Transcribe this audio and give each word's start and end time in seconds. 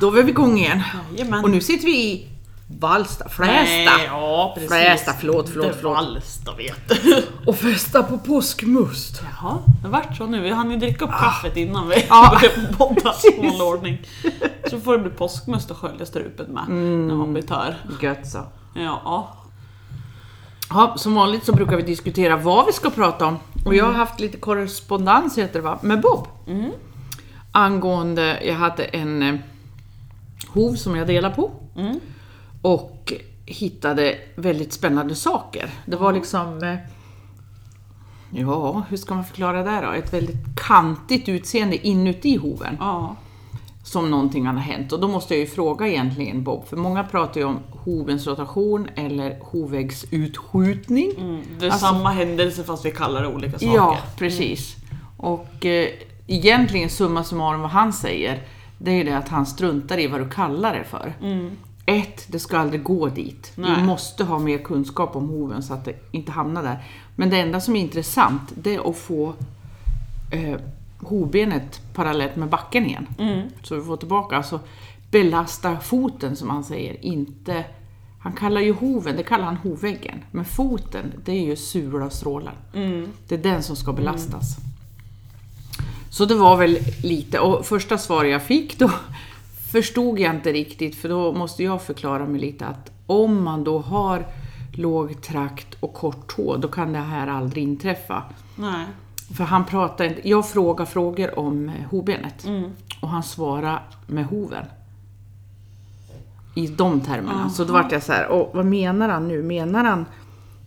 då 0.00 0.10
var 0.10 0.22
vi 0.22 0.30
igång 0.30 0.58
igen. 0.58 0.82
Jajamän. 1.12 1.44
Och 1.44 1.50
nu 1.50 1.60
sitter 1.60 1.86
vi 1.86 1.96
i 2.12 2.28
Vallsta, 2.80 3.28
Flästa. 3.28 3.52
Nej, 3.96 4.04
ja, 4.06 4.52
precis. 4.54 4.70
Flästa, 4.70 5.12
förlåt, 5.20 5.48
förlåt, 5.48 5.74
förlåt. 5.76 5.96
Vallsta 5.96 6.52
vet 6.54 6.88
du. 6.88 7.22
Och 7.46 7.56
festa 7.56 8.02
på 8.02 8.18
påskmust. 8.18 9.22
Jaha, 9.22 9.58
det 9.82 9.88
vart 9.88 10.16
så 10.16 10.26
nu. 10.26 10.40
Vi 10.40 10.50
hann 10.50 10.70
ju 10.70 10.76
dricka 10.76 11.04
upp 11.04 11.10
kaffet 11.10 11.56
innan 11.56 11.88
vi 11.88 12.06
Ja. 12.08 12.38
började 12.40 12.74
podda. 12.76 13.14
Ordning. 13.64 13.98
Så 14.70 14.80
får 14.80 14.92
det 14.92 14.98
bli 14.98 15.10
påskmust 15.10 15.70
och 15.70 15.76
skölja 15.76 16.06
strupen 16.06 16.46
med 16.46 16.68
när 16.68 17.14
man 17.14 17.32
blir 17.32 17.42
tör. 17.42 17.76
Gött 18.02 18.26
så. 18.26 18.38
Ja. 18.74 19.32
Ja, 20.70 20.94
som 20.98 21.14
vanligt 21.14 21.44
så 21.44 21.52
brukar 21.52 21.76
vi 21.76 21.82
diskutera 21.82 22.36
vad 22.36 22.66
vi 22.66 22.72
ska 22.72 22.90
prata 22.90 23.26
om. 23.26 23.38
Och 23.64 23.74
jag 23.74 23.84
har 23.84 23.92
haft 23.92 24.20
lite 24.20 24.36
korrespondens 24.38 25.38
heter 25.38 25.54
det 25.54 25.60
va, 25.60 25.78
med 25.82 26.00
Bob. 26.00 26.28
Angående, 27.52 28.38
jag 28.44 28.54
hade 28.54 28.84
en 28.84 29.22
eh, 29.22 29.34
hov 30.56 30.74
som 30.74 30.96
jag 30.96 31.06
delar 31.06 31.30
på. 31.30 31.50
Och 32.62 33.12
hittade 33.46 34.18
väldigt 34.36 34.72
spännande 34.72 35.14
saker. 35.14 35.70
Det 35.86 35.96
var 35.96 36.12
liksom, 36.12 36.62
eh, 36.62 36.76
ja 38.30 38.82
hur 38.88 38.96
ska 38.96 39.14
man 39.14 39.24
förklara 39.24 39.62
det 39.62 39.86
då? 39.86 39.92
Ett 39.92 40.12
väldigt 40.12 40.36
kantigt 40.66 41.28
utseende 41.28 41.86
inuti 41.86 42.36
hoven. 42.36 42.76
ja. 42.80 43.16
Som 43.84 44.10
någonting 44.10 44.46
har 44.46 44.54
hänt. 44.54 44.92
Och 44.92 45.00
då 45.00 45.08
måste 45.08 45.34
jag 45.34 45.40
ju 45.40 45.46
fråga 45.46 45.88
egentligen 45.88 46.44
Bob, 46.44 46.66
för 46.68 46.76
många 46.76 47.04
pratar 47.04 47.40
ju 47.40 47.46
om 47.46 47.58
hovens 47.70 48.26
rotation 48.26 48.88
eller 48.96 49.38
hoväggsutskjutning. 49.40 51.12
Mm, 51.18 51.42
det 51.58 51.66
är 51.66 51.70
Alltså- 51.70 51.86
samma 51.86 52.10
händelse 52.10 52.64
fast 52.64 52.84
vi 52.84 52.90
kallar 52.90 53.22
det 53.22 53.28
olika 53.28 53.52
saker. 53.58 53.74
Ja, 53.74 53.98
precis. 54.18 54.76
Och 55.16 55.66
eh, 55.66 55.88
egentligen 56.26 56.90
summa 56.90 57.24
summarum 57.24 57.60
vad 57.60 57.70
han 57.70 57.92
säger, 57.92 58.42
det 58.78 58.90
är 58.90 58.94
ju 58.94 59.04
det 59.04 59.18
att 59.18 59.28
han 59.28 59.46
struntar 59.46 59.98
i 59.98 60.06
vad 60.06 60.20
du 60.20 60.28
kallar 60.28 60.74
det 60.74 60.84
för. 60.84 61.14
Ett, 61.86 62.24
det 62.28 62.38
ska 62.38 62.58
aldrig 62.58 62.82
gå 62.82 63.08
dit. 63.08 63.52
Nej. 63.54 63.76
Du 63.76 63.82
måste 63.82 64.24
ha 64.24 64.38
mer 64.38 64.58
kunskap 64.58 65.16
om 65.16 65.28
hoven 65.28 65.62
så 65.62 65.74
att 65.74 65.84
det 65.84 65.94
inte 66.10 66.32
hamnar 66.32 66.62
där. 66.62 66.84
Men 67.16 67.30
det 67.30 67.40
enda 67.40 67.60
som 67.60 67.76
är 67.76 67.80
intressant, 67.80 68.52
det 68.54 68.74
är 68.74 68.90
att 68.90 68.96
få 68.96 69.34
eh, 70.30 70.60
hovbenet 70.98 71.80
parallellt 71.94 72.36
med 72.36 72.48
backen 72.48 72.86
igen. 72.86 73.06
Så 73.62 73.74
vi 73.74 73.82
får 73.82 73.96
tillbaka, 73.96 74.36
alltså 74.36 74.60
belasta 75.10 75.76
foten 75.80 76.36
som 76.36 76.50
han 76.50 76.64
säger, 76.64 77.04
inte 77.06 77.64
han 78.18 78.32
kallar 78.32 78.60
ju 78.60 78.72
hoven, 78.72 79.16
det 79.16 79.22
kallar 79.22 79.44
han 79.44 79.56
hovväggen. 79.56 80.24
Men 80.30 80.44
foten, 80.44 81.12
det 81.24 81.32
är 81.32 81.44
ju 81.44 81.56
sula 81.56 82.10
strålar. 82.10 82.54
Det 83.28 83.34
är 83.34 83.38
den 83.42 83.62
som 83.62 83.76
ska 83.76 83.92
belastas. 83.92 84.56
Så 86.16 86.24
det 86.24 86.34
var 86.34 86.56
väl 86.56 86.78
lite, 87.02 87.38
och 87.40 87.66
första 87.66 87.98
svar 87.98 88.24
jag 88.24 88.42
fick 88.42 88.78
då 88.78 88.90
förstod 89.72 90.18
jag 90.18 90.34
inte 90.34 90.52
riktigt, 90.52 90.96
för 90.96 91.08
då 91.08 91.32
måste 91.32 91.62
jag 91.64 91.82
förklara 91.82 92.26
mig 92.26 92.40
lite 92.40 92.66
att 92.66 92.90
om 93.06 93.44
man 93.44 93.64
då 93.64 93.78
har 93.78 94.26
låg 94.72 95.22
trakt 95.22 95.76
och 95.80 95.94
kort 95.94 96.36
tå, 96.36 96.56
då 96.56 96.68
kan 96.68 96.92
det 96.92 96.98
här 96.98 97.26
aldrig 97.26 97.64
inträffa. 97.64 98.22
Nej. 98.56 98.86
För 99.36 99.44
han 99.44 99.64
pratar 99.64 100.04
inte, 100.04 100.28
jag 100.28 100.48
frågar 100.48 100.84
frågor 100.84 101.38
om 101.38 101.72
hovbenet 101.90 102.46
och 103.00 103.08
han 103.08 103.22
svarar 103.22 103.82
med 104.06 104.26
hoven. 104.26 104.64
I 106.54 106.66
de 106.66 107.00
termerna. 107.00 107.50
Så 107.50 107.64
då 107.64 107.72
vart 107.72 107.92
jag 107.92 108.02
så 108.02 108.12
här, 108.12 108.32
"Åh, 108.32 108.48
vad 108.54 108.66
menar 108.66 109.08
han 109.08 109.28
nu? 109.28 109.42
Menar 109.42 109.84
han 109.84 110.04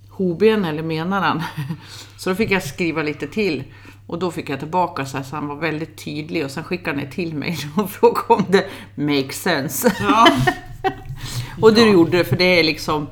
hovben 0.09 0.65
eller 0.65 0.83
menar 0.83 1.21
han... 1.21 1.43
Så 2.17 2.29
då 2.29 2.35
fick 2.35 2.51
jag 2.51 2.63
skriva 2.63 3.01
lite 3.03 3.27
till. 3.27 3.63
Och 4.09 4.19
då 4.19 4.31
fick 4.31 4.49
jag 4.49 4.59
tillbaka 4.59 5.05
så 5.05 5.17
här, 5.17 5.23
så 5.23 5.35
han 5.35 5.47
var 5.47 5.55
väldigt 5.55 6.05
tydlig 6.05 6.45
och 6.45 6.51
sen 6.51 6.63
skickade 6.63 6.99
han 6.99 7.09
till 7.09 7.35
mig 7.35 7.57
och 7.77 7.89
frågade 7.89 8.33
om 8.33 8.45
det 8.49 8.69
makes 8.95 9.41
sense. 9.41 9.95
Ja. 9.99 10.27
Och 11.61 11.73
det 11.73 11.89
gjorde 11.89 12.17
det, 12.17 12.23
för 12.23 12.35
det 12.35 12.59
är 12.59 12.63
liksom... 12.63 13.07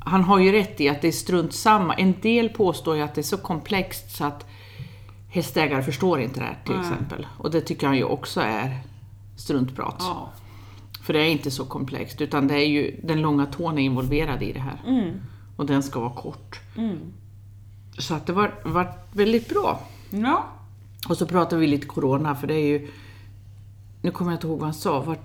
Han 0.00 0.24
har 0.24 0.38
ju 0.38 0.52
rätt 0.52 0.80
i 0.80 0.88
att 0.88 1.02
det 1.02 1.08
är 1.08 1.12
strunt 1.12 1.54
samma. 1.54 1.94
En 1.94 2.14
del 2.20 2.48
påstår 2.48 2.96
ju 2.96 3.02
att 3.02 3.14
det 3.14 3.20
är 3.20 3.22
så 3.22 3.36
komplext 3.36 4.16
så 4.16 4.24
att 4.24 4.46
hästägare 5.28 5.82
förstår 5.82 6.20
inte 6.20 6.40
det 6.40 6.46
här 6.46 6.58
till 6.64 6.80
exempel. 6.80 7.26
Och 7.38 7.50
det 7.50 7.60
tycker 7.60 7.86
han 7.86 7.96
ju 7.96 8.04
också 8.04 8.40
är 8.40 8.78
struntprat. 9.36 9.96
ja. 9.98 10.32
För 11.02 11.12
det 11.12 11.20
är 11.20 11.28
inte 11.28 11.50
så 11.50 11.64
komplext, 11.64 12.20
utan 12.20 12.48
det 12.48 12.54
är 12.54 12.66
ju 12.66 13.00
den 13.02 13.20
långa 13.20 13.46
tån 13.46 13.78
är 13.78 13.82
involverad 13.82 14.42
i 14.42 14.52
det 14.52 14.60
här. 14.60 14.80
Och 15.56 15.66
den 15.66 15.82
ska 15.82 16.00
vara 16.00 16.14
kort. 16.14 16.60
Så 17.98 18.14
att 18.14 18.26
det 18.26 18.32
var, 18.32 18.54
var 18.64 18.92
väldigt 19.12 19.48
bra. 19.48 19.80
Ja. 20.22 20.46
Och 21.08 21.16
så 21.16 21.26
pratade 21.26 21.60
vi 21.60 21.66
lite 21.66 21.86
corona, 21.86 22.34
för 22.34 22.46
det 22.46 22.54
är 22.54 22.66
ju... 22.66 22.90
Nu 24.02 24.10
kommer 24.10 24.30
jag 24.30 24.36
inte 24.36 24.46
ihåg 24.46 24.58
vad 24.58 24.66
han 24.66 24.74
sa. 24.74 25.00
Var 25.00 25.18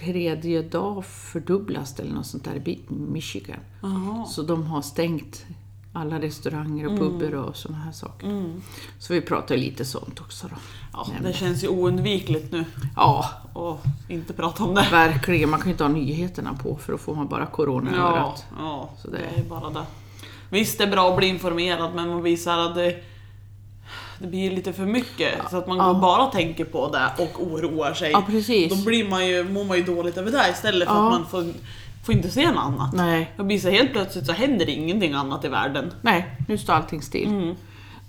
tredje 0.00 0.62
dag 0.62 1.04
fördubblas 1.04 1.94
det 1.94 2.02
eller 2.02 2.14
något 2.14 2.26
sånt 2.26 2.44
där 2.44 2.68
i 2.68 2.80
Michigan. 2.88 3.56
Jaha. 3.82 4.24
Så 4.24 4.42
de 4.42 4.62
har 4.66 4.82
stängt 4.82 5.46
alla 5.92 6.20
restauranger 6.20 6.86
och 6.86 6.98
pubbar 6.98 7.34
och 7.34 7.56
såna 7.56 7.76
här 7.78 7.92
saker. 7.92 8.52
Så 8.98 9.12
vi 9.12 9.20
pratade 9.20 9.60
lite 9.60 9.84
sånt 9.84 10.20
också 10.20 10.46
då. 10.48 10.56
ja. 10.92 11.06
Det 11.22 11.32
känns 11.32 11.64
ju 11.64 11.68
oundvikligt 11.68 12.52
nu 12.52 12.64
Ja, 12.96 13.30
att 13.54 14.10
inte 14.10 14.32
prata 14.32 14.64
om 14.64 14.74
det. 14.74 14.86
verkligen. 14.90 15.50
Man 15.50 15.60
kan 15.60 15.68
ju 15.68 15.72
inte 15.72 15.84
ha 15.84 15.88
nyheterna 15.90 16.54
på 16.54 16.76
för 16.76 16.92
då 16.92 16.98
får 16.98 17.14
man 17.14 17.28
bara 17.28 17.46
corona 17.46 17.90
i 17.90 17.94
Ja, 17.96 18.02
örat. 18.16 18.44
ja 18.58 18.90
Så 19.02 19.10
det... 19.10 19.18
det- 19.18 19.40
är 19.40 19.44
bara 19.44 19.70
det. 19.70 19.86
Visst, 20.50 20.78
det 20.78 20.84
är 20.84 20.90
bra 20.90 21.10
att 21.10 21.16
bli 21.16 21.26
informerad, 21.26 21.94
men 21.94 22.08
man 22.08 22.22
här 22.22 22.58
att 22.58 22.74
det, 22.74 22.96
det 24.18 24.26
blir 24.26 24.50
lite 24.50 24.72
för 24.72 24.86
mycket. 24.86 25.34
Så 25.50 25.56
att 25.56 25.66
man 25.68 25.76
Ja. 25.76 25.94
bara 26.02 26.26
tänker 26.26 26.64
på 26.64 26.88
det 26.90 27.10
och 27.22 27.42
oroar 27.42 27.92
sig. 27.94 28.10
Ja, 28.10 28.22
precis. 28.26 28.78
Då 28.78 28.84
blir 28.84 29.08
man 29.10 29.26
ju, 29.26 29.44
mår 29.44 29.64
man 29.64 29.76
ju 29.76 29.82
dåligt 29.82 30.16
över 30.16 30.30
det 30.30 30.48
istället 30.52 30.88
för 30.88 30.94
Ja. 30.94 31.06
att 31.06 31.12
man 31.20 31.26
får, 31.26 31.44
får 32.04 32.14
inte 32.14 32.30
se 32.30 32.46
något 32.50 32.64
annat. 32.64 32.92
Nej, 32.94 33.32
Det 33.36 33.42
blir 33.44 33.58
så 33.58 33.70
helt 33.70 33.92
plötsligt 33.92 34.26
så 34.26 34.32
händer 34.32 34.68
ingenting 34.68 35.12
annat 35.12 35.44
i 35.44 35.48
världen. 35.48 35.92
nej, 36.02 36.36
nu 36.48 36.58
står 36.58 36.72
allting 36.72 37.02
still. 37.02 37.28
Mm. 37.28 37.54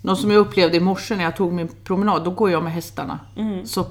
Något 0.01 0.19
som 0.19 0.31
jag 0.31 0.39
upplevde 0.39 0.77
i 0.77 0.79
morse 0.79 1.15
när 1.15 1.23
jag 1.23 1.35
tog 1.35 1.53
min 1.53 1.67
promenad, 1.83 2.23
då 2.23 2.31
går 2.31 2.51
jag 2.51 2.63
med 2.63 2.73
hästarna. 2.73 3.19
Mm. 3.35 3.65
Så 3.65 3.85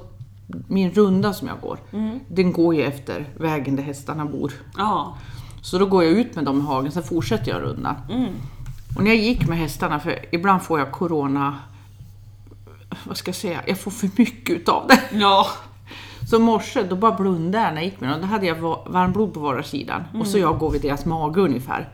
min 0.67 0.91
runda 0.91 1.33
som 1.33 1.47
jag 1.47 1.59
går, 1.61 1.79
den 2.27 2.51
går 2.53 2.75
ju 2.75 2.83
efter 2.83 3.25
vägen 3.37 3.75
där 3.75 3.83
hästarna 3.83 4.25
bor. 4.25 4.53
Ja. 4.77 5.17
Så 5.61 5.77
då 5.79 5.85
går 5.85 6.03
jag 6.03 6.11
ut 6.13 6.35
med 6.35 6.45
dem 6.45 6.59
i 6.59 6.61
hagen, 6.63 6.91
sen 6.91 7.03
fortsätter 7.03 7.51
jag 7.51 7.61
rundan. 7.61 7.95
Mm. 8.11 8.27
Och 8.97 9.03
när 9.03 9.11
jag 9.11 9.19
gick 9.19 9.47
med 9.47 9.57
hästarna, 9.57 9.99
för 9.99 10.25
ibland 10.35 10.61
får 10.61 10.79
jag 10.79 10.91
corona, 10.91 11.55
vad 13.03 13.17
ska 13.17 13.29
jag 13.29 13.35
säga, 13.35 13.61
jag 13.67 13.79
får 13.79 13.91
för 13.91 14.09
mycket 14.15 14.55
utav 14.55 14.87
det. 14.87 14.99
Ja. 15.17 15.47
Så 16.29 16.39
morse, 16.39 16.83
då 16.83 16.95
bara 16.95 17.11
blundade 17.11 17.63
jag 17.63 17.73
när 17.73 17.81
jag 17.81 17.85
gick 17.91 17.99
med 18.01 18.09
dem. 18.09 18.21
Då 18.21 18.27
hade 18.27 18.45
jag 18.45 18.55
va- 18.55 18.83
varmblod 18.87 19.33
på 19.33 19.39
vardera 19.39 19.63
sidan. 19.63 20.03
Och 20.19 20.27
så 20.27 20.37
jag 20.37 20.57
går 20.59 20.71
vid 20.71 20.81
deras 20.81 21.05
mage 21.05 21.41
ungefär. 21.41 21.89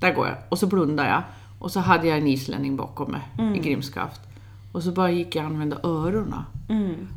Där 0.00 0.14
går 0.14 0.26
jag. 0.26 0.36
Och 0.48 0.58
så 0.58 0.66
blundade 0.66 1.08
jag. 1.08 1.22
Och 1.58 1.70
så 1.70 1.80
hade 1.80 2.06
jag 2.08 2.18
en 2.18 2.26
islänning 2.26 2.76
bakom 2.76 3.10
mig 3.12 3.20
i 3.56 3.58
grimskaft. 3.58 4.20
Och 4.72 4.82
så 4.82 4.90
bara 4.92 5.10
gick 5.10 5.36
jag 5.36 5.44
och 5.44 5.50
använde 5.50 5.76
öronen. 5.82 6.42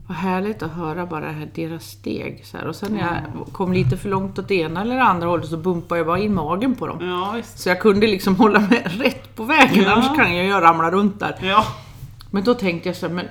Vad 0.07 0.17
härligt 0.17 0.63
att 0.63 0.71
höra 0.71 1.05
bara 1.05 1.25
det 1.25 1.31
här, 1.31 1.49
deras 1.55 1.83
steg. 1.83 2.41
Så 2.45 2.57
här. 2.57 2.67
Och 2.67 2.75
sen 2.75 2.93
när 2.93 2.99
jag 2.99 3.53
kom 3.53 3.73
lite 3.73 3.97
för 3.97 4.09
långt 4.09 4.39
åt 4.39 4.51
ena 4.51 4.81
eller 4.81 4.99
andra 4.99 5.27
hållet 5.27 5.47
så 5.49 5.57
bumpade 5.57 5.99
jag 5.99 6.07
bara 6.07 6.19
in 6.19 6.33
magen 6.33 6.75
på 6.75 6.87
dem. 6.87 6.97
Ja, 7.09 7.31
visst. 7.35 7.59
Så 7.59 7.69
jag 7.69 7.79
kunde 7.81 8.07
liksom 8.07 8.35
hålla 8.35 8.59
mig 8.59 8.83
rätt 8.85 9.35
på 9.35 9.43
vägen, 9.43 9.83
Ja. 9.83 9.91
annars 9.91 10.15
kan 10.17 10.35
jag 10.35 10.45
ju 10.45 10.51
ramla 10.51 10.91
runt 10.91 11.19
där. 11.19 11.35
Ja. 11.41 11.65
Men 12.31 12.43
då 12.43 12.53
tänkte 12.53 12.89
jag 12.89 12.95
så 12.95 13.07
här, 13.07 13.13
men 13.13 13.25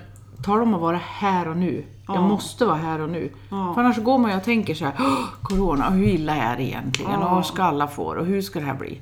tar 0.44 0.58
de 0.58 0.74
att 0.74 0.80
vara 0.80 1.00
här 1.04 1.48
och 1.48 1.56
nu? 1.56 1.84
Jag 2.06 2.16
Ja. 2.16 2.20
måste 2.28 2.64
vara 2.66 2.76
här 2.76 3.00
och 3.00 3.08
nu. 3.10 3.30
Ja. 3.50 3.74
För 3.74 3.80
annars 3.80 3.96
går 3.98 4.18
man 4.18 4.36
och 4.36 4.44
tänker 4.44 4.74
så 4.74 4.84
här, 4.84 4.94
"Åh, 4.98 5.24
Corona, 5.42 5.90
hur 5.90 6.04
illa 6.06 6.36
är 6.36 6.56
det 6.56 6.62
egentligen? 6.62 7.12
Ja. 7.12 7.18
Och 7.28 7.30
vad 7.36 7.46
ska 7.46 7.62
alla 7.62 7.86
få? 7.88 8.02
Och 8.04 8.26
hur 8.26 8.42
ska 8.42 8.58
det 8.60 8.64
här 8.66 8.74
bli? 8.74 9.00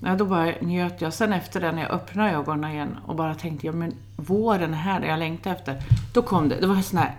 Ja, 0.00 0.14
då 0.14 0.24
bara 0.24 0.52
njöt 0.60 1.00
jag. 1.00 1.12
Sen 1.12 1.32
efter 1.32 1.60
det, 1.60 1.72
när 1.72 1.82
jag 1.82 1.90
öppnade 1.90 2.30
ögonen 2.30 2.70
igen 2.72 2.96
och 3.06 3.16
bara 3.16 3.34
tänkte, 3.34 3.66
ja 3.66 3.72
men 3.72 3.92
våren 4.16 4.72
är 4.74 4.78
här, 4.78 5.00
det 5.00 5.06
jag 5.06 5.18
längtar 5.18 5.50
efter. 5.50 5.82
Då 6.14 6.22
kom 6.22 6.48
det, 6.48 6.56
det 6.60 6.66
var 6.66 6.74
en 6.76 6.82
sån 6.82 6.98
här 6.98 7.14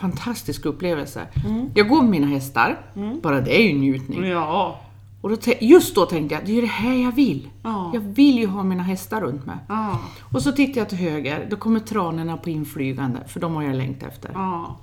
fantastisk 0.00 0.64
upplevelse. 0.66 1.22
Jag 1.74 1.88
går 1.88 2.00
med 2.02 2.10
mina 2.10 2.26
hästar, 2.26 2.78
bara 3.22 3.40
det 3.40 3.60
är 3.60 3.68
ju 3.68 3.78
njutning. 3.78 4.24
Ja. 4.24 4.80
Och 5.26 5.32
då, 5.32 5.52
just 5.60 5.94
då 5.94 6.06
tänkte 6.06 6.34
jag, 6.34 6.44
det 6.46 6.52
är 6.52 6.54
ju 6.54 6.60
det 6.60 6.66
här 6.66 6.94
jag 6.94 7.12
vill. 7.12 7.48
Ja. 7.62 7.90
Jag 7.94 8.00
vill 8.00 8.38
ju 8.38 8.46
ha 8.46 8.62
mina 8.62 8.82
hästar 8.82 9.20
runt 9.20 9.46
mig. 9.46 9.56
Ja. 9.68 10.00
Och 10.32 10.42
så 10.42 10.52
tittar 10.52 10.80
jag 10.80 10.88
till 10.88 10.98
höger, 10.98 11.46
då 11.50 11.56
kommer 11.56 11.80
tranorna 11.80 12.36
på 12.36 12.50
inflygande, 12.50 13.18
för 13.28 13.40
de 13.40 13.54
har 13.54 13.62
jag 13.62 13.76
längtat 13.76 14.12
efter. 14.12 14.30
Ja. 14.34 14.76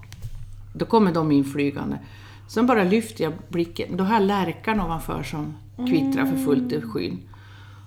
Då 0.74 0.86
kommer 0.86 1.13
de 1.13 1.31
inflygande. 1.31 2.00
Sen 2.48 2.68
bara 2.68 2.84
lyfter 2.84 3.24
jag 3.24 3.34
blicken, 3.50 3.98
då 3.98 4.04
har 4.04 4.13
jag 4.13 4.24
lärkan 4.24 4.80
ovanför 4.80 5.24
som 5.24 5.54
kvittrar 5.75 6.25
för 6.25 6.38
fullt 6.38 6.72
i 6.72 6.81
skyn. 6.81 7.19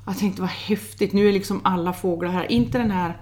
Jag 0.06 0.19
tänkte 0.19 0.41
vad 0.41 0.50
häftigt, 0.50 1.12
nu 1.12 1.29
är 1.29 1.32
liksom 1.32 1.61
alla 1.64 1.93
fåglar 1.93 2.31
här. 2.31 2.52
Inte 2.52 2.79
den 2.79 2.91
här, 2.91 3.17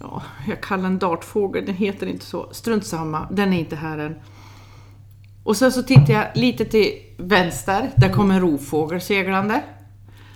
ja, 0.00 0.22
jag 0.48 0.60
kallar 0.60 0.82
den 0.82 0.98
dartfågel, 0.98 1.66
den 1.66 1.74
heter 1.74 2.06
inte 2.06 2.24
så. 2.24 2.48
Strunt 2.52 2.86
samma, 2.86 3.26
den 3.30 3.52
är 3.52 3.58
inte 3.58 3.76
här 3.76 3.98
än. 3.98 4.14
Och 5.48 5.56
sen 5.56 5.72
så 5.72 5.82
tittar 5.82 6.12
jag 6.12 6.26
lite 6.34 6.64
till 6.64 6.92
vänster, 7.16 7.90
där 7.96 8.12
kommer 8.12 8.34
en 8.34 8.40
rovfågel 8.40 9.00
seglande. 9.00 9.62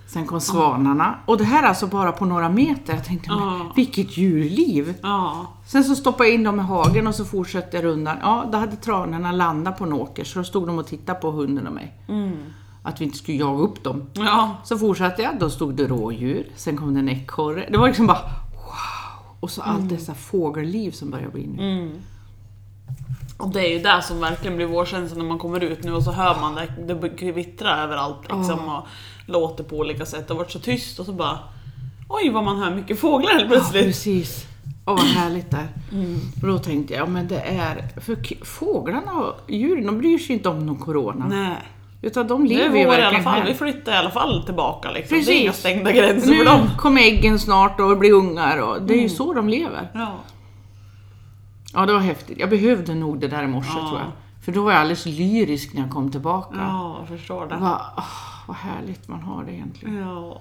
Sen 0.07 0.27
kom 0.27 0.41
svanarna. 0.41 1.19
Och 1.27 1.39
det 1.39 1.45
här 1.45 1.63
är 1.63 1.67
alltså 1.67 1.87
bara 1.87 2.13
på 2.13 2.25
några 2.25 2.49
meter. 2.49 2.95
Jag 2.95 3.05
tänkte, 3.05 3.31
men 3.31 3.61
vilket 3.77 4.17
djurliv! 4.17 4.95
Sen 5.67 5.85
så 5.85 5.97
stoppade 5.97 6.29
jag 6.29 6.35
in 6.35 6.45
dem 6.45 6.61
i 6.61 6.63
hagen 6.63 7.07
och 7.07 7.15
så 7.15 7.25
fortsatte 7.25 7.77
jag 7.77 7.85
rundan. 7.85 8.17
Ja, 8.23 8.49
då 8.53 8.59
hade 8.59 8.77
tranorna 8.77 9.33
landat 9.33 9.79
på 9.79 9.85
en 9.85 9.93
åker 9.93 10.25
så 10.25 10.39
då 10.39 10.45
stod 10.45 10.67
de 10.67 10.79
och 10.79 10.87
tittade 10.87 11.21
på 11.21 11.31
hunden 11.31 11.67
och 11.67 11.73
mig. 11.73 11.95
Att 12.83 13.01
vi 13.01 13.05
inte 13.05 13.19
skulle 13.19 13.39
jaga 13.39 13.63
upp 13.63 13.85
dem. 13.85 14.07
Ja. 14.15 14.57
Så 14.65 14.79
fortsatte 14.79 15.23
jag, 15.23 15.39
då 15.39 15.51
stod 15.51 15.75
det 15.75 15.87
rådjur, 15.87 16.47
sen 16.57 16.77
kom 16.77 16.95
det 16.95 17.01
en 17.01 17.09
ekorre. 17.09 17.69
Det 17.71 17.79
var 17.79 17.87
liksom 17.87 18.07
bara 18.07 18.23
wow! 18.55 19.37
Och 19.41 19.51
så 19.51 19.63
allt 19.63 19.89
dessa 19.89 20.15
fågelliv 20.15 20.91
som 20.91 21.11
börjar 21.11 21.29
bli 21.29 21.47
nu. 21.47 21.93
Och 23.39 23.49
det 23.53 23.61
är 23.67 23.71
ju 23.71 23.79
det 23.79 24.03
som 24.03 24.21
verkligen 24.21 24.57
blir 24.57 24.67
vårkänslan 24.67 25.19
när 25.19 25.27
man 25.27 25.39
kommer 25.39 25.61
ut 25.65 25.85
nu 25.85 25.93
och 25.93 26.03
så 26.03 26.13
hör 26.13 26.41
man 26.41 26.55
det, 26.55 26.95
det 26.95 27.09
kvittrar 27.09 27.83
överallt 27.83 28.19
liksom 28.31 28.69
och 28.69 28.87
låter 29.27 29.65
på 29.65 29.77
olika 29.77 30.07
sätt. 30.07 30.29
Det 30.29 30.35
har 30.35 30.39
varit 30.39 30.51
så 30.51 30.59
tyst 30.59 30.99
och 30.99 31.07
så 31.07 31.13
bara 31.13 31.39
Oj 32.09 32.31
vad 32.31 32.45
man 32.45 32.59
hör 32.63 32.71
mycket 32.71 32.99
fåglar 33.01 33.31
helt 33.33 33.43
Ja, 33.43 33.49
plötsligt. 33.49 33.85
precis. 33.85 34.47
Åh, 34.87 34.95
vad 34.97 35.05
härligt 35.07 35.51
där. 35.51 35.69
Och 36.43 36.49
då 36.49 36.59
tänkte 36.59 36.95
jag, 36.95 37.03
ja, 37.03 37.07
men 37.07 37.29
det 37.29 37.41
är... 37.41 38.01
För 38.01 38.45
fåglarna 38.45 39.13
och 39.13 39.51
djuren, 39.51 39.87
de 39.87 39.99
bryr 39.99 40.19
sig 40.19 40.37
inte 40.37 40.49
om 40.49 40.67
någon 40.67 40.77
corona. 40.77 41.27
Nej. 41.29 41.57
Utan 42.03 42.27
de 42.29 42.47
lever 42.47 42.79
ju 42.79 42.85
vår 42.87 42.95
i 42.95 42.97
alla 42.97 42.97
verkligen 43.01 43.25
fall, 43.25 43.41
här. 43.41 43.47
vi 43.47 43.55
flyttar 43.55 43.93
i 43.93 43.97
alla 43.97 44.11
fall 44.11 44.43
tillbaka 44.45 44.91
liksom. 44.91 45.17
Det 45.17 45.23
är 45.23 45.27
Precis. 45.27 45.41
inga 45.43 45.53
stängda 45.53 45.93
gränser 45.93 46.31
Nu 46.31 46.37
för 46.37 46.45
dem. 46.45 46.71
kommer 46.79 47.01
äggen 47.03 47.39
snart 47.39 47.81
och 47.81 47.99
blir 47.99 48.13
ungar 48.13 48.59
och 48.59 48.83
det 48.83 48.95
är 48.95 49.03
ju 49.03 49.09
så 49.09 49.33
de 49.35 49.49
lever. 49.49 49.89
Ja. 49.95 50.13
Ja, 51.75 51.87
det 51.87 51.93
var 51.93 52.01
häftigt. 52.01 52.39
Jag 52.41 52.51
behövde 52.51 52.95
nog 52.95 53.21
det 53.21 53.29
där 53.29 53.43
i 53.43 53.47
morse 53.47 53.71
Ja. 53.75 53.89
tror 53.89 54.01
jag. 54.01 54.09
För 54.45 54.53
då 54.53 54.63
var 54.63 54.73
jag 54.73 54.81
alldeles 54.81 55.07
lyrisk 55.07 55.75
när 55.75 55.81
jag 55.83 55.91
kom 55.91 56.11
tillbaka. 56.11 56.55
ja, 56.59 56.97
jag 56.99 57.19
förstår 57.19 57.47
det. 57.47 57.57
Vad, 57.57 57.81
åh, 57.97 58.05
vad 58.47 58.57
härligt 58.57 59.09
man 59.09 59.23
har 59.23 59.45
det 59.45 59.53
egentligen. 59.53 59.97
Ja. 59.97 60.41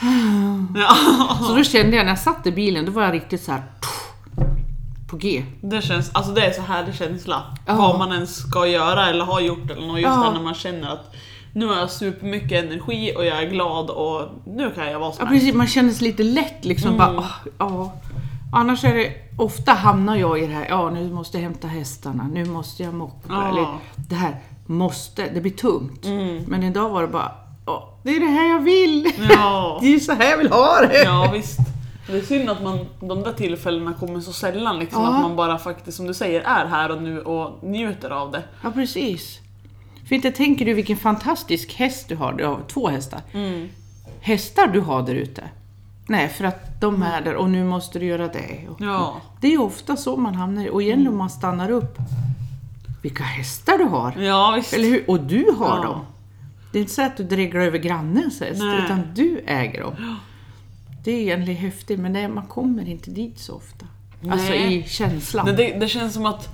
ja. 0.74 0.94
Så 1.46 1.54
då 1.54 1.64
kände 1.64 1.96
jag 1.96 2.04
när 2.04 2.12
jag 2.12 2.18
satt 2.18 2.46
i 2.46 2.52
bilen, 2.52 2.84
då 2.86 2.92
var 2.92 3.02
jag 3.02 3.14
riktigt 3.14 3.42
så 3.42 3.52
här 3.52 3.62
på 5.10 5.16
G. 5.16 5.44
Det 5.62 5.82
känns, 5.82 6.10
alltså 6.14 6.32
det 6.32 6.46
är 6.46 6.52
så 6.52 6.62
härlig 6.62 6.94
känsla. 6.94 7.42
Ja. 7.66 7.74
Vad 7.74 7.98
man 7.98 8.12
ens 8.12 8.36
ska 8.36 8.66
göra 8.66 9.08
eller 9.10 9.24
har 9.24 9.40
gjort 9.40 9.70
eller 9.70 9.86
något. 9.86 10.00
Just 10.00 10.08
Ja. 10.10 10.30
när 10.32 10.40
man 10.42 10.54
känner 10.54 10.88
att 10.92 11.14
nu 11.52 11.66
har 11.66 11.74
jag 11.76 11.90
supermycket 11.90 12.64
energi 12.64 13.12
och 13.16 13.24
jag 13.24 13.42
är 13.42 13.50
glad 13.50 13.90
och 13.90 14.28
nu 14.46 14.70
kan 14.70 14.90
jag 14.90 14.98
vara 14.98 15.08
Ja 15.10 15.12
som 15.16 15.26
helst. 15.26 15.40
precis, 15.40 15.54
man 15.54 15.66
känner 15.66 15.92
sig 15.92 16.06
lite 16.06 16.22
lätt 16.22 16.64
liksom. 16.64 16.96
Bara, 16.96 17.18
åh, 17.18 17.26
ja. 17.58 17.92
Annars 18.52 18.84
är 18.84 18.94
det, 18.94 19.12
ofta 19.36 19.72
hamnar 19.72 20.16
jag 20.16 20.38
i 20.38 20.46
det 20.46 20.52
här, 20.52 20.66
ja 20.68 20.90
nu 20.90 21.12
måste 21.12 21.36
jag 21.36 21.42
hämta 21.42 21.68
hästarna, 21.68 22.28
nu 22.32 22.44
måste 22.44 22.82
jag 22.82 22.94
mocka. 22.94 23.26
Ja. 23.28 23.48
Eller 23.48 23.66
det 24.08 24.14
här, 24.14 24.36
måste, 24.66 25.30
det 25.34 25.40
blir 25.40 25.52
tungt. 25.52 26.04
Mm. 26.04 26.44
Men 26.46 26.62
idag 26.62 26.90
var 26.90 27.02
det 27.02 27.08
bara, 27.08 27.32
åh, 27.66 27.82
det 28.02 28.16
är 28.16 28.20
det 28.20 28.26
här 28.26 28.48
jag 28.48 28.60
vill! 28.60 29.12
Ja. 29.30 29.78
Det 29.82 29.94
är 29.94 29.98
så 29.98 30.12
här 30.12 30.30
jag 30.30 30.38
vill 30.38 30.50
ha 30.50 30.80
det! 30.80 31.04
ja 31.04 31.30
visst. 31.32 31.58
Det 32.06 32.16
är 32.16 32.22
synd 32.22 32.50
att 32.50 32.62
man, 32.62 32.86
de 33.00 33.22
där 33.22 33.32
tillfällena 33.32 33.94
kommer 33.94 34.20
så 34.20 34.32
sällan 34.32 34.78
liksom. 34.78 35.02
Ja. 35.02 35.14
Att 35.14 35.22
man 35.22 35.36
bara 35.36 35.58
faktiskt 35.58 35.96
som 35.96 36.06
du 36.06 36.14
säger 36.14 36.40
är 36.40 36.66
här 36.66 36.90
och 36.90 37.02
nu 37.02 37.20
och 37.20 37.64
njuter 37.64 38.10
av 38.10 38.30
det. 38.30 38.42
Ja, 38.62 38.70
precis. 38.70 39.38
För 40.08 40.14
inte 40.14 40.30
tänker 40.30 40.64
du 40.64 40.74
vilken 40.74 40.96
fantastisk 40.96 41.74
häst 41.74 42.08
du 42.08 42.16
har. 42.16 42.32
Du 42.32 42.46
har 42.46 42.60
två 42.68 42.88
hästar. 42.88 43.20
Mm. 43.32 43.68
Hästar 44.20 44.66
du 44.66 44.80
har 44.80 45.02
där 45.02 45.14
ute. 45.14 45.42
Nej, 46.10 46.28
för 46.28 46.44
att 46.44 46.80
de 46.80 47.02
är 47.02 47.20
där 47.20 47.34
och 47.34 47.50
nu 47.50 47.64
måste 47.64 47.98
du 47.98 48.06
göra 48.06 48.28
det. 48.28 48.68
Och 48.70 48.80
Ja. 48.80 49.20
Det 49.40 49.54
är 49.54 49.60
ofta 49.60 49.96
så 49.96 50.16
man 50.16 50.34
hamnar 50.34 50.64
i. 50.64 50.70
Och 50.70 50.82
igen 50.82 51.08
om 51.08 51.16
man 51.16 51.30
stannar 51.30 51.70
upp. 51.70 51.98
Vilka 53.02 53.24
hästar 53.24 53.78
du 53.78 53.84
har! 53.84 54.12
Ja 54.18 54.52
visst. 54.56 54.72
Eller 54.72 54.88
hur? 54.88 55.10
Och 55.10 55.20
du 55.20 55.54
har 55.58 55.76
Ja. 55.76 55.82
dem. 55.82 56.00
Det 56.72 56.78
är 56.78 56.80
inte 56.80 56.92
så 56.92 57.02
att 57.02 57.16
du 57.16 57.24
dreglar 57.24 57.60
över 57.60 57.78
grannens 57.78 58.40
häst, 58.40 58.62
Nej. 58.62 58.84
utan 58.84 59.02
du 59.14 59.40
äger 59.46 59.82
dem. 59.82 60.16
Det 61.04 61.10
är 61.12 61.20
egentligen 61.20 61.60
häftigt, 61.60 62.00
men 62.00 62.12
det, 62.12 62.28
man 62.28 62.46
kommer 62.46 62.88
inte 62.88 63.10
dit 63.10 63.38
så 63.38 63.54
ofta. 63.54 63.86
Alltså 64.30 64.48
Nej. 64.50 64.76
i 64.78 64.88
känslan. 64.88 65.46
Men 65.46 65.56
det, 65.56 65.78
det 65.80 65.88
känns 65.88 66.14
som 66.14 66.26
att 66.26 66.48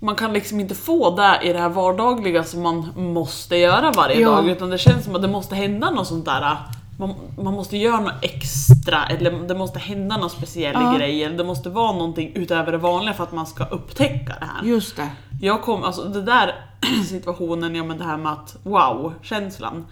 man 0.00 0.14
kan 0.14 0.32
liksom 0.32 0.60
inte 0.60 0.74
få 0.74 1.16
det 1.16 1.40
i 1.48 1.52
det 1.52 1.58
här 1.58 1.68
vardagliga 1.68 2.44
som 2.44 2.62
man 2.62 2.92
måste 2.96 3.56
göra 3.56 3.92
varje 3.92 4.20
Ja. 4.20 4.30
dag. 4.30 4.48
Utan 4.48 4.70
det 4.70 4.78
känns 4.78 5.04
som 5.04 5.14
att 5.14 5.22
det 5.22 5.28
måste 5.28 5.54
hända 5.54 5.90
något 5.90 6.06
sånt 6.06 6.24
där. 6.24 6.56
Man, 6.98 7.14
man 7.38 7.54
måste 7.54 7.76
göra 7.76 8.00
något 8.00 8.12
extra, 8.24 9.06
eller 9.06 9.30
det 9.48 9.54
måste 9.54 9.78
hända 9.78 10.16
någon 10.16 10.30
speciell 10.30 10.74
Ja. 10.80 10.96
grej. 10.96 11.24
Eller 11.24 11.36
det 11.36 11.44
måste 11.44 11.70
vara 11.70 11.92
någonting 11.92 12.32
utöver 12.34 12.72
det 12.72 12.78
vanliga 12.78 13.14
för 13.14 13.24
att 13.24 13.32
man 13.32 13.46
ska 13.46 13.64
upptäcka 13.64 14.34
det 14.40 14.46
här. 14.46 14.64
Just 14.68 14.96
det. 14.96 15.08
Jag 15.40 15.62
kom, 15.62 15.82
alltså 15.84 16.04
det 16.04 16.22
där 16.22 16.54
situationen, 17.08 17.74
ja 17.74 17.84
men 17.84 17.98
det 17.98 18.04
här 18.04 18.16
med 18.16 18.32
att 18.32 18.56
wow-känslan. 18.62 19.86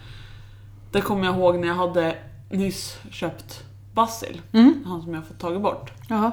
Det 0.91 1.01
kommer 1.01 1.25
jag 1.25 1.35
ihåg 1.35 1.59
när 1.59 1.67
jag 1.67 1.75
hade 1.75 2.15
nyss 2.49 2.97
köpt 3.11 3.63
Basil. 3.93 4.41
Mm. 4.53 4.83
Han 4.87 5.01
som 5.01 5.13
jag 5.13 5.27
fått 5.27 5.39
tagit 5.39 5.61
bort. 5.61 5.91
Jaha. 6.09 6.31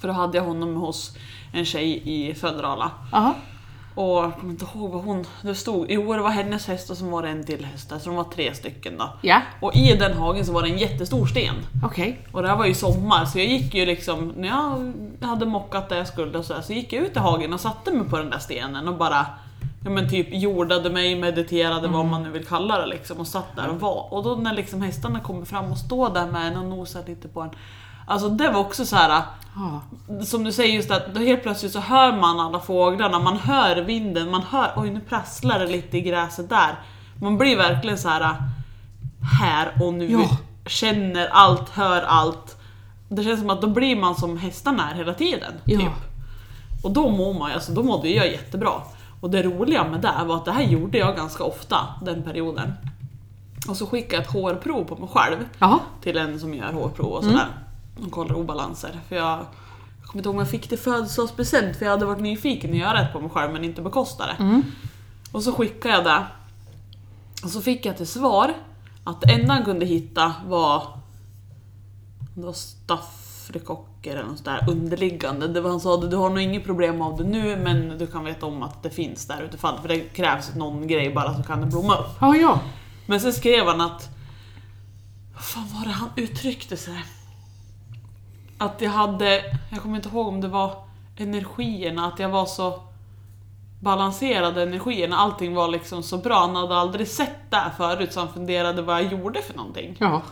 För 0.00 0.08
då 0.08 0.14
hade 0.14 0.38
jag 0.38 0.44
honom 0.44 0.74
hos 0.76 1.16
en 1.52 1.64
tjej 1.64 2.02
i 2.04 2.34
Söderala. 2.34 2.90
Jaha. 3.12 3.34
Och 3.98 4.24
jag 4.24 4.34
kommer 4.36 4.52
inte 4.52 4.66
ihåg 4.74 4.90
vad 4.90 5.04
hon... 5.04 5.26
Det 5.42 5.54
stod... 5.54 5.86
Jo, 5.88 6.12
det 6.14 6.22
var 6.22 6.30
hennes 6.30 6.66
häst 6.66 6.90
och 6.90 6.96
så 6.96 7.04
var 7.04 7.22
det 7.22 7.28
en 7.28 7.44
till 7.44 7.64
häst 7.64 7.88
där, 7.88 7.98
så 7.98 8.08
de 8.08 8.16
var 8.16 8.24
tre 8.24 8.54
stycken 8.54 8.98
då. 8.98 9.10
Ja, 9.20 9.42
Och 9.60 9.76
i 9.76 9.96
den 9.96 10.16
hagen 10.18 10.46
så 10.46 10.52
var 10.52 10.62
det 10.62 10.68
en 10.68 10.78
jättestor 10.78 11.26
sten. 11.26 11.54
okej. 11.84 12.20
Och 12.32 12.42
det 12.42 12.48
här 12.48 12.56
var 12.56 12.66
ju 12.66 12.74
sommar, 12.74 13.24
så 13.24 13.38
jag 13.38 13.46
gick 13.46 13.74
ju 13.74 13.86
liksom... 13.86 14.32
När 14.36 14.48
jag 14.48 14.92
hade 15.28 15.46
mockat 15.46 15.88
det 15.88 15.96
jag 15.96 16.08
skulle 16.08 16.38
och 16.38 16.44
så, 16.44 16.54
här, 16.54 16.62
så 16.62 16.72
gick 16.72 16.92
jag 16.92 17.04
ut 17.04 17.16
i 17.16 17.18
hagen 17.18 17.52
och 17.52 17.60
satte 17.60 17.92
mig 17.92 18.08
på 18.08 18.18
den 18.18 18.30
där 18.30 18.38
stenen 18.38 18.88
och 18.88 18.96
bara... 18.96 19.26
Ja 19.84 19.90
men 19.90 20.10
typ 20.10 20.26
jordade 20.30 20.90
mig, 20.90 21.16
mediterade, 21.16 21.88
vad 21.88 22.06
man 22.06 22.22
nu 22.22 22.30
vill 22.30 22.46
kalla 22.46 22.80
det 22.80 22.86
liksom. 22.86 23.18
Och 23.18 23.26
satt 23.26 23.56
där 23.56 23.68
och 23.68 23.80
var. 23.80 24.14
Och 24.14 24.22
då 24.22 24.34
när 24.34 24.52
liksom 24.54 24.82
hästarna 24.82 25.20
kommer 25.20 25.44
fram 25.44 25.72
och 25.72 25.78
står 25.78 26.10
där 26.10 26.26
med 26.26 26.46
en 26.46 26.56
och 26.56 26.64
nosar 26.64 27.02
lite 27.06 27.28
på 27.28 27.40
en. 27.40 27.50
Alltså 28.08 28.28
det 28.28 28.50
var 28.50 28.60
också 28.60 28.86
så 28.86 28.96
här. 28.96 29.22
Som 30.24 30.44
du 30.44 30.52
säger 30.52 30.74
just 30.74 30.90
att 30.90 31.14
då 31.14 31.20
helt 31.20 31.42
plötsligt 31.42 31.72
så 31.72 31.80
hör 31.80 32.12
man 32.16 32.40
alla 32.40 32.60
fåglarna, 32.60 33.18
man 33.18 33.36
hör 33.36 33.76
vinden, 33.76 34.30
man 34.30 34.42
hör 34.42 34.72
oj 34.76 34.90
nu 34.90 35.00
prasslar 35.00 35.58
det 35.58 35.66
lite 35.66 35.98
i 35.98 36.00
gräset 36.00 36.48
där. 36.48 36.74
Man 37.22 37.38
blir 37.38 37.56
verkligen 37.56 37.98
så 37.98 38.08
här 38.08 38.36
här 39.40 39.72
och 39.82 39.94
nu, 39.94 40.10
Ja. 40.12 40.28
känner 40.66 41.26
allt, 41.26 41.68
hör 41.68 42.02
allt. 42.02 42.56
Det 43.08 43.24
känns 43.24 43.40
som 43.40 43.50
att 43.50 43.60
då 43.62 43.66
blir 43.66 43.96
man 43.96 44.14
som 44.14 44.38
hästarna 44.38 44.90
är 44.90 44.94
hela 44.94 45.14
tiden. 45.14 45.52
Ja. 45.64 45.78
Typ. 45.78 45.88
Och 46.82 46.90
då 46.90 47.08
mår 47.08 47.34
man 47.34 47.52
alltså 47.52 47.72
då 47.72 47.82
mådde 47.82 48.08
jag 48.08 48.32
jättebra. 48.32 48.72
Och 49.20 49.30
det 49.30 49.42
roliga 49.42 49.84
med 49.84 50.00
det 50.00 50.12
var 50.26 50.36
att 50.36 50.44
det 50.44 50.52
här 50.52 50.62
gjorde 50.62 50.98
jag 50.98 51.16
ganska 51.16 51.44
ofta 51.44 51.76
den 52.02 52.22
perioden. 52.22 52.72
Och 53.68 53.76
så 53.76 53.86
skickade 53.86 54.14
jag 54.16 54.22
ett 54.22 54.32
hårprov 54.32 54.84
på 54.84 54.96
mig 54.96 55.08
själv 55.12 55.36
Jaha. 55.58 55.78
till 56.02 56.16
en 56.18 56.40
som 56.40 56.54
gör 56.54 56.72
hårprov 56.72 57.12
och 57.12 57.24
sådär. 57.24 57.46
Och 58.06 58.12
kollar 58.12 58.34
obalanser. 58.34 59.00
För 59.08 59.16
jag, 59.16 59.38
jag 60.00 60.06
kommer 60.06 60.20
inte 60.20 60.28
ihåg 60.28 60.34
om 60.34 60.38
jag 60.38 60.50
fick 60.50 60.68
det 60.70 60.74
i 60.74 60.78
födelsedagspresent 60.78 61.76
för 61.76 61.84
jag 61.84 61.92
hade 61.92 62.06
varit 62.06 62.20
nyfiken 62.22 62.70
att 62.70 62.76
göra 62.76 63.00
ett 63.00 63.12
på 63.12 63.20
mig 63.20 63.30
själv 63.30 63.52
men 63.52 63.64
inte 63.64 63.82
bekosta 63.82 64.26
det. 64.26 64.36
Mm. 64.38 64.62
Och 65.32 65.42
så 65.42 65.52
skickade 65.52 65.94
jag 65.94 66.04
det. 66.04 66.26
Och 67.44 67.50
så 67.50 67.60
fick 67.60 67.86
jag 67.86 67.96
till 67.96 68.06
svar 68.06 68.54
att 69.04 69.20
det 69.20 69.32
enda 69.32 69.54
han 69.54 69.64
kunde 69.64 69.86
hitta 69.86 70.34
var 70.46 70.98
det 72.34 72.46
var 72.46 72.52
staffrekocker 72.52 74.16
eller 74.16 74.28
något 74.28 74.44
där 74.44 74.70
underliggande. 74.70 75.48
Det 75.48 75.60
var, 75.60 75.70
han 75.70 75.80
sa 75.80 75.94
att 75.94 76.10
du 76.10 76.16
har 76.16 76.30
nog 76.30 76.40
inget 76.40 76.64
problem 76.64 77.02
av 77.02 77.16
det 77.16 77.24
nu 77.24 77.56
men 77.56 77.98
du 77.98 78.06
kan 78.06 78.24
veta 78.24 78.46
om 78.46 78.62
att 78.62 78.82
det 78.82 78.90
finns 78.90 79.26
där 79.26 79.42
utifall 79.42 79.80
för 79.80 79.88
det 79.88 80.00
krävs 80.00 80.54
någon 80.54 80.86
grej 80.86 81.14
bara 81.14 81.36
så 81.36 81.42
kan 81.42 81.60
det 81.60 81.66
blomma 81.66 81.96
upp. 81.96 82.16
Ja, 82.20 82.36
ja. 82.36 82.60
Men 83.06 83.20
sen 83.20 83.32
skrev 83.32 83.66
han 83.66 83.80
att... 83.80 84.08
Vad 85.34 85.44
fan 85.44 85.68
var 85.74 85.84
det 85.84 85.92
han 85.92 86.10
uttryckte 86.16 86.76
sig? 86.76 87.04
Att 88.58 88.80
jag 88.80 88.90
hade... 88.90 89.42
Jag 89.70 89.82
kommer 89.82 89.96
inte 89.96 90.08
ihåg 90.08 90.28
om 90.28 90.40
det 90.40 90.48
var 90.48 90.74
energierna, 91.16 92.06
att 92.06 92.18
jag 92.18 92.28
var 92.28 92.46
så 92.46 92.82
balanserade 93.80 94.62
energierna, 94.62 95.16
allting 95.16 95.54
var 95.54 95.68
liksom 95.68 96.02
så 96.02 96.18
bra. 96.18 96.40
Han 96.40 96.56
hade 96.56 96.76
aldrig 96.76 97.08
sett 97.08 97.50
det 97.50 97.56
här 97.56 97.70
förut 97.70 98.12
så 98.12 98.20
han 98.20 98.32
funderade 98.32 98.82
vad 98.82 99.04
jag 99.04 99.12
gjorde 99.12 99.42
för 99.42 99.56
någonting. 99.56 99.96
Ja. 99.98 100.22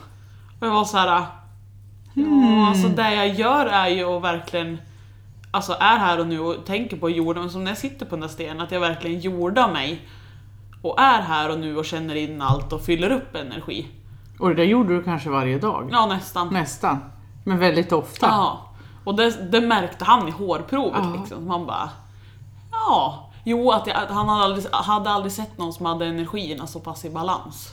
Och 0.61 0.67
jag 0.67 0.73
var 0.73 0.85
så 0.85 0.97
här. 0.97 1.27
Ja, 2.15 2.69
alltså 2.69 2.89
det 2.89 3.15
jag 3.15 3.35
gör 3.35 3.67
är 3.67 3.89
ju 3.89 4.05
att 4.05 4.23
verkligen 4.23 4.79
Alltså 5.57 5.73
är 5.81 5.99
här 5.99 6.21
och 6.21 6.27
nu 6.27 6.41
och 6.41 6.65
tänker 6.65 6.97
på 6.97 7.11
jorden, 7.11 7.43
men 7.43 7.51
som 7.51 7.65
när 7.65 7.71
jag 7.71 7.79
sitter 7.79 8.07
på 8.07 8.11
den 8.11 8.21
där 8.21 8.29
stenen, 8.29 8.61
att 8.61 8.71
jag 8.71 8.81
verkligen 8.81 9.21
jordar 9.21 9.73
mig 9.73 10.09
och 10.83 11.01
är 11.01 11.23
här 11.23 11.51
och 11.51 11.59
nu 11.59 11.77
och 11.77 11.85
känner 11.85 12.15
in 12.15 12.43
allt 12.43 12.73
och 12.73 12.83
fyller 12.83 13.11
upp 13.11 13.37
energi. 13.37 13.89
Och 14.39 14.49
det 14.49 14.55
där 14.55 14.65
gjorde 14.65 14.97
du 14.97 15.03
kanske 15.03 15.31
varje 15.31 15.59
dag? 15.59 15.89
Ja, 15.93 16.07
nästan. 16.07 16.49
Nästan. 16.53 16.99
Men 17.47 17.59
väldigt 17.59 17.93
ofta? 17.93 18.27
Ja. 18.27 18.61
Och 19.05 19.17
det, 19.17 19.51
det 19.53 19.61
märkte 19.61 20.05
han 20.05 20.29
i 20.29 20.31
hårprovet 20.31 21.01
Ja. 21.05 21.17
liksom. 21.21 21.49
Man 21.49 21.67
bara... 21.67 21.91
Ja. 22.73 23.31
Jo, 23.45 23.71
att, 23.73 23.87
jag, 23.87 23.97
att 23.97 24.11
han 24.11 24.29
hade 24.29 24.45
aldrig, 24.45 24.67
hade 24.73 25.11
aldrig 25.11 25.33
sett 25.33 25.59
någon 25.59 25.73
som 25.73 25.87
hade 25.87 26.07
energierna 26.07 26.67
så 26.67 26.81
pass 26.81 27.05
i 27.05 27.11
balans. 27.11 27.73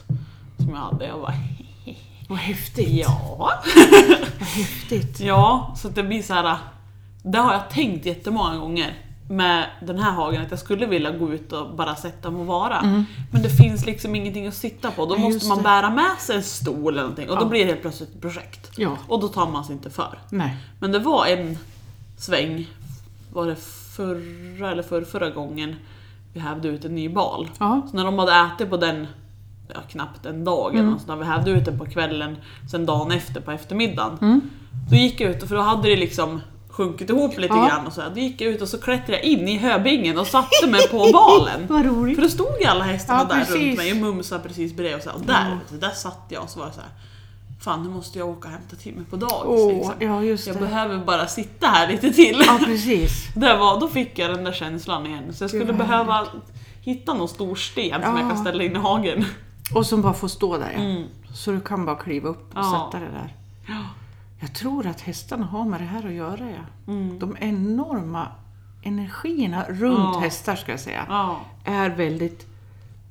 Som 0.58 0.70
jag 0.70 0.78
hade. 0.78 1.06
Jag 1.08 1.22
bara... 1.22 1.34
Vad 2.30 2.38
häftigt. 2.40 2.90
Ja. 2.90 3.38
Vad 4.40 4.48
häftigt. 4.48 5.20
Ja, 5.20 5.74
så 5.78 5.90
det 5.90 6.04
blir 6.04 6.24
så 6.24 6.34
här. 6.34 6.58
Det 7.24 7.38
har 7.38 7.54
jag 7.54 7.70
tänkt 7.70 8.06
jättemånga 8.06 8.58
gånger. 8.58 8.94
Med 9.36 9.66
den 9.82 10.00
här 10.00 10.12
hagen 10.12 10.42
att 10.42 10.52
jag 10.52 10.60
skulle 10.60 10.86
vilja 10.86 11.12
gå 11.12 11.34
ut 11.34 11.54
och 11.54 11.76
bara 11.76 11.96
sätta 11.96 12.32
mig 12.32 12.42
och 12.42 12.48
vara. 12.48 12.80
Mm. 12.80 13.06
Men 13.32 13.42
det 13.42 13.50
finns 13.50 13.86
liksom 13.86 14.16
ingenting 14.16 14.48
att 14.48 14.54
sitta 14.54 14.92
på. 14.92 15.06
Då 15.06 15.16
Nej, 15.16 15.24
måste 15.24 15.48
man 15.50 15.58
det. 15.58 15.64
bära 15.64 15.90
med 15.90 16.12
sig 16.20 16.36
en 16.36 16.44
stol 16.44 16.94
eller 16.94 17.02
någonting 17.02 17.30
och 17.30 17.36
då 17.36 17.42
Ja. 17.42 17.50
blir 17.50 17.60
det 17.60 17.70
helt 17.70 17.82
plötsligt 17.82 18.10
ett 18.16 18.22
projekt. 18.22 18.72
Ja. 18.78 18.98
Och 19.08 19.20
då 19.22 19.28
tar 19.28 19.50
man 19.52 19.66
sig 19.66 19.74
inte 19.76 19.90
för. 19.90 20.18
Nej. 20.30 20.56
Men 20.80 20.92
det 20.92 21.00
var 21.00 21.26
en 21.26 21.58
sväng, 22.18 22.68
var 23.34 23.46
det 23.48 23.56
förra 23.96 24.72
eller 24.72 24.84
för 24.84 25.02
förra 25.02 25.30
gången 25.30 25.76
vi 26.34 26.40
hävde 26.40 26.68
ut 26.68 26.86
en 26.86 26.96
ny 26.96 27.10
bal. 27.10 27.50
Ja. 27.60 27.82
Så 27.92 27.98
när 27.98 28.06
de 28.06 28.20
hade 28.20 28.32
ätit 28.56 28.70
på 28.70 28.78
den, 28.78 29.08
ja, 29.74 29.80
knappt 29.90 30.26
en 30.26 30.44
dag 30.46 30.74
eller 30.76 30.84
något 30.84 31.02
sånt, 31.02 31.22
vi 31.22 31.26
hävde 31.26 31.52
ut 31.52 31.66
den 31.66 31.80
på 31.80 31.86
kvällen, 31.86 32.38
sen 32.72 32.86
dagen 32.86 33.12
efter 33.12 33.42
på 33.42 33.52
eftermiddagen. 33.52 34.42
Då 34.90 34.96
gick 34.96 35.22
jag 35.22 35.32
ut, 35.32 35.48
för 35.50 35.56
då 35.56 35.62
hade 35.62 35.90
det 35.90 35.96
liksom 35.96 36.42
sjunkit 36.78 37.10
ihop 37.10 37.38
lite 37.38 37.54
Ja. 37.54 37.68
grann 37.68 37.88
och 37.88 37.94
så. 37.94 38.02
här. 38.02 38.10
Då 38.10 38.20
gick 38.20 38.42
jag 38.42 38.52
ut 38.54 38.62
och 38.62 38.68
så 38.70 38.78
klättrade 38.78 39.14
jag 39.14 39.24
in 39.24 39.48
i 39.48 39.58
höbingen 39.58 40.18
och 40.18 40.28
satte 40.28 40.68
mig 40.68 40.88
på 40.92 41.10
balen. 41.14 41.66
Vad 41.70 41.86
roligt. 41.86 42.16
För 42.16 42.22
då 42.24 42.30
stod 42.30 42.60
ju 42.62 42.66
alla 42.66 42.84
hästarna 42.84 43.20
Ja, 43.20 43.26
där 43.36 43.36
runt 43.40 43.48
precis. 43.48 43.78
mig 43.78 43.92
och 43.92 43.98
mumsade 43.98 44.44
precis 44.44 44.74
bredvid 44.74 44.96
och, 44.98 45.02
så 45.04 45.10
här, 45.10 45.16
och 45.18 45.22
där, 45.26 45.60
du, 45.70 45.78
där 45.78 45.90
satt 45.90 46.26
jag 46.30 46.44
och 46.44 46.50
så 46.50 46.60
var 46.60 46.68
det 46.68 46.74
så 46.74 46.80
här. 46.82 46.90
Fan 47.62 47.84
nu 47.84 47.90
måste 47.90 48.20
jag 48.20 48.30
åka 48.30 48.48
och 48.48 48.54
hämta 48.54 48.76
till 48.76 48.94
mig 48.96 49.06
på 49.10 49.16
dagis. 49.16 49.34
Åh, 49.46 49.74
liksom. 49.74 49.94
ja 50.00 50.24
Jag 50.24 50.60
behöver 50.60 50.98
bara 50.98 51.28
sitta 51.28 51.68
här 51.68 51.88
lite 51.88 52.12
till. 52.14 52.44
Ja, 52.48 52.60
precis. 52.66 53.12
Det 53.36 53.58
var, 53.58 53.80
då 53.80 53.88
fick 53.88 54.20
jag 54.20 54.30
den 54.36 54.44
där 54.44 54.52
känslan 54.52 55.06
igen. 55.06 55.34
Så 55.34 55.44
jag 55.44 55.52
skulle 55.52 55.74
behöva 55.74 56.28
hitta 56.82 57.14
någon 57.14 57.28
stor 57.30 57.56
sten 57.56 58.02
som 58.02 58.16
jag 58.18 58.26
Ja. 58.26 58.30
kan 58.30 58.38
ställa 58.38 58.64
in 58.64 58.76
i 58.76 58.80
hagen. 58.80 59.26
Och 59.76 59.86
som 59.86 60.02
bara 60.02 60.14
får 60.14 60.28
stå 60.28 60.58
där 60.58 60.72
ja. 60.76 60.80
Mm. 60.84 61.04
Så 61.36 61.52
du 61.52 61.62
kan 61.62 61.86
bara 61.86 61.96
kliva 61.96 62.30
upp 62.30 62.50
och 62.54 62.60
Ja. 62.60 62.90
sätta 62.92 63.06
det 63.06 63.12
där. 63.12 63.34
Jag 64.44 64.54
tror 64.54 64.88
att 64.88 65.02
hästarna 65.02 65.46
har 65.46 65.66
med 65.66 65.80
det 65.80 65.86
här 65.86 66.06
att 66.08 66.14
göra 66.14 66.40
ja. 66.52 66.94
Mm. 66.94 67.20
De 67.20 67.38
enorma 67.40 68.28
energierna 68.82 69.64
runt 69.70 70.00
Ja. 70.16 70.20
hästar 70.20 70.56
ska 70.56 70.72
jag 70.72 70.80
säga. 70.80 71.06
Ja. 71.10 71.40
Är 71.66 71.90
väldigt 71.90 72.48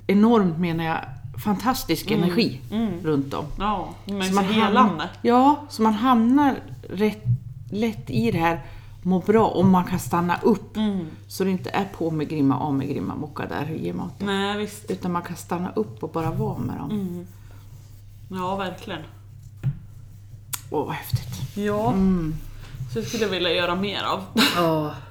enormt 0.06 0.58
menar 0.58 0.84
jag, 0.84 0.98
fantastisk 1.44 2.10
energi 2.10 2.60
runt 3.02 3.30
dem. 3.30 3.44
Ja, 3.58 3.88
är 4.06 4.22
Så 4.22 4.34
man 4.34 4.44
helande. 4.44 5.08
ja, 5.22 5.66
så 5.68 5.82
man 5.82 5.92
hamnar 5.94 6.54
rätt 6.90 7.24
lätt 7.70 8.10
i 8.10 8.30
det 8.30 8.38
här, 8.38 8.60
må 9.02 9.18
bra 9.20 9.46
och 9.46 9.64
man 9.64 9.84
kan 9.84 9.98
stanna 9.98 10.36
upp. 10.42 10.76
Mm. 10.76 11.06
Så 11.28 11.44
det 11.44 11.50
inte 11.50 11.70
är 11.70 11.84
på 11.84 12.10
med 12.10 12.28
grimma, 12.28 12.58
av 12.58 12.74
med 12.74 12.88
grimma, 12.88 13.14
mocka 13.14 13.46
där, 13.46 13.66
ge 13.66 13.92
mat. 13.92 14.14
Nej 14.20 14.58
visst. 14.58 14.90
Utan 14.90 15.12
man 15.12 15.22
kan 15.22 15.36
stanna 15.36 15.70
upp 15.72 16.02
och 16.02 16.10
bara 16.10 16.30
vara 16.30 16.58
med 16.58 16.76
dem. 16.76 16.90
Mm. 16.90 17.26
Ja, 18.28 18.56
verkligen. 18.56 19.00
Åh, 20.72 20.86
vad 20.86 20.94
häftigt. 20.94 21.56
Ja, 21.56 21.88
Mm. 21.92 22.34
så 22.92 22.98
det 23.00 23.04
skulle 23.04 23.22
jag 23.22 23.30
vilja 23.30 23.52
göra 23.52 23.74
mer 23.74 24.02
av. 24.02 24.24
Ja. 24.56 24.94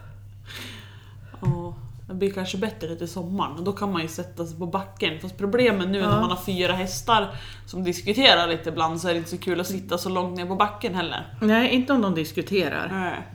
Ja, 1.42 1.74
det 2.08 2.14
blir 2.14 2.32
kanske 2.34 2.58
bättre 2.58 2.96
till 2.96 3.08
sommaren 3.10 3.64
då 3.64 3.72
kan 3.72 3.92
man 3.92 4.02
ju 4.02 4.08
sätta 4.08 4.46
sig 4.46 4.58
på 4.58 4.66
backen. 4.66 5.20
Fast 5.20 5.38
problemet 5.38 5.88
nu 5.90 5.98
Ja. 6.00 6.10
när 6.10 6.22
man 6.22 6.30
har 6.30 6.38
fyra 6.46 6.74
hästar 6.74 7.36
som 7.66 7.84
diskuterar 7.84 8.48
lite 8.48 8.70
ibland 8.70 9.02
så 9.02 9.08
är 9.08 9.12
det 9.14 9.18
inte 9.18 9.30
så 9.30 9.38
kul 9.38 9.60
att 9.62 9.68
sitta 9.68 9.98
så 9.98 10.10
långt 10.10 10.38
ner 10.38 10.46
på 10.46 10.56
backen 10.56 10.96
heller. 10.96 11.34
Nej, 11.42 11.70
inte 11.70 11.94
om 11.94 12.02
de 12.02 12.16
diskuterar. 12.16 12.90
Nej. 12.92 13.28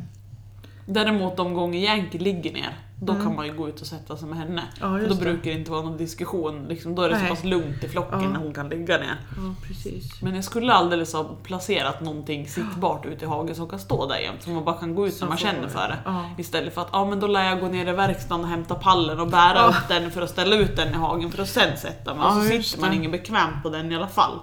Däremot 0.86 1.36
de 1.36 1.54
gånger 1.54 1.78
Yankee 1.80 2.18
ligger 2.18 2.52
ner, 2.52 2.76
då 3.00 3.14
kan 3.14 3.34
man 3.36 3.46
ju 3.46 3.52
gå 3.56 3.68
ut 3.68 3.80
och 3.80 3.86
sätta 3.86 4.16
sig 4.16 4.28
med 4.28 4.38
henne. 4.38 4.50
Mm. 4.52 4.92
Ja, 4.94 4.98
För 5.00 5.08
då 5.08 5.14
det. 5.14 5.20
brukar 5.20 5.50
det 5.50 5.58
inte 5.58 5.70
vara 5.70 5.82
någon 5.82 5.96
diskussion, 5.96 6.64
liksom, 6.68 6.94
då 6.94 7.02
är 7.02 7.08
det 7.08 7.18
Nej. 7.18 7.28
så 7.28 7.34
pass 7.34 7.44
lugnt 7.44 7.84
i 7.84 7.88
flocken 7.88 8.20
Ja. 8.22 8.28
när 8.28 8.38
hon 8.38 8.54
kan 8.54 8.68
ligga 8.68 8.98
ner. 8.98 9.20
Ja. 9.36 9.90
Men 10.22 10.34
jag 10.34 10.44
skulle 10.44 10.72
alldeles 10.72 11.12
ha 11.12 11.24
placerat 11.42 12.00
någonting 12.00 12.48
sittbart 12.48 13.06
ute 13.06 13.24
i 13.24 13.28
hagen 13.28 13.54
som 13.54 13.68
kan 13.68 13.78
stå 13.78 14.06
där 14.06 14.18
jämt, 14.18 14.42
så 14.42 14.50
man 14.50 14.64
bara 14.64 14.76
kan 14.76 14.94
gå 14.94 15.06
ut 15.06 15.20
när 15.20 15.28
man 15.28 15.36
känner 15.36 15.68
för 15.68 15.88
det. 15.88 16.42
Istället 16.42 16.74
för 16.74 16.80
att 16.82 16.88
ja, 16.92 17.04
men 17.04 17.20
då 17.20 17.26
lär 17.26 17.44
jag 17.44 17.60
gå 17.60 17.68
ner 17.68 17.88
i 17.88 17.92
verkstaden 17.92 18.44
och 18.44 18.50
hämta 18.50 18.74
pallen 18.74 19.20
och 19.20 19.28
bära 19.28 19.66
upp 19.68 19.88
den 19.88 20.10
för 20.10 20.22
att 20.22 20.30
ställa 20.30 20.56
ut 20.56 20.76
den 20.76 20.88
i 20.88 20.96
hagen 20.96 21.30
för 21.30 21.42
att 21.42 21.48
sen 21.48 21.76
sätta 21.76 22.14
mig. 22.14 22.26
Och 22.26 22.32
så 22.32 22.62
sitter 22.62 22.80
man 22.80 22.92
ingen 22.92 23.10
bekvämt 23.10 23.62
på 23.62 23.70
den 23.70 23.92
i 23.92 23.96
alla 23.96 24.08
fall. 24.08 24.38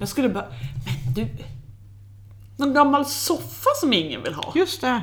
Jag 0.00 0.08
skulle 0.08 0.28
bara, 0.28 0.46
men 1.04 1.14
du, 1.14 1.28
någon 2.56 2.74
gammal 2.74 3.06
soffa 3.06 3.70
som 3.80 3.92
ingen 3.92 4.22
vill 4.22 4.34
ha. 4.34 4.52
Just 4.54 4.80
det. 4.80 5.02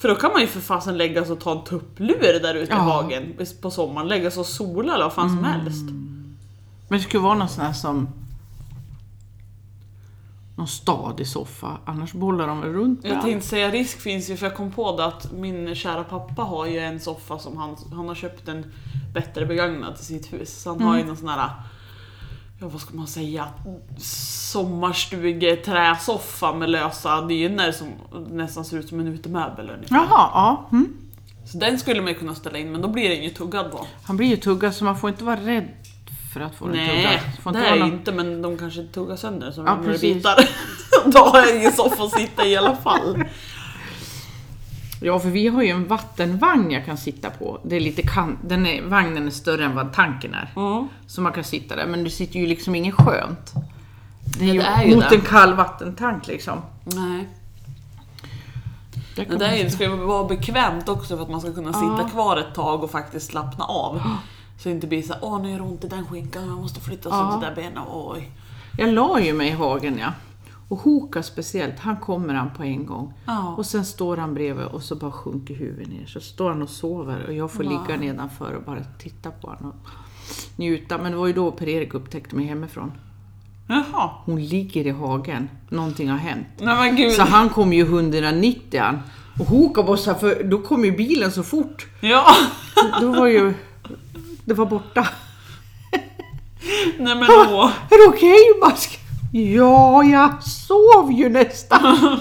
För 0.00 0.08
då 0.08 0.14
kan 0.14 0.32
man 0.32 0.40
ju 0.40 0.46
för 0.46 0.60
fasen 0.60 0.98
lägga 0.98 1.24
sig 1.24 1.32
och 1.32 1.40
ta 1.40 1.52
en 1.58 1.64
tupplur 1.64 2.40
där 2.42 2.54
ute 2.54 2.72
i 2.72 2.76
Ja. 2.76 2.80
hagen 2.82 3.34
på 3.62 3.70
sommaren. 3.70 4.08
Lägga 4.08 4.30
sig 4.30 4.40
och 4.40 4.46
sola 4.46 4.94
eller 4.94 5.04
vad 5.04 5.12
fan 5.12 5.26
Mm. 5.28 5.36
som 5.36 5.44
helst. 5.44 5.82
Men 6.88 6.98
det 6.98 7.00
skulle 7.00 7.22
vara 7.22 7.34
någon 7.34 7.48
sån 7.48 7.64
här 7.64 7.72
som... 7.72 8.08
Någon 10.56 10.68
stadig 10.68 11.26
soffa, 11.28 11.78
annars 11.84 12.12
bollar 12.12 12.46
de 12.46 12.60
väl 12.60 12.72
runt 12.72 13.00
Jag 13.04 13.22
tänkte 13.22 13.48
säga 13.48 13.70
risk 13.70 14.00
finns 14.00 14.30
ju 14.30 14.36
för 14.36 14.46
jag 14.46 14.56
kom 14.56 14.72
på 14.72 14.96
det 14.96 15.04
att 15.04 15.32
min 15.32 15.74
kära 15.74 16.04
pappa 16.04 16.42
har 16.42 16.66
ju 16.66 16.78
en 16.78 17.00
soffa 17.00 17.38
som 17.38 17.56
han, 17.56 17.76
han 17.92 18.08
har 18.08 18.14
köpt 18.14 18.48
en 18.48 18.72
bättre 19.14 19.46
begagnad 19.46 19.96
till 19.96 20.04
sitt 20.06 20.32
hus. 20.32 20.62
Så 20.62 20.70
han 20.70 20.82
har 20.82 20.98
ju 20.98 21.04
någon 21.04 21.16
sån 21.16 21.28
här, 21.28 21.50
ja 22.60 22.68
vad 22.68 22.80
ska 22.80 22.94
man 22.94 23.06
säga, 23.06 23.48
sommarstugeträsoffa 23.98 26.52
med 26.52 26.70
lösa 26.70 27.22
dynor 27.22 27.72
som 27.72 27.88
nästan 28.30 28.64
ser 28.64 28.78
ut 28.78 28.88
som 28.88 29.00
en 29.00 29.06
utemöbel 29.06 29.70
ungefär. 29.70 29.96
Jaha, 29.96 30.06
ja. 30.34 30.68
Mm. 30.72 30.92
Så 31.52 31.58
den 31.58 31.78
skulle 31.78 32.00
man 32.02 32.12
ju 32.12 32.18
kunna 32.18 32.34
ställa 32.34 32.58
in 32.58 32.72
men 32.72 32.82
då 32.82 32.88
blir 32.88 33.08
den 33.08 33.22
ju 33.24 33.30
tuggad 33.30 33.70
på. 33.72 33.86
Han 34.04 34.16
blir 34.16 34.28
ju 34.28 34.36
tuggad 34.36 34.74
så 34.74 34.84
man 34.84 34.98
får 34.98 35.10
inte 35.10 35.24
vara 35.24 35.36
rädd 35.40 35.68
för 36.34 36.40
att 36.40 36.54
få 36.54 36.66
den 36.66 36.76
Nej, 36.76 36.88
tuggad. 36.96 37.20
Får 37.42 37.52
det 37.52 37.58
inte 37.58 37.68
är 37.68 37.70
vara 37.70 37.76
ju 37.76 37.80
någon- 37.84 37.92
inte 37.98 38.12
men 38.12 38.42
de 38.42 38.58
kanske 38.58 38.82
tuggar 38.82 39.16
sönder 39.16 39.50
som 39.50 39.66
Ja, 39.66 39.78
precis. 39.84 40.14
bitar. 40.14 40.48
då 41.12 41.18
har 41.18 41.38
jag 41.38 41.56
ingen 41.56 41.72
soffa 41.72 42.02
att 42.02 42.12
sitta 42.20 42.46
i 42.46 42.56
alla 42.56 42.76
fall. 42.76 43.24
Ja, 45.02 45.18
för 45.18 45.28
vi 45.28 45.48
har 45.48 45.62
ju 45.62 45.68
en 45.68 45.86
vattenvagn 45.88 46.70
jag 46.70 46.84
kan 46.84 46.96
sitta 46.96 47.30
på. 47.30 47.58
Det 47.62 47.76
är 47.76 47.80
lite 47.80 48.02
kan... 48.02 48.38
den 48.44 48.66
är, 48.66 48.82
vagnen 48.82 49.26
är 49.26 49.30
större 49.30 49.64
än 49.64 49.74
vad 49.74 49.92
tanken 49.92 50.34
är. 50.34 50.52
Mm. 50.56 50.88
Så 51.06 51.20
man 51.20 51.32
kan 51.32 51.44
sitta 51.44 51.76
där, 51.76 51.86
men 51.86 52.04
det 52.04 52.10
sitter 52.10 52.40
ju 52.40 52.46
liksom 52.46 52.74
inget 52.74 52.94
skönt. 52.94 53.52
Det 54.38 54.44
är 54.50 54.54
ju, 54.54 54.60
det 54.60 54.66
är 54.66 54.84
ju 54.84 54.94
mot 54.94 55.10
det. 55.10 55.14
en 55.16 55.20
kall 55.22 55.54
vattentank 55.54 56.26
liksom. 56.26 56.58
Nej. 56.84 57.28
Där 59.16 59.24
det, 59.24 59.34
är, 59.34 59.48
man 59.48 59.58
ju- 59.58 59.64
det 59.64 59.70
ska 59.70 59.84
ju 59.84 59.96
vara 59.96 60.24
bekvämt 60.28 60.88
också 60.88 61.16
för 61.16 61.22
att 61.22 61.30
man 61.30 61.40
ska 61.40 61.52
kunna 61.52 61.72
sitta 61.72 61.98
Ja. 62.02 62.08
kvar 62.08 62.36
ett 62.36 62.54
tag 62.54 62.84
och 62.84 62.90
faktiskt 62.90 63.26
slappna 63.30 63.64
av. 63.64 64.02
Så 64.58 64.68
det 64.68 64.74
inte 64.74 64.86
blir 64.86 65.02
så 65.02 65.12
här, 65.12 65.20
åh 65.24 65.42
nu 65.42 65.50
gör 65.50 65.56
det 65.58 65.64
ont 65.64 65.84
i 65.84 65.88
den 65.88 66.06
skinkan, 66.06 66.46
jag 66.48 66.56
måste 66.56 66.80
flytta 66.80 67.08
Ja. 67.08 67.30
så 67.32 67.40
det 67.40 67.46
där 67.46 67.54
benet, 67.54 67.82
oj. 67.92 68.30
Jag 68.78 68.88
la 68.92 69.20
ju 69.20 69.32
mig 69.32 69.48
i 69.48 69.52
hagen 69.52 69.98
ja. 69.98 70.12
Och 70.70 70.78
Hoka 70.78 71.22
speciellt, 71.22 71.78
han 71.78 71.96
kommer 71.96 72.34
han 72.34 72.50
på 72.56 72.62
en 72.62 72.86
gång. 72.86 73.12
Ja. 73.26 73.54
Och 73.58 73.66
sen 73.66 73.84
står 73.84 74.16
han 74.16 74.34
bredvid 74.34 74.66
och 74.66 74.82
så 74.82 74.94
bara 74.94 75.12
sjunker 75.12 75.54
huvudet 75.54 75.88
ner. 75.88 76.06
Så 76.06 76.20
står 76.20 76.48
han 76.50 76.62
och 76.62 76.70
sover 76.70 77.26
och 77.26 77.32
jag 77.32 77.50
får 77.50 77.64
Ja. 77.64 77.70
ligga 77.70 78.00
nedanför 78.00 78.52
och 78.54 78.62
bara 78.62 78.84
titta 78.98 79.30
på 79.30 79.46
honom 79.46 79.70
och 79.84 79.88
njuta. 80.56 80.98
Men 80.98 81.12
det 81.12 81.18
var 81.18 81.26
ju 81.26 81.32
då 81.32 81.50
Per-Erik 81.50 81.94
upptäckte 81.94 82.36
mig 82.36 82.44
hemifrån. 82.46 82.92
Jaha. 83.68 84.10
Hon 84.24 84.44
ligger 84.44 84.86
i 84.86 84.90
hagen, 84.90 85.48
någonting 85.68 86.08
har 86.10 86.18
hänt. 86.18 86.46
Nej. 86.60 87.10
Så 87.10 87.22
han 87.22 87.48
kom 87.48 87.72
ju 87.72 87.82
190 87.82 88.80
han. 88.80 88.98
Och 89.40 89.46
Hoka 89.46 89.82
bara 89.82 89.96
för 90.14 90.44
då 90.44 90.58
kom 90.58 90.84
ju 90.84 90.92
bilen 90.96 91.32
så 91.32 91.42
fort. 91.42 91.86
Ja. 92.00 92.26
Då 93.00 93.12
var 93.12 93.26
ju... 93.26 93.54
Det 94.44 94.54
var 94.54 94.66
borta. 94.66 95.08
Nej 96.98 97.14
men 97.14 97.26
åh. 97.30 97.70
Är 97.90 98.04
det 98.10 98.16
okej 98.16 98.36
Mask? 98.60 98.99
Ja, 99.32 100.04
jag 100.04 100.42
sov 100.42 101.12
ju 101.12 101.28
nästan. 101.28 101.80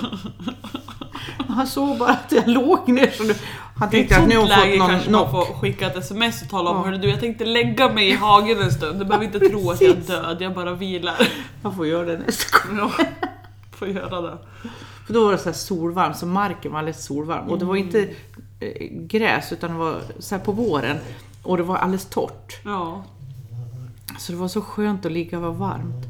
Han 1.47 1.67
såg 1.67 1.97
bara 1.97 2.09
att 2.09 2.31
jag 2.31 2.47
låg 2.47 2.87
ner 2.89 3.11
så 3.11 3.23
nu, 3.23 3.33
han 3.75 3.89
tänkte 3.89 4.17
att 4.17 4.27
nu 4.27 4.37
har 4.37 4.43
fått 4.43 4.51
kanske 4.53 4.77
någon 4.77 4.91
man 4.91 4.99
knock. 5.01 5.31
får 5.31 5.53
skicka 5.59 5.87
ett 5.87 5.97
sms 5.97 6.41
och 6.41 6.49
tala 6.49 6.69
om 6.69 6.91
Ja. 6.91 6.97
du 6.97 7.09
jag 7.09 7.19
tänkte 7.19 7.45
lägga 7.45 7.89
mig 7.93 8.09
i 8.09 8.13
hagen 8.15 8.61
en 8.61 8.71
stund. 8.71 8.99
Du 8.99 9.05
behöver 9.05 9.25
inte 9.25 9.39
tro 9.39 9.71
att 9.71 9.81
jag 9.81 9.91
är 9.91 9.95
död, 9.95 10.37
jag 10.41 10.53
bara 10.53 10.73
vilar. 10.73 11.15
Jag 11.63 11.75
får 11.75 11.87
göra 11.87 12.05
det 12.05 12.17
nästa 12.17 12.67
gång. 12.67 12.77
Ja. 12.97 13.05
Får 13.71 13.87
göra 13.87 14.21
det. 14.21 14.37
För 15.07 15.13
då 15.13 15.25
var 15.25 15.31
det 15.31 15.37
så 15.37 15.45
här 15.49 15.53
solvarm, 15.53 16.13
så 16.13 16.25
marken 16.25 16.71
var 16.71 16.79
alldeles 16.79 17.05
solvarm. 17.05 17.47
Och 17.49 17.59
det 17.59 17.65
var 17.65 17.75
inte 17.75 18.09
eh, 18.59 18.87
gräs 18.91 19.51
utan 19.51 19.71
det 19.71 19.77
var 19.77 20.01
så 20.19 20.39
på 20.39 20.51
våren. 20.51 20.97
Och 21.43 21.57
det 21.57 21.63
var 21.63 21.77
alldeles 21.77 22.05
torrt. 22.05 22.59
Ja. 22.65 23.03
Så 24.19 24.31
det 24.31 24.37
var 24.37 24.47
så 24.47 24.61
skönt 24.61 25.05
att 25.05 25.11
ligga 25.11 25.37
och 25.37 25.43
vara 25.43 25.53
varmt. 25.53 26.05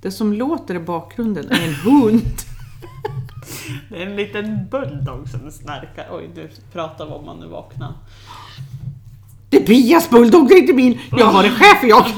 Det 0.00 0.10
som 0.10 0.32
låter 0.32 0.74
i 0.74 0.78
bakgrunden 0.78 1.50
är 1.50 1.68
en 1.68 1.74
hund. 1.74 2.22
Det 3.90 4.02
är 4.02 4.06
en 4.06 4.16
liten 4.16 4.68
bulldog 4.70 5.28
som 5.28 5.50
snarkar. 5.50 6.08
Oj, 6.10 6.30
du 6.34 6.50
pratar 6.72 7.12
om 7.12 7.26
man 7.26 7.40
nu 7.40 7.46
vaknar. 7.46 7.92
Det 9.50 9.56
är 9.56 9.66
Pias 9.66 10.10
bulldog, 10.10 10.48
det 10.48 10.54
är 10.54 10.58
inte 10.58 10.72
min. 10.72 11.00
Jag 11.10 11.26
har 11.26 11.44
en 11.44 11.50
schäfer 11.50 11.88
jag. 11.88 12.06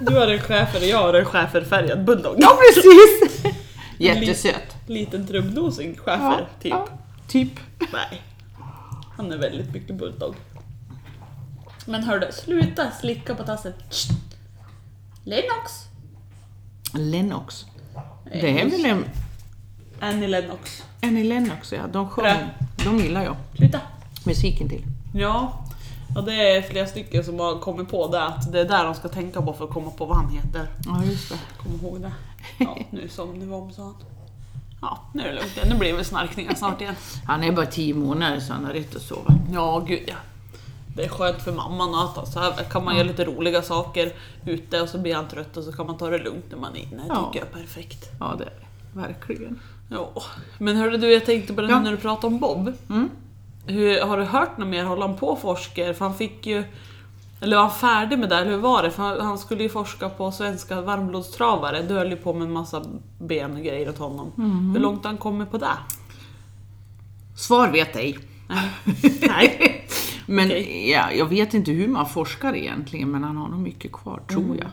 Du 0.00 0.14
har 0.14 0.26
en 0.28 0.40
schäfer 0.40 0.78
och 0.80 0.86
jag 0.86 0.98
har 0.98 1.14
en 1.14 1.24
schäferfärgad 1.24 2.04
bulldog. 2.04 2.34
Ja 2.38 2.58
precis! 2.74 3.44
Jättesöt. 3.98 4.76
Liten 4.86 5.26
trubbnosig 5.26 6.00
schäfer, 6.00 6.48
typ. 6.62 6.72
ja, 6.72 6.88
typ. 7.28 7.60
Nej. 7.92 8.22
Han 9.16 9.32
är 9.32 9.36
väldigt 9.36 9.72
mycket 9.72 9.96
bulldog. 9.96 10.34
Men 11.86 12.02
hördu, 12.02 12.26
sluta 12.32 12.90
slicka 12.90 13.34
på 13.34 13.42
tassen. 13.42 13.72
Lennox. 15.24 15.72
Lennox. 16.92 17.66
Det 18.24 18.60
är 18.60 18.70
väl 18.70 18.84
en, 18.84 19.04
Annie 20.00 20.28
Lennox. 20.28 20.84
en 21.00 21.16
i 21.18 21.24
Lennox 21.24 21.72
ja, 21.72 21.86
de 21.92 22.08
sjöng. 22.08 22.48
De 22.84 22.98
gillar 22.98 23.24
jag. 23.24 23.36
Sluta. 23.56 23.80
musiken 24.24 24.68
till. 24.68 24.84
Ja. 25.14 25.64
ja, 26.14 26.20
det 26.20 26.34
är 26.34 26.62
flera 26.62 26.86
stycken 26.86 27.24
som 27.24 27.38
har 27.38 27.58
kommit 27.58 27.88
på 27.88 28.08
det, 28.08 28.24
att 28.24 28.52
det 28.52 28.60
är 28.60 28.64
där 28.64 28.84
de 28.84 28.94
ska 28.94 29.08
tänka 29.08 29.42
på 29.42 29.52
för 29.52 29.64
att 29.64 29.70
komma 29.70 29.90
på 29.90 30.06
vad 30.06 30.16
han 30.16 30.28
heter. 30.30 30.66
Ja, 30.84 31.04
just 31.04 31.28
det. 31.28 31.38
Kom 31.56 31.72
ihåg 31.72 32.00
det. 32.00 32.12
Ja, 32.58 32.78
nu 32.90 33.08
somnade 33.08 33.46
vi 33.46 33.52
om 33.52 33.72
sa 33.72 33.82
han. 33.82 33.94
Ja, 34.80 34.98
nu 35.12 35.22
är 35.22 35.28
det 35.28 35.34
lugnt. 35.34 35.58
Nu 35.66 35.78
blir 35.78 35.90
det 35.90 35.96
väl 35.96 36.04
snarkningar 36.04 36.54
snart 36.54 36.80
igen. 36.80 36.94
Han 37.26 37.44
är 37.44 37.52
bara 37.52 37.66
tio 37.66 37.94
månader 37.94 38.40
så 38.40 38.52
han 38.52 38.64
har 38.64 38.72
rätt 38.72 38.96
att 38.96 39.02
sova. 39.02 39.34
Ja, 39.52 39.84
gud 39.88 40.02
ja. 40.06 40.14
Det 40.96 41.04
är 41.04 41.08
skönt 41.08 41.42
för 41.42 41.52
mamman 41.52 41.94
att 41.94 42.16
han 42.16 42.26
så 42.26 42.40
här 42.40 42.52
kan 42.70 42.84
man 42.84 42.96
göra 42.96 43.06
lite 43.06 43.24
roliga 43.24 43.62
saker 43.62 44.12
ute 44.46 44.80
och 44.80 44.88
så 44.88 44.98
blir 44.98 45.14
han 45.14 45.28
trött 45.28 45.56
och 45.56 45.64
så 45.64 45.72
kan 45.72 45.86
man 45.86 45.96
ta 45.98 46.10
det 46.10 46.18
lugnt 46.18 46.44
när 46.50 46.58
man 46.58 46.76
är 46.76 46.80
inne. 46.80 46.96
Det 47.02 47.04
Ja. 47.08 47.30
tycker 47.32 47.46
jag 47.46 47.58
är 47.58 47.62
perfekt. 47.62 48.10
Ja, 48.20 48.34
det 48.38 48.44
är 48.44 48.48
det. 48.50 49.00
Verkligen. 49.00 49.60
Ja. 49.90 50.10
Men 50.58 50.76
hörde 50.76 50.96
du, 50.98 51.12
jag 51.12 51.24
tänkte 51.26 51.52
på 51.54 51.60
det 51.60 51.68
Ja. 51.70 51.80
när 51.80 51.90
du 51.90 51.96
pratade 51.96 52.26
om 52.26 52.38
Bob. 52.40 52.72
Mm. 52.90 53.10
Hur, 53.66 54.00
har 54.02 54.18
du 54.18 54.24
hört 54.24 54.58
något 54.58 54.68
mer? 54.68 54.84
Håller 54.84 55.06
han 55.06 55.16
på 55.16 55.28
och 55.28 55.40
forskar? 55.40 55.92
För 55.92 56.04
han 56.04 56.14
fick 56.14 56.46
ju... 56.46 56.64
Eller 57.40 57.56
var 57.56 57.62
han 57.64 57.72
färdig 57.72 58.18
med 58.18 58.28
det? 58.28 58.36
Eller 58.36 58.50
hur 58.50 58.58
var 58.58 58.82
det? 58.82 58.90
För 58.90 59.02
han- 59.02 59.20
han 59.20 59.38
skulle 59.38 59.62
ju 59.62 59.68
forska 59.68 60.08
på 60.08 60.32
svenska 60.32 60.80
varmblodstravare. 60.80 61.82
Du 61.82 61.94
höll 61.94 62.10
ju 62.10 62.16
på 62.16 62.32
med 62.32 62.42
en 62.42 62.52
massa 62.52 62.82
ben 63.18 63.52
och 63.56 63.62
grejer 63.62 63.88
åt 63.88 63.98
honom. 63.98 64.32
Mm. 64.38 64.70
Hur 64.72 64.80
långt 64.80 65.04
har 65.04 65.10
han 65.10 65.18
kommit 65.18 65.50
på 65.50 65.58
det? 65.58 65.66
Svar 67.36 67.68
vet 67.68 67.96
ej. 67.96 68.18
Nej. 69.28 69.68
Men 70.32 70.46
Okej. 70.46 70.90
ja, 70.90 71.12
jag 71.12 71.26
vet 71.26 71.54
inte 71.54 71.70
hur 71.72 71.88
man 71.88 72.08
forskar 72.08 72.54
egentligen, 72.56 73.10
men 73.10 73.24
han 73.24 73.36
har 73.36 73.48
nog 73.48 73.60
mycket 73.60 73.92
kvar, 73.92 74.20
tror 74.28 74.44
Mm. 74.44 74.56
jag. 74.58 74.68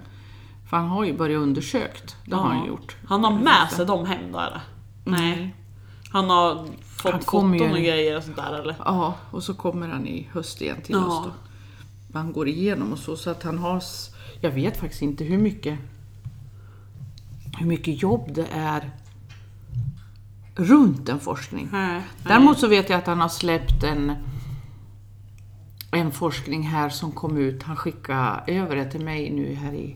För 0.70 0.78
han 0.78 0.88
har 0.88 1.04
ju 1.04 1.18
börjat 1.18 1.40
undersökt. 1.42 2.16
Det 2.26 2.36
har 2.36 2.44
han 2.50 2.58
Ja. 2.58 2.68
gjort. 2.68 2.96
Han 3.08 3.24
har 3.24 3.32
med 3.32 3.70
sig 3.72 3.86
dem 3.86 4.06
hem 4.06 4.32
då 4.32 4.40
eller? 4.40 4.62
Nej. 5.06 5.56
Han 6.12 6.30
har 6.30 6.56
fått 6.84 7.06
Mm. 7.06 7.14
Han 7.14 7.22
foton 7.22 7.54
ju- 7.54 7.62
och 7.72 7.78
grejer 7.78 8.18
och 8.18 8.24
sånt 8.24 8.36
där 8.38 8.60
eller? 8.60 8.76
Ja, 8.86 9.16
och 9.32 9.44
så 9.44 9.54
kommer 9.54 9.88
han 9.88 10.08
i 10.08 10.28
höst 10.32 10.62
igen 10.62 10.82
till 10.82 10.96
Ja. 10.96 11.06
oss 11.06 11.26
då. 11.26 11.32
Han 12.20 12.34
går 12.34 12.48
igenom 12.48 12.92
och 12.92 13.00
så, 13.00 13.16
så 13.16 13.30
att 13.30 13.44
han 13.44 13.58
har... 13.58 13.84
Jag 14.42 14.52
vet 14.52 14.78
faktiskt 14.78 15.02
inte 15.02 15.24
hur 15.24 15.38
mycket... 15.38 15.80
Hur 17.60 17.66
mycket 17.66 18.02
jobb 18.02 18.30
det 18.34 18.48
är 18.52 18.92
runt 20.56 21.10
en 21.10 21.20
forskning. 21.20 21.70
Nej. 21.72 22.02
Däremot 22.24 22.60
så 22.60 22.68
vet 22.68 22.90
jag 22.90 22.98
att 23.00 23.08
han 23.08 23.22
har 23.22 23.30
släppt 23.30 23.84
en, 23.84 24.16
en 25.92 26.12
forskning 26.12 26.64
här 26.64 26.90
som 26.90 27.12
kom 27.12 27.38
ut. 27.38 27.64
Han 27.64 27.76
skickade 27.76 28.44
över 28.48 28.76
det 28.76 28.92
till 28.92 29.06
mig 29.06 29.30
nu 29.30 29.54
här 29.54 29.74
i, 29.74 29.96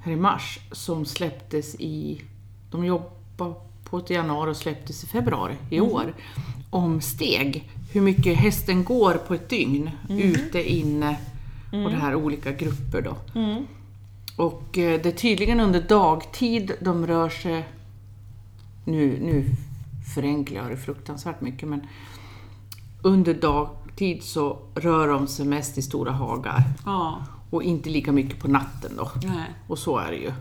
här 0.00 0.12
i 0.12 0.16
mars. 0.16 0.58
Som 0.72 1.04
släpptes 1.04 1.74
i... 1.74 2.22
De 2.70 2.84
jobbade 2.84 3.54
på 3.84 3.98
ett 3.98 4.10
januari 4.10 4.50
och 4.50 4.56
släpptes 4.56 5.04
i 5.04 5.06
februari 5.06 5.56
i 5.70 5.80
år. 5.80 6.14
Om 6.70 7.00
steg. 7.00 7.70
Hur 7.92 8.00
mycket 8.00 8.36
hästen 8.36 8.84
går 8.84 9.14
på 9.14 9.34
ett 9.34 9.48
dygn. 9.48 9.90
Ute, 10.08 10.72
inne 10.72 11.16
och 11.72 11.90
det 11.90 11.96
här 11.96 12.14
olika 12.14 12.52
grupper 12.52 13.02
då. 13.02 13.40
Mm. 13.40 13.66
Och 14.36 14.78
eh, 14.78 15.00
det 15.02 15.08
är 15.08 15.12
tydligen 15.12 15.60
under 15.60 15.80
dagtid 15.80 16.72
de 16.80 17.06
rör 17.06 17.28
sig, 17.28 17.68
nu, 18.84 19.18
nu 19.22 19.44
förenklar 20.14 20.62
jag 20.62 20.70
det 20.70 20.76
fruktansvärt 20.76 21.40
mycket, 21.40 21.68
men 21.68 21.86
under 23.02 23.34
dagtid 23.92 24.22
så 24.22 24.58
rör 24.74 25.08
de 25.08 25.26
sig 25.26 25.46
mest 25.46 25.78
i 25.78 25.82
stora 25.82 26.12
hagar 26.12 26.62
Ja. 26.84 27.22
och 27.50 27.62
inte 27.62 27.90
lika 27.90 28.12
mycket 28.12 28.40
på 28.40 28.48
natten 28.48 28.92
då. 28.96 29.10
Nej. 29.22 29.50
Och 29.68 29.78
så 29.78 29.98
är 29.98 30.10
det 30.10 30.16
ju. 30.16 30.32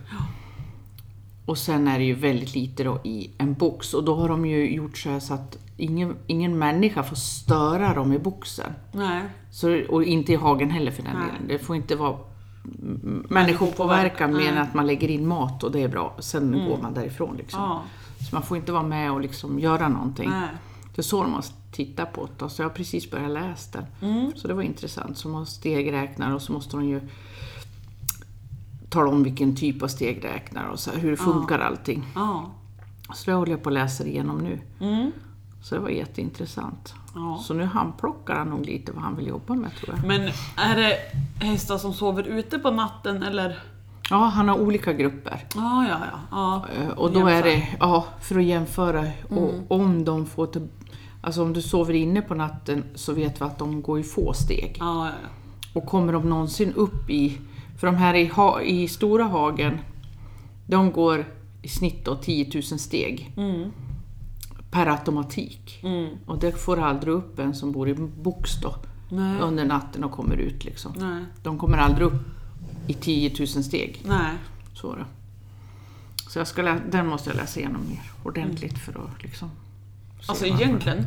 Och 1.45 1.57
sen 1.57 1.87
är 1.87 1.99
det 1.99 2.05
ju 2.05 2.13
väldigt 2.13 2.55
lite 2.55 2.83
då 2.83 2.99
i 3.03 3.29
en 3.37 3.53
box 3.53 3.93
och 3.93 4.03
då 4.03 4.15
har 4.15 4.29
de 4.29 4.45
ju 4.45 4.75
gjort 4.75 4.97
så 4.97 5.19
så 5.19 5.33
att 5.33 5.57
ingen, 5.77 6.15
ingen 6.27 6.57
människa 6.57 7.03
får 7.03 7.15
störa 7.15 7.93
dem 7.93 8.13
i 8.13 8.19
boxen. 8.19 8.73
Nej. 8.93 9.21
Så, 9.51 9.81
och 9.89 10.03
inte 10.03 10.31
i 10.33 10.35
hagen 10.35 10.69
heller 10.69 10.91
för 10.91 11.03
den 11.03 11.13
Nej. 11.15 11.25
delen. 11.27 11.47
Det 11.47 11.59
får 11.65 11.75
inte 11.75 11.95
vara 11.95 12.17
mm, 12.81 13.25
människopåverkan 13.29 14.33
mer 14.33 14.51
än 14.51 14.57
att 14.57 14.73
man 14.73 14.87
lägger 14.87 15.09
in 15.09 15.27
mat 15.27 15.63
och 15.63 15.71
det 15.71 15.83
är 15.83 15.87
bra. 15.89 16.15
Sen 16.19 16.51
går 16.67 16.77
man 16.81 16.93
därifrån 16.93 17.35
liksom. 17.37 17.61
Ja. 17.61 17.81
Så 18.29 18.35
man 18.35 18.43
får 18.43 18.57
inte 18.57 18.71
vara 18.71 18.83
med 18.83 19.11
och 19.11 19.21
liksom 19.21 19.59
göra 19.59 19.89
någonting. 19.89 20.29
Nej. 20.29 20.49
Det 20.95 21.01
är 21.01 21.03
så 21.03 21.23
de 21.23 21.33
har 21.33 21.41
tittat 21.71 22.13
på 22.13 22.29
det. 22.37 22.49
Så 22.49 22.61
jag 22.61 22.69
har 22.69 22.73
precis 22.75 23.11
börjat 23.11 23.31
läsa 23.31 23.83
den. 23.99 24.31
Så 24.35 24.47
det 24.47 24.53
var 24.53 24.61
intressant. 24.63 25.17
Så 25.17 25.27
de 25.27 25.35
har 25.35 25.45
stegräknare 25.45 26.33
och 26.35 26.41
så 26.41 26.53
måste 26.53 26.77
de 26.77 26.85
ju 26.85 27.01
tala 28.89 29.09
om 29.11 29.23
vilken 29.23 29.55
typ 29.55 29.83
av 29.83 29.87
stegräknare 29.87 30.69
och 30.69 30.79
så 30.79 30.91
här, 30.91 30.97
hur 30.97 31.15
funkar 31.15 31.59
allting. 31.59 32.05
Ja. 32.15 32.51
Så 33.13 33.31
det 33.31 33.37
håller 33.37 33.51
jag 33.51 33.63
på 33.63 33.69
att 33.69 33.73
läsa 33.73 34.05
igenom 34.05 34.37
nu. 34.37 34.59
Mm. 34.79 35.11
Så 35.63 35.75
det 35.75 35.81
var 35.81 35.89
jätteintressant. 35.89 36.93
Ja. 37.15 37.39
Så 37.43 37.53
nu 37.53 37.63
handplockar 37.63 38.35
han 38.35 38.47
nog 38.49 38.65
lite 38.65 38.91
vad 38.91 39.03
han 39.03 39.15
vill 39.15 39.27
jobba 39.27 39.53
med 39.53 39.71
tror 39.75 39.95
jag. 39.97 40.07
Men 40.07 40.21
är 40.57 40.75
det 40.75 40.97
hästar 41.45 41.77
som 41.77 41.93
sover 41.93 42.23
ute 42.23 42.59
på 42.59 42.71
natten 42.71 43.23
eller? 43.23 43.59
Ja, 44.09 44.17
han 44.17 44.49
har 44.49 44.59
olika 44.59 44.93
grupper. 44.93 45.45
Ja, 45.55 45.85
ja, 45.89 45.97
ja. 46.11 46.19
ja. 46.31 46.65
Eh, 46.83 46.89
Och 46.89 47.11
då 47.11 47.27
är 47.27 47.31
Jämför. 47.33 47.49
det, 47.49 47.67
ja, 47.79 48.05
för 48.21 48.37
att 48.39 48.43
jämföra. 48.43 49.07
Och 49.29 49.53
om 49.67 50.05
de 50.05 50.25
får 50.25 50.47
till, 50.47 50.67
Alltså 51.21 51.43
om 51.43 51.53
du 51.53 51.61
sover 51.61 51.93
inne 51.93 52.21
på 52.21 52.35
natten 52.35 52.83
så 52.95 53.13
vet 53.13 53.41
vi 53.41 53.45
att 53.45 53.59
de 53.59 53.81
går 53.81 53.99
i 53.99 54.03
få 54.03 54.33
steg. 54.33 54.77
Ja, 54.79 55.05
ja, 55.07 55.11
ja. 55.23 55.29
Och 55.73 55.85
kommer 55.85 56.13
de 56.13 56.29
någonsin 56.29 56.73
upp 56.73 57.09
i... 57.09 57.37
För 57.79 57.87
de 57.87 57.95
här 57.95 58.13
i, 58.13 58.25
ha, 58.27 58.61
i 58.61 58.87
stora 58.87 59.23
hagen, 59.23 59.77
de 60.67 60.91
går 60.91 61.25
i 61.61 61.67
snitt 61.67 62.05
då 62.05 62.15
10 62.15 62.49
000 62.53 62.63
steg 62.63 63.33
Mm. 63.37 63.71
per 64.71 64.87
automatik. 64.87 65.79
Mm. 65.83 66.09
Och 66.25 66.39
det 66.39 66.51
får 66.51 66.79
aldrig 66.79 67.13
upp 67.13 67.39
en 67.39 67.55
som 67.55 67.71
bor 67.71 67.89
i 67.89 67.93
box 67.93 68.61
då, 68.61 68.75
under 69.41 69.65
natten 69.65 70.03
och 70.03 70.11
kommer 70.11 70.35
ut. 70.35 70.65
Liksom. 70.65 70.93
Nej. 70.97 71.23
De 71.43 71.57
kommer 71.57 71.77
aldrig 71.77 72.07
upp 72.07 72.21
i 72.87 72.93
10 72.93 73.33
000 73.39 73.47
steg. 73.47 74.01
Nej. 74.05 74.33
Så, 74.73 74.95
då. 74.95 75.03
så 76.29 76.39
jag 76.39 76.47
ska 76.47 76.61
den 76.91 77.07
måste 77.07 77.29
jag 77.29 77.37
läsa 77.37 77.59
igenom 77.59 77.81
mer 77.89 78.11
ordentligt 78.23 78.77
för 78.77 78.91
att 78.91 79.23
liksom... 79.23 79.49
Alltså 80.27 80.45
egentligen, 80.45 80.97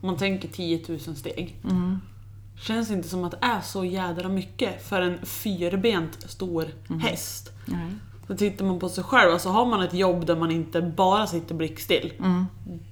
om 0.00 0.06
man 0.06 0.16
tänker 0.16 0.48
10 0.48 0.84
000 0.88 0.98
steg. 1.00 1.56
Mm. 1.64 2.00
Känns 2.60 2.90
inte 2.90 3.08
som 3.08 3.24
att 3.24 3.30
det 3.30 3.38
är 3.40 3.60
så 3.60 3.84
jädra 3.84 4.28
mycket 4.28 4.88
för 4.88 5.02
en 5.02 5.26
fyrbent 5.26 6.18
stor 6.30 6.66
Mm. 6.88 7.00
häst. 7.00 7.52
Nej. 7.66 7.86
Så 8.26 8.36
tittar 8.36 8.64
man 8.64 8.78
på 8.78 8.88
sig 8.88 9.04
själv, 9.04 9.32
alltså 9.32 9.48
har 9.48 9.66
man 9.66 9.82
ett 9.82 9.94
jobb 9.94 10.26
där 10.26 10.36
man 10.36 10.50
inte 10.50 10.82
bara 10.82 11.26
sitter 11.26 11.54
blickstill. 11.54 12.12
Mm. 12.18 12.46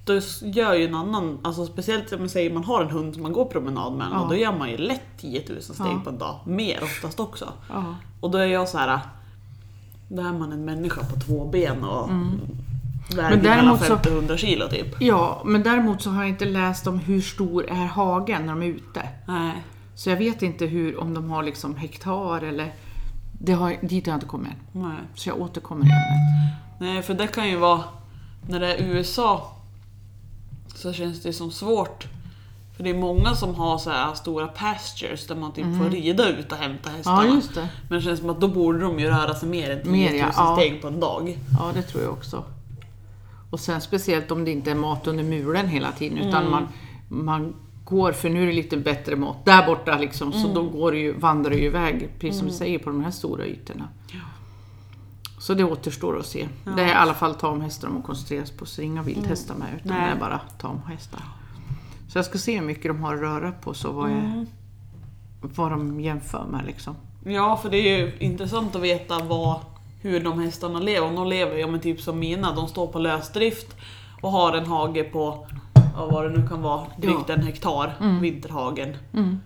Då 0.05 0.21
gör 0.43 0.75
ju 0.75 0.85
en 0.87 0.95
annan, 0.95 1.39
alltså 1.43 1.67
speciellt 1.67 2.13
om 2.13 2.19
man 2.19 2.29
säger 2.29 2.55
man 2.55 2.65
har 2.65 2.83
en 2.83 2.91
hund 2.91 3.15
som 3.15 3.23
man 3.23 3.33
går 3.33 3.45
promenad 3.45 3.93
med, 3.93 4.07
Ja. 4.13 4.21
och 4.21 4.29
då 4.29 4.37
gör 4.37 4.53
man 4.59 4.71
ju 4.71 4.77
lätt 4.77 5.03
10 5.19 5.43
000 5.49 5.63
steg 5.63 5.77
Ja. 5.87 6.01
på 6.05 6.11
en 6.11 6.19
dag. 6.19 6.41
Mer 6.47 6.81
oftast 6.83 7.21
också. 7.21 7.53
Ja. 7.69 7.95
Och 8.21 8.31
då 8.31 8.39
är 8.39 8.47
jag 8.47 8.69
så 8.69 8.79
här. 8.79 9.01
Då 10.09 10.23
är 10.23 10.33
man 10.33 10.53
en 10.53 10.65
människa 10.65 11.01
på 11.05 11.21
två 11.21 11.45
ben 11.53 11.85
och 11.85 12.09
väger 13.15 13.31
Men 13.31 13.43
däremot 13.43 13.79
så- 13.81 13.85
50 13.85 14.09
och 14.09 14.15
100 14.15 14.37
kilo 14.37 14.69
typ. 14.69 15.01
ja, 15.03 15.43
men 15.45 15.63
däremot 15.63 16.03
så 16.03 16.11
har 16.11 16.23
jag 16.23 16.29
inte 16.29 16.45
läst 16.45 16.87
om 16.87 16.99
hur 16.99 17.21
stor 17.21 17.71
är 17.71 17.87
hagen 17.87 18.47
när 18.47 18.53
de 18.53 18.63
är 18.63 18.67
ute. 18.67 19.03
Nej. 19.29 19.53
Så 19.95 20.11
jag 20.11 20.17
vet 20.17 20.43
inte 20.43 20.67
hur, 20.67 21.01
om 21.01 21.15
de 21.15 21.31
har 21.31 21.43
liksom 21.43 21.77
hektar 21.77 22.43
eller... 22.45 22.73
Det 23.41 23.53
har, 23.53 23.77
dit 23.83 24.07
har 24.07 24.13
jag 24.13 24.17
inte 24.17 24.27
kommit 24.27 24.53
än. 24.53 24.83
Nej. 24.83 24.97
Så 25.15 25.29
jag 25.29 25.41
återkommer 25.41 25.85
i 25.85 25.89
ämnet. 25.89 26.61
Nej, 26.81 27.03
för 27.03 27.15
det 27.15 27.27
kan 27.27 27.49
ju 27.49 27.57
vara, 27.57 27.83
när 28.49 28.61
det 28.61 28.75
är 28.75 28.83
USA 28.85 29.53
så 30.75 30.93
känns 30.93 31.23
det 31.23 31.33
som 31.33 31.51
svårt. 31.51 32.07
För 32.77 32.85
det 32.85 32.91
är 32.91 32.95
många 32.99 33.35
som 33.35 33.55
har 33.55 33.79
så 33.79 33.91
här 33.91 34.15
stora 34.15 34.47
pastures 34.47 35.27
där 35.27 35.35
man 35.37 35.53
typ 35.53 35.65
får 35.79 35.91
rida 35.91 36.29
ut 36.29 36.53
och 36.53 36.59
hämta 36.59 36.91
hästarna. 36.91 37.17
Mm. 37.21 37.29
Ja, 37.31 37.35
just 37.37 37.55
det. 37.55 37.69
Men 37.89 37.99
det 37.99 38.05
känns 38.05 38.21
som 38.21 38.31
att 38.31 38.41
då 38.41 38.49
borde 38.49 38.79
de 38.81 38.99
ju 39.01 39.07
röra 39.11 39.35
sig 39.35 39.49
mer 39.49 39.71
än 39.71 39.83
10 39.83 39.85
000 39.91 39.93
Mer, 39.93 40.15
ja. 40.15 40.27
Ja. 40.37 40.57
steg 40.57 40.83
på 40.83 40.89
en 40.89 41.01
dag. 41.01 41.39
Ja, 41.59 41.71
det 41.75 41.83
tror 41.83 42.03
jag 42.03 42.13
också. 42.13 42.45
Och 43.51 43.61
sen 43.61 43.81
speciellt 43.81 44.31
om 44.31 44.45
det 44.45 44.51
inte 44.51 44.71
är 44.71 44.75
mat 44.75 45.07
under 45.07 45.25
mulen 45.25 45.69
hela 45.69 45.93
tiden, 45.93 46.19
utan 46.19 46.47
Mm. 46.47 46.51
man, 46.51 46.69
man 47.09 47.55
går, 47.85 48.13
för 48.13 48.31
nu 48.31 48.43
är 48.43 48.47
det 48.47 48.53
lite 48.53 48.77
bättre 48.77 49.17
mat 49.17 49.45
där 49.45 49.67
borta 49.67 49.99
liksom, 49.99 50.33
så 50.33 50.39
Mm. 50.39 50.55
då 50.55 50.63
går 50.63 50.93
det 50.93 50.99
ju, 50.99 51.13
vandrar 51.13 51.51
det 51.51 51.57
ju 51.57 51.65
iväg, 51.67 52.09
precis 52.19 52.39
som 52.39 52.47
du 52.49 52.53
säger, 52.55 52.79
på 52.79 52.91
de 52.91 53.05
här 53.05 53.11
stora 53.11 53.47
ytorna. 53.47 53.89
Så 55.39 55.55
det 55.55 55.65
återstår 55.65 56.19
att 56.19 56.27
se. 56.27 56.49
Det 56.77 56.83
är 56.83 56.89
i 56.89 56.93
alla 56.93 57.15
fall 57.15 57.35
tamhästar 57.35 57.89
de 57.89 58.03
koncentreras 58.03 58.51
på, 58.51 58.67
så 58.67 58.81
det 58.81 58.85
är 58.85 58.87
inga 58.87 59.03
vildhästar 59.03 59.55
med, 59.55 59.69
utan 59.77 59.91
Mm. 59.91 60.03
Nej. 60.03 60.11
det 60.11 60.17
är 60.17 60.21
bara 60.21 60.41
tamhästar. 60.59 61.21
Så 62.09 62.19
jag 62.19 62.25
ska 62.25 62.39
se 62.39 62.59
hur 62.59 62.67
mycket 62.67 62.85
de 62.85 63.03
har 63.03 63.15
att 63.15 63.21
röra 63.21 63.53
på, 63.53 63.75
så 63.75 63.93
vad, 63.93 64.11
är, 64.11 64.15
Mm. 64.15 64.47
vad 65.41 65.71
de 65.71 66.01
jämför 66.01 66.45
med 66.51 66.67
liksom. 66.67 66.97
Ja, 67.25 67.57
för 67.57 67.71
det 67.71 67.77
är 67.79 67.99
ju 67.99 68.13
intressant 68.19 68.77
att 68.77 68.83
veta 68.83 69.19
vad, 69.25 69.61
hur 70.07 70.21
de 70.25 70.41
hästarna 70.41 70.79
lever. 70.81 71.07
Om 71.07 71.15
de 71.15 71.27
lever 71.27 71.57
ja, 71.57 71.67
men 71.67 71.81
typ 71.81 72.01
som 72.01 72.19
mina, 72.19 72.55
de 72.55 72.69
står 72.69 72.87
på 72.87 72.99
lösdrift 72.99 73.77
och 74.23 74.31
har 74.33 74.57
en 74.57 74.67
hage 74.67 75.05
på, 75.05 75.47
ja, 75.75 76.07
vad 76.11 76.25
det 76.25 76.39
nu 76.39 76.49
kan 76.49 76.63
vara, 76.63 76.87
drygt 76.99 77.29
Ja. 77.29 77.35
en 77.35 77.43
hektar, 77.43 77.95
vinterhagen. 78.21 78.97
Mm. 79.15 79.41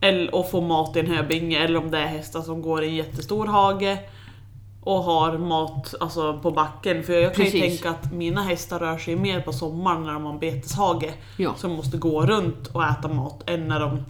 Eller, 0.00 0.34
och 0.34 0.50
får 0.50 0.62
mat 0.62 0.96
i 0.96 1.00
en 1.00 1.06
höbinge, 1.06 1.58
eller 1.58 1.78
om 1.78 1.90
det 1.90 1.98
är 1.98 2.06
hästar 2.06 2.40
som 2.42 2.62
går 2.62 2.84
i 2.84 2.88
en 2.88 2.94
jättestor 2.94 3.46
hage. 3.46 3.98
och 4.82 5.02
har 5.02 5.38
mat 5.38 5.94
alltså, 6.00 6.38
på 6.38 6.50
backen. 6.50 7.02
För 7.02 7.12
jag 7.12 7.34
kan 7.34 7.44
ju 7.44 7.50
Precis. 7.50 7.80
tänka 7.80 7.90
att 7.98 8.12
mina 8.12 8.42
hästar 8.42 8.78
rör 8.78 8.98
sig 8.98 9.16
mer 9.16 9.40
på 9.40 9.52
sommaren 9.52 10.02
när 10.04 10.12
de 10.12 10.24
har 10.24 10.32
en 10.32 10.38
beteshage. 10.38 11.12
Ja. 11.36 11.54
Som 11.56 11.72
måste 11.72 11.96
gå 11.96 12.26
runt 12.26 12.66
och 12.66 12.84
äta 12.84 13.08
mat 13.08 13.50
än 13.50 13.68
när 13.68 13.80
de 13.80 14.04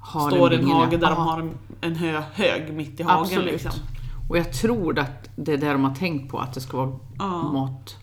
Har 0.00 0.30
står 0.30 0.52
i 0.52 0.56
en 0.56 0.70
hage 0.70 0.96
där 0.96 1.06
Ja. 1.08 1.14
de 1.14 1.22
har 1.26 1.40
en, 1.40 1.58
en 1.80 1.96
hö, 1.96 2.22
hög 2.34 2.72
mitt 2.74 3.00
i 3.00 3.02
hagen. 3.02 3.20
Absolut. 3.22 3.52
Liksom. 3.52 3.72
Och 4.34 4.38
jag 4.38 4.52
tror 4.52 4.98
att 4.98 5.28
det 5.36 5.52
är 5.52 5.58
det 5.58 5.72
de 5.72 5.84
har 5.84 5.94
tänkt 5.94 6.30
på, 6.30 6.38
att 6.38 6.52
det 6.54 6.60
ska 6.60 6.76
vara 6.76 6.98
Ja. 7.18 7.52
mat 7.52 7.96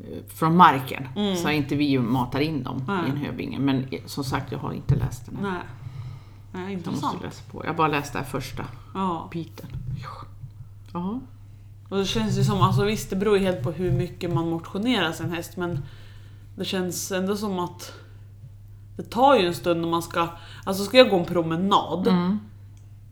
eh, 0.00 0.18
från 0.28 0.56
marken. 0.56 1.08
Så 1.36 1.48
att 1.48 1.54
inte 1.54 1.74
vi 1.76 1.98
matar 1.98 2.40
in 2.40 2.62
dem 2.62 2.84
Nej. 2.86 3.00
i 3.06 3.10
en 3.10 3.16
höbinge. 3.16 3.58
Men 3.58 3.84
eh, 3.90 4.00
som 4.06 4.24
sagt, 4.24 4.52
jag 4.52 4.58
har 4.58 4.72
inte 4.72 4.94
läst 4.94 5.26
den. 5.26 5.36
här. 5.36 5.42
Nej. 5.50 5.60
Nej, 6.52 6.62
Jag 6.62 6.72
intressant. 6.72 7.02
måste 7.14 7.26
läsa 7.26 7.42
på. 7.52 7.64
Jag 7.66 7.76
bara 7.76 7.88
läste 7.88 8.18
den 8.18 8.26
första 8.26 8.64
Ja. 8.94 9.28
biten. 9.32 9.66
Ja. 10.92 11.20
Och 11.88 11.96
det 11.96 12.04
känns 12.04 12.38
ju 12.38 12.44
som, 12.44 12.60
alltså 12.62 12.84
visst 12.84 13.10
det 13.10 13.16
beror 13.16 13.38
ju 13.38 13.44
helt 13.44 13.62
på 13.62 13.70
hur 13.72 13.92
mycket 13.92 14.34
man 14.34 14.50
motionerar 14.50 15.12
sin 15.12 15.30
häst 15.30 15.56
men 15.56 15.80
det 16.56 16.64
känns 16.64 17.12
ändå 17.12 17.36
som 17.36 17.58
att 17.58 17.92
det 18.96 19.02
tar 19.10 19.38
ju 19.38 19.46
en 19.46 19.54
stund 19.54 19.80
när 19.80 19.88
man 19.88 20.02
ska, 20.02 20.28
alltså 20.64 20.84
ska 20.84 20.98
jag 20.98 21.10
gå 21.10 21.18
en 21.18 21.24
promenad 21.24 22.06
Mm. 22.08 22.38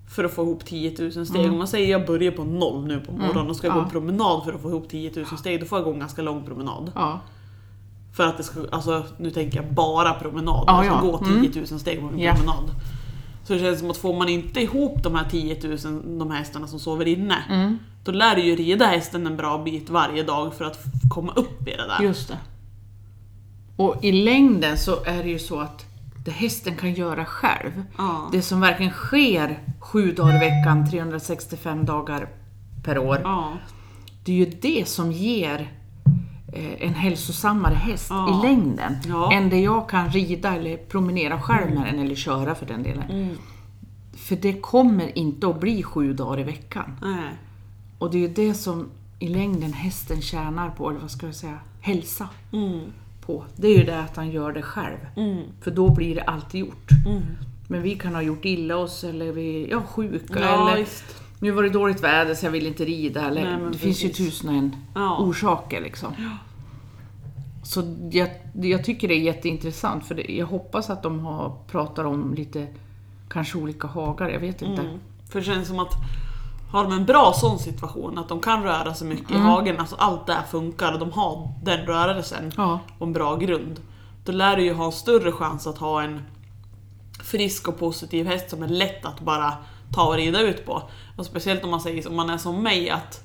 För 0.09 0.25
att 0.25 0.33
få 0.35 0.43
ihop 0.43 0.64
10 0.64 0.95
000 1.17 1.27
steg, 1.27 1.51
om 1.53 1.59
man 1.59 1.69
säger 1.69 1.90
jag 1.90 2.07
börjar 2.07 2.33
på 2.33 2.45
noll 2.45 2.87
nu 2.87 3.01
på 3.01 3.12
morgonen 3.12 3.51
och 3.51 3.57
ska 3.57 3.69
gå 3.69 3.73
Mm. 3.73 3.81
Ja. 3.81 3.85
en 3.85 3.90
promenad 3.90 4.45
för 4.45 4.53
att 4.53 4.62
få 4.62 4.69
ihop 4.71 4.88
10 4.88 5.12
000 5.17 5.27
steg, 5.38 5.61
då 5.61 5.67
får 5.67 5.79
jag 5.79 5.85
gå 5.85 5.93
en 5.93 5.99
ganska 5.99 6.23
lång 6.23 6.45
promenad. 6.45 6.93
ja. 6.95 7.21
För 8.17 8.27
att 8.27 8.37
det 8.37 8.43
ska, 8.43 8.61
alltså 8.73 9.05
nu 9.19 9.31
tänker 9.31 9.62
jag 9.62 9.73
bara 9.73 10.12
promenad, 10.14 10.64
Ja, 10.67 10.85
jag 10.85 10.99
ska 10.99 11.07
gå 11.11 11.19
Mm. 11.19 11.53
10 11.53 11.61
000 11.71 11.81
steg 11.81 12.01
på 12.01 12.07
en 12.07 12.19
Ja. 12.19 12.35
promenad. 12.35 12.71
Så 13.45 13.53
det 13.53 13.59
känns 13.59 13.79
som 13.81 13.90
att 13.90 13.97
får 13.97 14.14
man 14.19 14.29
inte 14.29 14.61
ihop 14.61 15.03
de 15.03 15.14
här 15.14 15.25
10 15.31 15.59
000, 15.85 16.19
de 16.19 16.31
här 16.31 16.38
hästarna 16.38 16.67
som 16.67 16.79
sover 16.79 17.09
inne, 17.09 17.37
Mm. 17.51 17.79
då 18.05 18.12
lär 18.12 18.37
du 18.37 18.43
ju 18.43 18.57
rida 18.57 18.87
hästen 18.87 19.27
en 19.27 19.37
bra 19.37 19.59
bit 19.64 19.90
varje 19.90 20.23
dag 20.23 20.55
för 20.55 20.64
att 20.64 20.79
komma 21.11 21.33
upp 21.33 21.69
i 21.69 21.71
det 21.71 21.87
där. 21.99 22.03
Just 22.07 22.29
det. 22.29 22.38
Och 23.77 24.05
i 24.05 24.12
längden 24.12 24.79
så 24.79 25.05
är 25.05 25.23
det 25.23 25.29
ju 25.29 25.38
så 25.38 25.61
att 25.61 25.87
det 26.25 26.31
hästen 26.31 26.77
kan 26.77 26.95
göra 26.95 27.25
själv, 27.25 27.85
Ja. 27.99 28.29
det 28.33 28.43
som 28.43 28.61
verkligen 28.61 28.93
sker 28.93 29.59
sju 29.81 30.13
dagar 30.13 30.37
i 30.37 30.39
veckan, 30.39 30.91
365 30.91 31.85
dagar 31.85 32.29
per 32.85 32.99
år, 32.99 33.21
Ja. 33.25 33.53
det 34.25 34.33
är 34.33 34.37
ju 34.37 34.53
det 34.61 34.89
som 34.89 35.13
ger 35.13 35.73
eh, 36.53 36.83
en 36.89 36.95
hälsosammare 36.95 37.75
häst 37.75 38.07
Ja. 38.11 38.29
i 38.45 38.47
längden. 38.47 38.97
Än 39.33 39.51
det 39.51 39.61
jag 39.61 39.89
kan 39.89 40.09
rida 40.11 40.55
eller 40.57 40.77
promenera 40.77 41.41
själv 41.41 41.75
med 41.75 41.87
den, 41.87 41.99
eller 42.01 42.15
köra 42.15 42.55
för 42.55 42.67
den 42.67 42.83
delen. 42.83 43.11
Mm. 43.11 43.37
För 44.17 44.37
det 44.37 44.53
kommer 44.61 45.19
inte 45.19 45.47
att 45.49 45.61
bli 45.61 45.83
sju 45.83 46.13
dagar 46.13 46.41
i 46.41 46.43
veckan. 46.43 46.97
Nej. 47.03 47.31
Och 47.99 48.11
det 48.11 48.17
är 48.19 48.21
ju 48.21 48.29
det 48.35 48.55
som 48.55 48.89
i 49.19 49.29
längden 49.29 49.73
hästen 49.73 50.23
tjänar 50.23 50.71
på, 50.71 50.91
eller 50.91 51.01
vad 51.01 51.11
ska 51.11 51.27
jag 51.27 51.35
säga, 51.35 51.59
hälsa 51.81 52.29
Mm. 52.53 52.81
På. 53.27 53.45
Det 53.57 53.69
är 53.69 53.79
ju 53.79 53.85
det 53.85 54.01
att 54.01 54.17
han 54.17 54.31
gör 54.31 54.53
det 54.53 54.63
själv. 54.63 54.99
Mm. 55.17 55.43
För 55.61 55.71
då 55.71 55.91
blir 55.95 56.15
det 56.15 56.23
alltid 56.23 56.61
gjort. 56.61 56.91
Mm. 57.07 57.23
Men 57.69 57.83
vi 57.83 57.95
kan 57.95 58.15
ha 58.15 58.23
gjort 58.23 58.45
illa 58.45 58.77
oss 58.77 59.05
eller 59.05 59.33
vi 59.33 59.65
är 59.65 59.71
ja, 59.71 59.83
sjuka 59.83 60.41
Ja, 60.41 60.73
eller 60.73 60.87
nu 61.39 61.51
var 61.51 61.63
det 61.63 61.69
dåligt 61.69 62.03
väder 62.03 62.35
så 62.35 62.47
jag 62.47 62.51
vill 62.51 62.67
inte 62.67 62.85
rida. 62.85 63.29
Eller, 63.29 63.59
Nej, 63.59 63.73
det 63.73 63.79
finns 63.79 64.05
ju 64.05 64.09
tusen 64.09 64.49
och 64.51 64.57
en 64.57 64.77
Ja. 64.95 65.19
orsaker 65.19 65.81
liksom. 65.81 66.13
Så 67.63 67.97
jag, 68.11 68.29
jag 68.55 68.85
tycker 68.85 69.09
det 69.09 69.15
är 69.15 69.21
jätteintressant 69.21 70.07
för 70.07 70.15
det, 70.15 70.23
jag 70.23 70.47
hoppas 70.47 70.91
att 70.91 71.03
de 71.03 71.21
har 71.21 71.57
pratat 71.71 72.07
om 72.07 72.35
lite, 72.35 72.67
kanske 73.29 73.59
olika 73.59 73.87
hagar, 73.87 74.29
jag 74.29 74.41
vet 74.41 74.63
inte. 74.63 74.83
Mm. 74.83 74.99
För 75.31 75.39
det 75.39 75.45
känns 75.45 75.69
som 75.69 75.79
att 75.79 75.93
har 76.75 76.85
de 76.85 76.93
en 76.93 77.05
bra 77.05 77.33
sån 77.33 77.59
situation, 77.59 78.19
att 78.19 78.29
de 78.29 78.41
kan 78.41 78.63
röra 78.63 78.95
sig 78.95 79.09
mycket 79.09 79.31
Mm. 79.31 79.43
i 79.43 79.47
hagen, 79.47 79.81
alltså 79.81 79.97
allt 79.99 80.27
det 80.27 80.33
här 80.35 80.43
funkar 80.43 80.93
och 80.93 80.99
de 80.99 81.13
har 81.13 81.49
den 81.63 81.87
rörelsen 81.87 82.53
Ja, 82.57 82.79
och 82.99 83.07
en 83.07 83.13
bra 83.13 83.37
grund. 83.37 83.81
Då 84.25 84.33
lär 84.33 84.57
du 84.57 84.63
ju 84.65 84.73
ha 84.75 84.85
en 84.85 84.93
större 84.93 85.33
chans 85.33 85.67
att 85.67 85.79
ha 85.79 86.03
en 86.03 86.23
frisk 87.25 87.69
och 87.69 87.79
positiv 87.79 88.27
häst 88.27 88.51
som 88.51 88.63
är 88.63 88.69
lätt 88.69 89.05
att 89.05 89.21
bara 89.21 89.53
ta 89.95 90.05
och 90.09 90.15
rida 90.15 90.41
ut 90.41 90.67
på. 90.67 90.83
Och 91.17 91.27
speciellt 91.27 91.65
om 91.65 91.71
man 91.71 91.81
säger 91.81 92.09
om 92.09 92.17
man 92.17 92.31
är 92.31 92.39
som 92.39 92.63
mig 92.63 92.91
att 92.91 93.21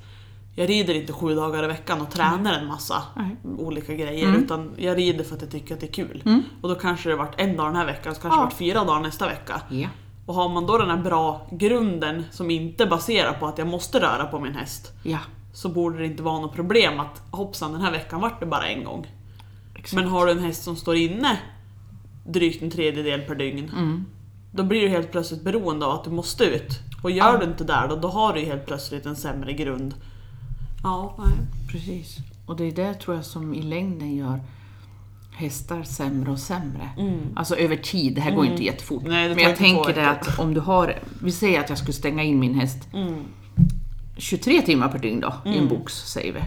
jag 0.55 0.69
rider 0.69 0.93
inte 0.93 1.13
sju 1.13 1.35
dagar 1.35 1.63
i 1.63 1.67
veckan 1.67 2.01
och 2.01 2.11
tränar 2.11 2.53
en 2.53 2.67
massa 2.67 3.03
Nej. 3.15 3.35
olika 3.57 3.93
grejer 3.93 4.27
Mm. 4.27 4.43
utan 4.43 4.71
jag 4.77 4.97
rider 4.97 5.23
för 5.23 5.35
att 5.35 5.41
jag 5.41 5.51
tycker 5.51 5.73
att 5.73 5.79
det 5.81 5.87
är 5.87 5.93
kul. 5.93 6.23
Mm. 6.25 6.43
Och 6.61 6.69
då 6.69 6.75
kanske 6.75 7.09
det 7.09 7.15
varit 7.15 7.33
en 7.39 7.57
dag 7.57 7.67
den 7.67 7.75
här 7.75 7.85
veckan, 7.85 8.15
så 8.15 8.21
kanske 8.21 8.37
Ja. 8.37 8.41
det 8.41 8.45
varit 8.45 8.53
fyra 8.57 8.83
dagar 8.83 8.99
nästa 9.01 9.27
vecka. 9.27 9.61
ja. 9.69 9.87
Och 10.29 10.35
har 10.35 10.49
man 10.49 10.65
då 10.65 10.77
den 10.77 10.89
här 10.89 10.97
bra 10.97 11.47
grunden 11.51 12.23
som 12.31 12.51
inte 12.51 12.85
baserar 12.85 13.33
på 13.33 13.47
att 13.47 13.57
jag 13.57 13.67
måste 13.67 13.99
röra 13.99 14.25
på 14.25 14.39
min 14.39 14.55
häst 14.55 14.93
ja. 15.03 15.17
så 15.53 15.69
borde 15.69 15.97
det 15.97 16.05
inte 16.05 16.23
vara 16.23 16.39
något 16.39 16.55
problem 16.55 16.99
att 16.99 17.21
hoppsan 17.31 17.71
den 17.73 17.81
här 17.81 17.91
veckan 17.91 18.21
vart 18.21 18.39
det 18.39 18.45
bara 18.45 18.67
en 18.67 18.83
gång. 18.83 19.07
Exakt. 19.75 19.93
Men 19.93 20.07
har 20.11 20.25
du 20.25 20.31
en 20.31 20.39
häst 20.39 20.63
som 20.63 20.75
står 20.75 20.95
inne 20.95 21.39
drygt 22.25 22.63
en 22.63 22.71
tredjedel 22.71 23.21
per 23.21 23.35
dygn, 23.35 23.71
Mm. 23.77 24.05
då 24.51 24.63
blir 24.63 24.81
du 24.81 24.87
helt 24.87 25.11
plötsligt 25.11 25.43
beroende 25.43 25.85
av 25.85 25.91
att 25.91 26.03
du 26.03 26.09
måste 26.09 26.43
ut. 26.43 26.79
Och 27.03 27.11
gör 27.11 27.33
Ja. 27.33 27.37
du 27.37 27.45
inte 27.45 27.63
där 27.63 27.87
då, 27.87 27.95
då 27.95 28.07
har 28.07 28.33
du 28.33 28.39
helt 28.41 28.65
plötsligt 28.65 29.05
en 29.05 29.15
sämre 29.15 29.53
grund. 29.53 29.93
Ja, 30.83 31.15
nej. 31.17 31.33
Precis. 31.71 32.17
Och 32.45 32.55
det 32.55 32.63
är 32.63 32.71
det 32.71 32.93
tror 32.93 33.15
jag 33.15 33.25
som 33.25 33.53
i 33.53 33.61
längden 33.61 34.15
gör 34.15 34.39
hästar 35.39 35.83
sämre 35.83 36.31
och 36.31 36.39
sämre. 36.39 36.89
Alltså 37.35 37.55
över 37.55 37.75
tid, 37.75 38.15
det 38.15 38.21
här 38.21 38.31
går 38.35 38.45
inte 38.45 38.63
jättefort. 38.63 39.01
Mm. 39.01 39.11
Nej, 39.13 39.29
det 39.29 39.35
Men 39.35 39.43
jag 39.43 39.51
inte 39.51 39.59
tänker 39.63 39.93
det 39.93 40.09
att 40.09 40.39
om 40.39 40.53
du 40.53 40.59
har, 40.59 40.95
vi 41.23 41.31
säger 41.31 41.59
att 41.59 41.69
jag 41.69 41.77
skulle 41.77 41.93
stänga 41.93 42.23
in 42.23 42.39
min 42.39 42.55
häst 42.55 42.87
Mm. 42.93 43.15
23 44.17 44.61
timmar 44.61 44.87
per 44.89 44.99
dygn 44.99 45.19
då, 45.19 45.33
i 45.45 45.49
en 45.49 45.53
Mm. 45.55 45.67
box 45.69 45.93
säger 45.93 46.33
vi. 46.33 46.39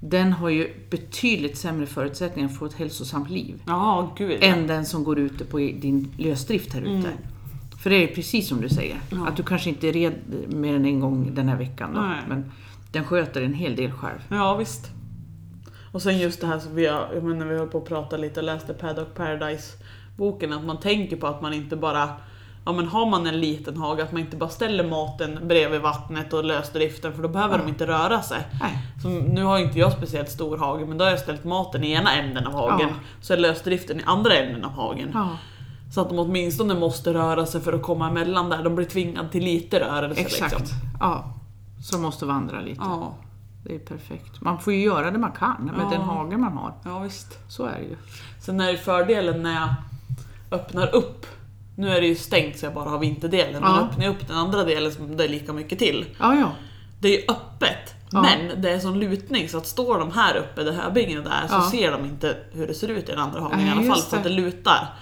Den 0.00 0.32
har 0.32 0.48
ju 0.48 0.72
betydligt 0.90 1.58
sämre 1.58 1.86
förutsättningar 1.86 2.48
att 2.48 2.56
få 2.56 2.66
ett 2.66 2.74
hälsosamt 2.74 3.30
liv. 3.30 3.62
Ja, 3.66 4.14
gud 4.18 4.38
ja. 4.40 4.46
Än 4.46 4.66
den 4.66 4.86
som 4.86 5.04
går 5.04 5.18
ute 5.18 5.44
på 5.44 5.58
din 5.58 6.12
lösdrift 6.16 6.74
här 6.74 6.80
ute. 6.80 6.90
Mm. 6.90 7.10
För 7.82 7.90
det 7.90 7.96
är 7.96 8.06
precis 8.14 8.48
som 8.48 8.60
du 8.60 8.68
säger, 8.68 8.96
Ja. 9.10 9.26
att 9.28 9.36
du 9.36 9.42
kanske 9.42 9.68
inte 9.70 9.88
är 9.88 9.92
red 9.92 10.12
mer 10.48 10.74
än 10.76 10.84
en 10.84 11.00
gång 11.00 11.34
den 11.34 11.48
här 11.48 11.56
veckan 11.56 11.90
då, 11.94 12.00
Nej. 12.00 12.18
men 12.28 12.52
den 12.92 13.04
sköter 13.04 13.42
en 13.42 13.54
hel 13.54 13.76
del 13.76 13.90
själv. 13.92 14.18
Ja, 14.28 14.56
visst. 14.56 14.90
Och 15.96 16.02
sen 16.02 16.18
just 16.18 16.40
det 16.40 16.46
här 16.46 16.58
som 16.58 16.74
vi 16.74 16.84
jag 16.84 17.22
menar, 17.22 17.46
vi 17.46 17.58
höll 17.58 17.68
på 17.68 17.78
att 17.78 17.84
prata 17.84 18.16
lite 18.16 18.40
och 18.40 18.46
läste 18.46 18.74
Paddock 18.74 19.14
Paradise-boken, 19.14 20.52
att 20.52 20.64
man 20.64 20.80
tänker 20.80 21.16
på 21.16 21.26
att 21.26 21.42
man 21.42 21.52
inte 21.52 21.76
bara 21.76 22.08
Ja 22.66 22.72
men 22.72 22.86
har 22.88 23.06
man 23.06 23.26
en 23.26 23.40
liten 23.40 23.76
hage, 23.76 24.02
att 24.02 24.12
man 24.12 24.20
inte 24.20 24.36
bara 24.36 24.50
ställer 24.50 24.88
maten 24.88 25.38
bredvid 25.42 25.80
vattnet 25.80 26.32
och 26.32 26.44
lösdriften 26.44 27.12
för 27.12 27.22
då 27.22 27.28
behöver 27.28 27.58
de 27.58 27.68
inte 27.68 27.86
röra 27.86 28.22
sig. 28.22 28.38
Nu 29.28 29.42
har 29.44 29.58
inte 29.58 29.78
jag 29.78 29.92
speciellt 29.92 30.30
stor 30.30 30.56
hage 30.58 30.86
men 30.86 30.98
då 30.98 31.04
har 31.04 31.10
jag 31.10 31.20
ställt 31.20 31.44
maten 31.44 31.84
i 31.84 31.92
ena 31.92 32.12
änden 32.16 32.46
av 32.46 32.52
hagen, 32.52 32.88
Ja. 32.88 32.94
så 33.20 33.32
är 33.32 33.36
lösdriften 33.36 34.00
i 34.00 34.02
andra 34.06 34.34
änden 34.34 34.64
av 34.64 34.70
hagen. 34.70 35.10
Ja, 35.14 35.28
Så 35.92 36.00
att 36.00 36.08
de 36.08 36.18
åtminstone 36.18 36.74
måste 36.74 37.14
röra 37.14 37.46
sig 37.46 37.60
för 37.60 37.72
att 37.72 37.82
komma 37.82 38.08
emellan 38.08 38.50
där, 38.50 38.62
de 38.64 38.74
blir 38.74 38.86
tvingade 38.86 39.28
till 39.28 39.44
lite 39.44 39.80
rörelse. 39.80 40.20
exakt. 40.20 40.58
Liksom. 40.60 40.76
Ja, 41.00 41.24
så 41.84 41.98
måste 41.98 42.26
vandra 42.26 42.60
lite. 42.60 42.80
Ja, 42.84 43.14
Det 43.68 43.74
är 43.74 43.78
perfekt. 43.78 44.40
Man 44.40 44.60
får 44.60 44.72
ju 44.72 44.80
göra 44.84 45.10
det 45.10 45.18
man 45.18 45.32
kan 45.32 45.70
med 45.76 45.84
Ja. 45.84 45.90
den 45.90 46.00
hage 46.00 46.36
man 46.36 46.52
har. 46.52 46.74
ja 46.84 46.98
visst. 46.98 47.38
Så 47.48 47.64
är 47.66 47.72
det 47.78 47.84
ju. 47.84 47.96
Sen 48.40 48.60
är 48.60 48.72
det 48.72 48.78
fördelen 48.78 49.42
när 49.42 49.54
jag 49.54 49.68
öppnar 50.50 50.94
upp, 50.94 51.26
nu 51.76 51.90
är 51.90 52.00
det 52.00 52.06
ju 52.06 52.14
stängt 52.14 52.58
så 52.58 52.66
jag 52.66 52.74
bara 52.74 52.90
har 52.90 52.98
vinterdelen, 52.98 53.62
men 53.62 53.70
Ja. 53.74 53.80
öppnar 53.80 54.04
jag 54.04 54.10
upp 54.16 54.28
den 54.28 54.36
andra 54.36 54.64
delen 54.64 54.92
som 54.92 55.16
det 55.16 55.24
är 55.24 55.28
lika 55.28 55.52
mycket 55.52 55.78
till. 55.78 56.06
Ja, 56.20 56.34
ja. 56.34 56.50
Det 57.00 57.08
är 57.08 57.12
ju 57.20 57.24
öppet, 57.28 57.94
Ja. 58.10 58.22
men 58.22 58.62
det 58.62 58.70
är 58.70 58.78
sån 58.78 58.98
lutning 59.00 59.48
så 59.48 59.58
att 59.58 59.66
står 59.66 59.98
de 59.98 60.12
här 60.12 60.36
uppe, 60.36 60.62
det 60.62 60.72
här 60.72 60.90
bingen 60.90 61.24
där, 61.24 61.48
så 61.48 61.60
ser 61.70 61.92
de 61.92 62.04
inte 62.04 62.36
hur 62.52 62.66
det 62.66 62.74
ser 62.74 62.88
ut 62.88 63.08
i 63.08 63.12
den 63.12 63.20
andra 63.20 63.40
hagen 63.40 63.60
i 63.60 63.70
alla 63.70 63.82
fall, 63.82 64.00
för 64.02 64.16
att 64.16 64.22
det 64.22 64.28
det. 64.28 64.34
lutar. 64.34 64.94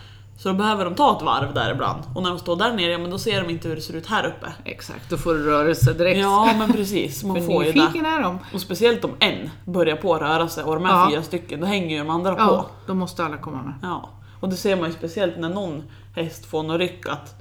Så 0.44 0.50
då 0.50 0.54
behöver 0.54 0.84
de 0.84 0.94
ta 0.94 1.16
ett 1.16 1.22
varv 1.22 1.54
där 1.54 1.70
ibland. 1.70 2.02
Och 2.14 2.22
när 2.22 2.30
de 2.30 2.38
står 2.38 2.56
där 2.56 2.72
nere, 2.72 2.92
ja, 2.92 2.98
men 2.98 3.10
då 3.10 3.18
ser 3.18 3.40
de 3.42 3.50
inte 3.50 3.68
hur 3.68 3.76
det 3.76 3.82
ser 3.82 3.94
ut 3.94 4.06
här 4.06 4.26
uppe. 4.26 4.46
Exakt, 4.64 5.10
då 5.10 5.16
får 5.16 5.34
du 5.34 5.44
rörelse 5.44 5.92
direkt. 5.92 6.18
Ja 6.20 6.54
men 6.58 6.72
precis, 6.72 7.24
man 7.24 7.36
För 7.40 7.42
får 7.46 7.64
ju 7.64 7.72
det. 7.72 7.78
är 7.80 8.22
de. 8.22 8.38
Och 8.54 8.60
speciellt 8.60 9.04
om 9.04 9.10
en 9.20 9.50
börjar 9.64 9.96
på 9.96 10.14
att 10.14 10.20
röra 10.22 10.48
sig 10.48 10.64
och 10.64 10.74
de 10.74 10.84
här 10.84 10.92
Ja. 11.04 11.10
fyra 11.10 11.22
stycken, 11.22 11.60
då 11.60 11.66
hänger 11.66 11.88
ju 11.90 11.98
de 11.98 12.10
andra 12.10 12.34
på. 12.34 12.40
Ja, 12.40 12.66
då 12.86 12.94
måste 12.94 13.24
alla 13.24 13.36
komma 13.36 13.62
med. 13.62 13.74
Ja, 13.82 14.08
och 14.40 14.48
det 14.48 14.56
ser 14.56 14.76
man 14.76 14.86
ju 14.88 14.92
speciellt 14.94 15.38
när 15.38 15.48
någon 15.48 15.82
häst 16.16 16.46
får 16.46 16.62
något 16.62 16.78
ryck 16.78 17.06
att 17.08 17.34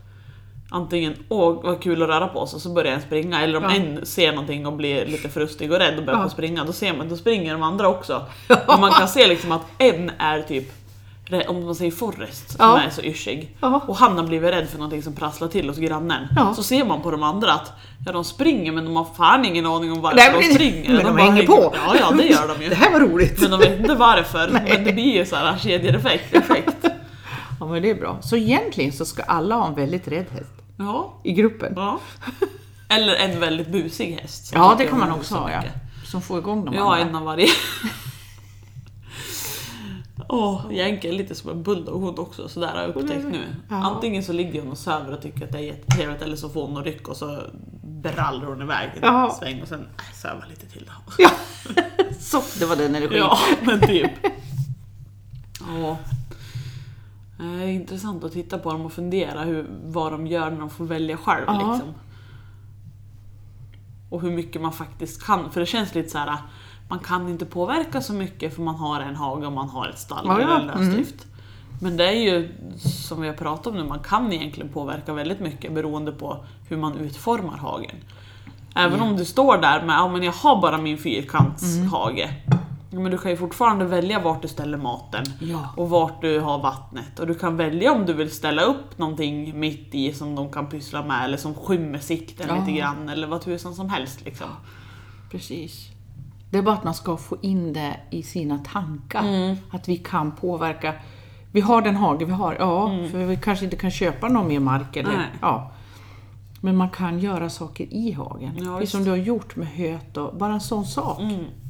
antingen 0.71 1.13
åh 1.29 1.63
vad 1.63 1.81
kul 1.83 2.01
att 2.03 2.09
röra 2.09 2.27
på 2.27 2.47
sig, 2.47 2.59
så 2.59 2.69
börjar 2.73 2.93
en 2.93 3.01
springa. 3.01 3.41
Eller 3.41 3.57
om 3.57 3.63
Ja. 3.63 3.71
en 3.75 4.05
ser 4.05 4.31
någonting 4.31 4.65
och 4.67 4.73
blir 4.73 5.05
lite 5.05 5.29
frustig 5.29 5.71
och 5.71 5.77
rädd 5.79 5.97
och 5.99 6.05
börjar 6.05 6.19
Ja. 6.19 6.23
på 6.23 6.29
springa, 6.29 6.63
då 6.63 6.73
ser 6.73 6.93
man, 6.97 7.09
då 7.09 7.17
springer 7.17 7.53
de 7.53 7.63
andra 7.63 7.87
också. 7.87 8.25
Och 8.67 8.79
man 8.79 8.91
kan 8.91 9.07
se 9.07 9.27
liksom 9.27 9.51
att 9.51 9.61
en 9.77 10.11
är 10.17 10.41
typ 10.41 10.71
om 11.47 11.65
man 11.65 11.75
säger 11.75 11.91
Forrest, 11.91 12.49
som 12.49 12.57
Ja. 12.65 12.81
är 12.81 12.89
så 12.89 13.01
yrsig. 13.01 13.57
Ja. 13.61 13.81
Och 13.87 13.95
han 13.97 14.17
har 14.17 14.23
blivit 14.27 14.51
rädd 14.51 14.69
för 14.69 14.77
någonting 14.77 15.03
som 15.03 15.13
prasslar 15.15 15.47
till 15.47 15.69
hos 15.69 15.77
grannen. 15.77 16.27
Ja. 16.35 16.53
Så 16.53 16.63
ser 16.63 16.85
man 16.85 17.01
på 17.01 17.11
de 17.11 17.23
andra 17.23 17.53
att 17.53 17.71
ja, 18.05 18.11
de 18.11 18.23
springer 18.23 18.71
men 18.71 18.85
de 18.85 18.95
har 18.95 19.07
fan 19.17 19.45
ingen 19.45 19.65
aning 19.65 19.91
om 19.91 20.01
varför 20.01 20.17
Nej, 20.17 20.47
de 20.49 20.53
springer. 20.53 20.89
men 20.93 21.05
de 21.05 21.15
bara 21.15 21.21
hänger 21.31 21.45
på. 21.47 21.73
Ja, 21.87 21.95
ja 21.99 22.11
det 22.11 22.23
gör 22.23 22.47
de 22.47 22.63
ju. 22.63 22.69
Det 22.73 22.75
här 22.75 22.91
var 22.91 22.99
roligt. 22.99 23.41
Men 23.41 23.51
de 23.51 23.59
vet 23.59 23.79
inte 23.79 23.95
varför. 23.95 24.49
Men 24.49 24.83
det 24.83 24.93
blir 24.93 25.13
ju 25.17 25.25
så 25.25 25.35
här 25.35 25.57
kedjeeffekt. 25.57 26.33
Effekt. 26.33 26.85
Ja, 27.59 27.65
men 27.65 27.81
det 27.81 27.89
är 27.89 27.95
bra. 27.95 28.17
Så 28.21 28.35
egentligen 28.35 28.91
så 28.91 29.05
ska 29.05 29.23
alla 29.23 29.55
ha 29.55 29.67
en 29.67 29.75
väldigt 29.75 30.07
rädd 30.07 30.25
häst 30.31 30.51
Ja, 30.77 31.13
i 31.23 31.31
gruppen. 31.33 31.73
ja. 31.75 31.99
Eller 32.89 33.15
en 33.15 33.39
väldigt 33.39 33.67
busig 33.67 34.17
häst. 34.21 34.45
som 34.47 34.61
Ja, 34.61 34.75
det 34.77 34.85
kan 34.85 34.99
man 34.99 35.11
också 35.11 35.35
ha, 35.35 35.51
ja. 35.51 35.61
Som 36.05 36.21
får 36.21 36.39
igång 36.39 36.65
de 36.65 36.71
Vi 36.71 36.77
har 36.77 36.97
en 36.97 37.15
av 37.15 37.23
varje. 37.23 37.47
Åh, 40.29 40.61
Jänke 40.71 41.07
är 41.09 41.13
lite 41.13 41.35
som 41.35 41.49
en 41.49 41.63
bulldog 41.63 42.01
hon 42.01 42.19
också, 42.19 42.49
så 42.49 42.59
där 42.59 42.67
har 42.67 42.81
jag 42.81 42.95
upptäckt 42.95 43.25
nu. 43.31 43.43
Antingen 43.69 44.23
så 44.23 44.33
ligger 44.33 44.61
hon 44.61 44.71
och 44.71 44.77
söver 44.77 45.13
och 45.13 45.21
tycker 45.21 45.45
att 45.45 45.51
det 45.51 45.57
är 45.57 45.61
jättetrevligt 45.63 46.21
eller 46.21 46.35
så 46.35 46.49
får 46.49 46.67
hon 46.67 46.77
en 46.77 46.83
ryck 46.83 47.07
och 47.07 47.17
så 47.17 47.39
brallrar 47.83 48.47
hon 48.47 48.61
iväg 48.61 48.89
en 48.95 48.99
Ja. 49.01 49.35
sväng 49.39 49.61
och 49.61 49.67
sen 49.67 49.79
äh, 49.81 50.13
sövar 50.15 50.45
lite 50.49 50.65
till 50.65 50.85
då. 50.85 51.13
Ja, 51.17 51.29
så, 52.19 52.41
det 52.59 52.65
var 52.65 52.75
den 52.75 52.95
energin. 52.95 53.17
Ja, 53.17 53.37
men 53.61 53.79
typ. 53.81 54.11
Ja. 55.77 55.97
Det 57.37 57.43
är 57.63 57.67
intressant 57.67 58.23
att 58.23 58.31
titta 58.31 58.57
på 58.57 58.71
dem 58.71 58.81
och 58.85 58.93
fundera 58.93 59.41
hur, 59.43 59.65
vad 59.85 60.11
de 60.11 60.27
gör 60.27 60.51
när 60.51 60.59
de 60.59 60.69
får 60.69 60.85
välja 60.85 61.17
själv. 61.17 61.45
Liksom. 61.47 61.93
Och 64.09 64.21
hur 64.21 64.31
mycket 64.31 64.61
man 64.61 64.73
faktiskt 64.73 65.23
kan. 65.23 65.51
För 65.51 65.59
det 65.59 65.65
känns 65.65 65.95
lite 65.95 66.09
så 66.09 66.17
här. 66.17 66.37
Man 66.93 66.99
kan 66.99 67.29
inte 67.29 67.45
påverka 67.45 68.01
så 68.01 68.13
mycket 68.13 68.55
för 68.55 68.61
man 68.61 68.75
har 68.75 68.99
en 69.01 69.15
hage 69.15 69.45
och 69.45 69.51
man 69.53 69.69
har 69.69 69.87
ett 69.89 69.99
stall 69.99 70.25
Ja, 70.25 70.39
eller 70.41 70.59
en 70.59 70.67
lösdrift. 70.67 71.25
Men 71.81 71.97
det 71.97 72.05
är 72.07 72.11
ju 72.33 72.49
som 72.79 73.21
vi 73.21 73.27
har 73.27 73.35
pratat 73.35 73.67
om 73.67 73.75
nu, 73.75 73.83
man 73.83 73.99
kan 73.99 74.33
egentligen 74.33 74.69
påverka 74.69 75.13
väldigt 75.13 75.39
mycket 75.39 75.73
beroende 75.73 76.11
på 76.11 76.37
hur 76.69 76.77
man 76.77 76.97
utformar 76.97 77.57
hagen. 77.57 77.95
Även 78.75 79.01
om 79.01 79.17
du 79.17 79.25
står 79.25 79.57
där 79.57 79.85
med, 79.85 79.93
ja 79.95 80.07
men 80.07 80.23
jag 80.23 80.31
har 80.33 80.61
bara 80.61 80.77
min 80.77 80.97
fyrkantshage. 80.97 82.29
Ja, 82.91 82.99
men 82.99 83.11
du 83.11 83.17
kan 83.17 83.31
ju 83.31 83.37
fortfarande 83.37 83.85
välja 83.85 84.19
vart 84.19 84.41
du 84.41 84.47
ställer 84.47 84.77
maten 84.77 85.23
Ja. 85.39 85.69
och 85.77 85.89
vart 85.89 86.21
du 86.21 86.39
har 86.39 86.59
vattnet. 86.59 87.19
Och 87.19 87.27
du 87.27 87.35
kan 87.35 87.57
välja 87.57 87.91
om 87.91 88.05
du 88.05 88.13
vill 88.13 88.31
ställa 88.31 88.61
upp 88.61 88.97
någonting 88.97 89.59
mitt 89.59 89.95
i 89.95 90.13
som 90.13 90.35
de 90.35 90.51
kan 90.51 90.67
pyssla 90.69 91.03
med 91.05 91.25
eller 91.25 91.37
som 91.37 91.53
skymmer 91.53 91.99
sikten 91.99 92.45
Ja. 92.49 92.55
lite 92.59 92.71
grann 92.71 93.09
eller 93.09 93.27
vad 93.27 93.41
tusan 93.41 93.73
som 93.75 93.89
helst. 93.89 94.25
Liksom. 94.25 94.47
Precis. 95.31 95.89
Det 96.53 96.59
är 96.59 96.63
bara 96.63 96.75
att 96.75 96.83
man 96.83 96.93
ska 96.93 97.17
få 97.17 97.37
in 97.41 97.73
det 97.73 97.97
i 98.09 98.23
sina 98.23 98.57
tankar. 98.57 99.19
Mm. 99.27 99.55
Att 99.71 99.89
vi 99.89 99.97
kan 99.97 100.31
påverka. 100.31 100.93
Vi 101.51 101.61
har 101.61 101.81
den 101.81 101.95
hage 101.95 102.25
vi 102.25 102.31
har, 102.31 102.55
ja, 102.59 102.87
för 103.11 103.25
vi 103.25 103.37
kanske 103.37 103.65
inte 103.65 103.77
kan 103.77 103.91
köpa 103.91 104.27
någon 104.27 104.47
mer 104.47 104.59
mark. 104.59 104.95
Eller, 104.95 105.09
Mm. 105.09 105.21
Nej. 105.21 105.29
ja. 105.41 105.71
Men 106.61 106.77
man 106.77 106.89
kan 106.89 107.19
göra 107.19 107.49
saker 107.49 107.83
i 107.93 108.11
hagen. 108.11 108.51
Ja, 108.57 108.77
Precis 108.77 108.91
som 108.91 109.03
du 109.03 109.09
har 109.09 109.17
gjort 109.17 109.55
med 109.55 109.67
höet 109.67 110.17
och 110.17 110.35
bara 110.37 110.53
en 110.53 110.61
sån 110.61 110.85
sak. 110.85 111.21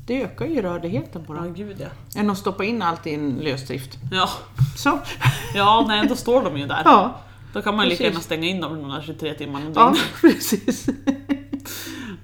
Det 0.06 0.22
ökar 0.24 0.46
ju 0.46 0.62
rörligheten 0.62 1.26
på 1.26 1.36
Ja, 1.36 1.42
den. 1.42 1.54
gud 1.54 1.76
ja. 1.80 2.20
Än 2.20 2.30
att 2.30 2.38
stoppa 2.38 2.64
in 2.64 2.82
allt 2.82 3.08
i 3.08 3.14
en 3.14 3.30
lösdrift. 3.36 3.98
Ja, 4.12 4.30
Så. 4.78 5.00
ja 5.56 5.86
nej, 5.88 6.08
då 6.08 6.16
står 6.16 6.44
de 6.44 6.58
ju 6.58 6.68
där. 6.68 6.82
Ja, 6.86 7.14
Då 7.54 7.62
kan 7.62 7.76
man 7.76 7.86
ju 7.86 7.90
lika 7.92 8.04
gärna 8.04 8.20
stänga 8.20 8.48
in 8.48 8.62
dem 8.62 8.82
de 8.82 8.90
där 8.92 9.02
23 9.02 9.34
timmarna 9.34 9.72
ja 9.76 9.96
precis. 10.22 10.86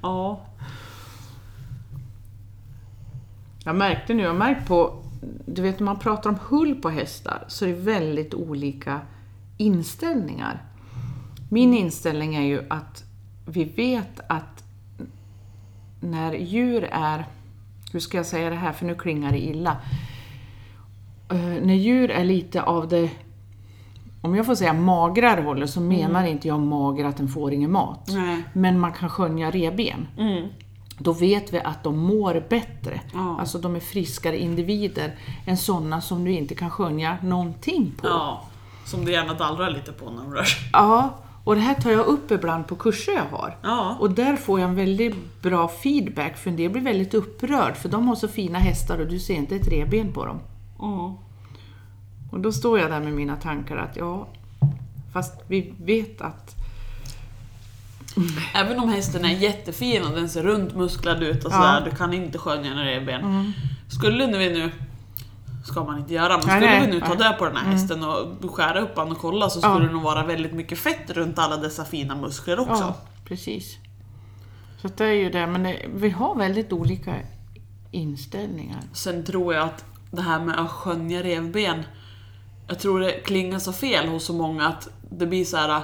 Ja. 0.02 0.46
Jag 3.70 3.76
märkte 3.76 4.14
nu, 4.14 4.24
jag 4.24 4.30
har 4.30 4.38
märkt 4.38 4.68
på, 4.68 5.04
du 5.46 5.62
vet 5.62 5.80
när 5.80 5.86
man 5.86 6.00
pratar 6.00 6.30
om 6.30 6.38
hull 6.50 6.76
på 6.76 6.90
hästar 6.90 7.44
så 7.48 7.66
är 7.66 7.70
det 7.70 7.76
väldigt 7.76 8.34
olika 8.34 9.02
inställningar. 9.58 10.64
Min 11.50 11.74
inställning 11.74 12.36
är 12.36 12.42
ju 12.42 12.62
att 12.70 13.04
vi 13.46 13.64
vet 13.64 14.20
att 14.28 14.64
när 16.02 16.34
djur 16.34 16.84
är, 16.92 17.26
hur 17.94 18.00
ska 18.00 18.18
jag 18.18 18.26
säga 18.26 18.50
det 18.50 18.56
här 18.56 18.72
för 18.74 18.86
nu 18.86 18.96
klingar 18.96 19.32
det 19.32 19.40
illa. 19.40 19.78
Eh, 21.32 21.64
när 21.64 21.76
djur 21.76 22.12
är 22.12 22.24
lite 22.24 22.62
av 22.62 22.88
det, 22.88 23.10
om 24.22 24.36
jag 24.36 24.46
får 24.46 24.56
säga 24.56 24.74
magrare 24.74 25.42
hållet 25.42 25.70
så 25.70 25.82
menar 25.82 26.26
inte 26.26 26.48
jag 26.48 26.60
mager 26.60 27.06
att 27.06 27.18
den 27.18 27.28
får 27.28 27.54
ingen 27.54 27.72
mat. 27.72 28.08
Nej. 28.08 28.44
Men 28.54 28.80
man 28.80 28.94
kan 28.94 29.10
skönja 29.10 29.52
revben 29.52 30.08
Mm. 30.18 30.48
Då 31.00 31.14
vet 31.14 31.54
vi 31.54 31.60
att 31.60 31.84
de 31.84 31.98
mår 32.00 32.44
bättre. 32.50 33.02
Ja. 33.14 33.38
Alltså 33.40 33.58
de 33.58 33.76
är 33.76 33.80
friskare 33.80 34.38
individer 34.38 35.16
än 35.46 35.58
sådana 35.58 36.02
som 36.02 36.26
du 36.26 36.32
inte 36.32 36.56
kan 36.56 36.70
skönja 36.70 37.18
någonting 37.24 37.92
på. 38.02 38.08
Ja. 38.08 38.44
Som 38.86 39.06
det 39.06 39.12
gärna 39.12 39.34
dallrar 39.34 39.70
lite 39.70 39.92
på 39.92 40.10
när 40.10 40.24
de 40.24 40.34
rör 40.34 40.44
sig. 40.44 40.70
Ja, 40.74 41.20
och 41.44 41.56
det 41.56 41.62
här 41.62 41.74
tar 41.74 41.92
jag 41.92 42.06
upp 42.06 42.32
ibland 42.32 42.68
på 42.68 42.76
kurser 42.76 43.12
jag 43.12 43.38
har. 43.38 43.58
Ja. 43.62 43.98
Och 44.00 44.12
där 44.12 44.36
får 44.36 44.60
jag 44.60 44.70
en 44.70 44.76
väldigt 44.76 45.42
bra 45.42 45.68
feedback, 45.68 46.38
för 46.38 46.50
en 46.50 46.56
del 46.56 46.72
blir 46.72 46.82
väldigt 46.82 47.14
upprörd, 47.14 47.76
för 47.76 47.90
de 47.90 48.08
har 48.08 48.16
så 48.16 48.28
fina 48.28 48.60
hästar 48.60 49.00
och 49.00 49.08
du 49.08 49.20
ser 49.20 49.36
inte 49.36 49.56
ett 49.56 49.68
revben 49.68 50.14
på 50.14 50.26
dem. 50.26 50.40
Mm. 50.82 51.14
Och 52.32 52.40
då 52.40 52.52
står 52.52 52.80
jag 52.80 52.92
där 52.92 53.00
med 53.00 53.14
mina 53.14 53.36
tankar 53.36 53.78
att 53.78 53.98
ja, 53.98 54.28
fast 55.14 55.34
vi 55.48 55.74
vet 55.78 56.22
att... 56.22 56.56
Även 58.56 58.80
om 58.80 58.90
hästen 58.90 59.26
är 59.26 59.30
jättefin 59.30 60.04
och 60.06 60.12
den 60.16 60.30
ser 60.30 60.44
runt 60.44 60.76
musklad 60.76 61.24
ut 61.24 61.46
och 61.46 61.52
Ja. 61.52 61.56
sådär, 61.56 61.90
du 61.92 61.98
kan 61.98 62.14
inte 62.14 62.38
skönja 62.38 62.74
när 62.74 62.86
det 62.86 62.94
är 62.96 63.06
ben. 63.06 63.54
Skulle 63.88 64.28
nu 64.28 64.38
vi 64.38 64.50
nu, 64.54 64.72
ska 65.66 65.84
man 65.84 66.00
inte 66.00 66.14
göra, 66.14 66.30
men 66.34 66.42
skulle 66.42 66.60
nej, 66.60 66.82
vi 66.86 66.88
nu 66.94 67.00
ta 67.02 67.16
död 67.16 67.38
på 67.38 67.46
den 67.46 67.56
här 67.56 67.72
hästen 67.72 68.04
och 68.04 68.52
skära 68.56 68.80
upp 68.80 68.98
han 68.98 69.12
och 69.12 69.18
kolla 69.18 69.50
så 69.50 69.60
Ja. 69.64 69.70
skulle 69.74 69.88
det 69.88 69.94
nog 69.94 70.04
vara 70.04 70.26
väldigt 70.26 70.54
mycket 70.54 70.80
fett 70.80 71.10
runt 71.10 71.40
alla 71.40 71.58
dessa 71.58 71.86
fina 71.86 72.16
muskler 72.16 72.60
också. 72.60 72.84
Ja, 72.84 72.96
precis. 73.26 73.78
Så 74.82 74.88
det 74.98 75.06
är 75.06 75.14
ju 75.14 75.30
det, 75.30 75.48
men 75.48 75.64
det, 75.64 75.86
vi 75.96 76.10
har 76.10 76.36
väldigt 76.36 76.74
olika 76.74 77.16
inställningar. 77.92 78.80
Sen 78.94 79.24
tror 79.26 79.54
jag 79.54 79.64
att 79.64 79.86
det 80.12 80.22
här 80.22 80.40
med 80.40 80.60
att 80.60 80.70
skönja 80.72 81.24
revben, 81.24 81.84
jag 82.68 82.80
tror 82.80 83.00
det 83.00 83.12
klingar 83.12 83.60
så 83.60 83.74
fel 83.74 84.08
hos 84.08 84.24
så 84.26 84.34
många 84.34 84.68
att 84.68 84.88
det 85.12 85.26
blir 85.28 85.46
så 85.46 85.58
här 85.58 85.82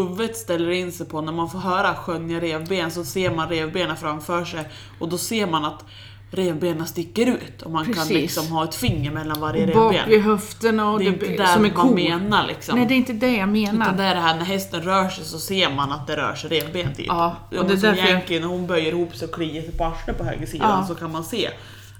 huvudet 0.00 0.36
ställer 0.36 0.70
in 0.70 0.92
sig 0.92 1.06
på 1.06 1.20
när 1.20 1.32
man 1.32 1.50
får 1.50 1.58
höra 1.58 1.94
skönja 1.94 2.40
revben 2.40 2.90
så 2.90 3.04
ser 3.04 3.30
man 3.30 3.48
revbenen 3.48 3.96
framför 3.96 4.44
sig 4.44 4.68
och 4.98 5.08
då 5.08 5.18
ser 5.18 5.46
man 5.46 5.64
att 5.64 5.84
revbenen 6.30 6.86
sticker 6.86 7.26
ut 7.26 7.62
och 7.62 7.70
man 7.70 7.84
kan 7.84 7.94
Precis. 7.94 8.10
liksom 8.16 8.46
ha 8.48 8.64
ett 8.64 8.74
finger 8.74 9.10
mellan 9.10 9.40
varje 9.40 9.74
Bak 9.74 9.92
vid 9.94 10.00
revben. 10.08 10.22
höfterna 10.22 10.90
och 10.90 10.98
Det 10.98 11.04
är 11.06 11.10
det, 11.10 11.14
inte 11.26 11.46
som 11.46 11.62
där 11.62 11.68
en 11.70 11.76
man 11.76 11.94
menar 11.94 12.46
liksom. 12.46 12.78
Nej, 12.78 12.86
det 12.88 12.94
är 12.94 12.96
inte 12.96 13.12
det 13.12 13.36
jag 13.36 13.48
menar. 13.48 13.86
Utan 13.86 13.96
det 13.96 14.02
är 14.04 14.14
det 14.14 14.20
här 14.20 14.36
när 14.36 14.44
hästen 14.44 14.82
rör 14.82 15.08
sig 15.08 15.24
så 15.24 15.38
ser 15.38 15.74
man 15.74 15.92
att 15.92 16.06
det 16.06 16.16
rör 16.16 16.34
sig 16.34 16.50
revben 16.50 16.94
typ. 16.94 17.06
Ja, 17.06 17.36
och 17.50 17.54
Ja, 17.56 17.62
det 17.62 17.72
är 17.72 17.76
som 17.76 17.80
därför 17.80 18.08
Yankee 18.08 18.40
när 18.40 18.46
hon 18.48 18.66
böjer 18.66 18.92
ihop 18.92 19.16
sig 19.16 19.28
och 19.28 19.34
kliar 19.34 19.62
sig 19.62 19.72
på 19.76 19.84
arslet 19.84 20.18
på 20.18 20.24
höger 20.24 20.46
sidan 20.46 20.80
Ja. 20.80 20.86
så 20.86 20.94
kan 20.94 21.12
man 21.12 21.24
se 21.24 21.50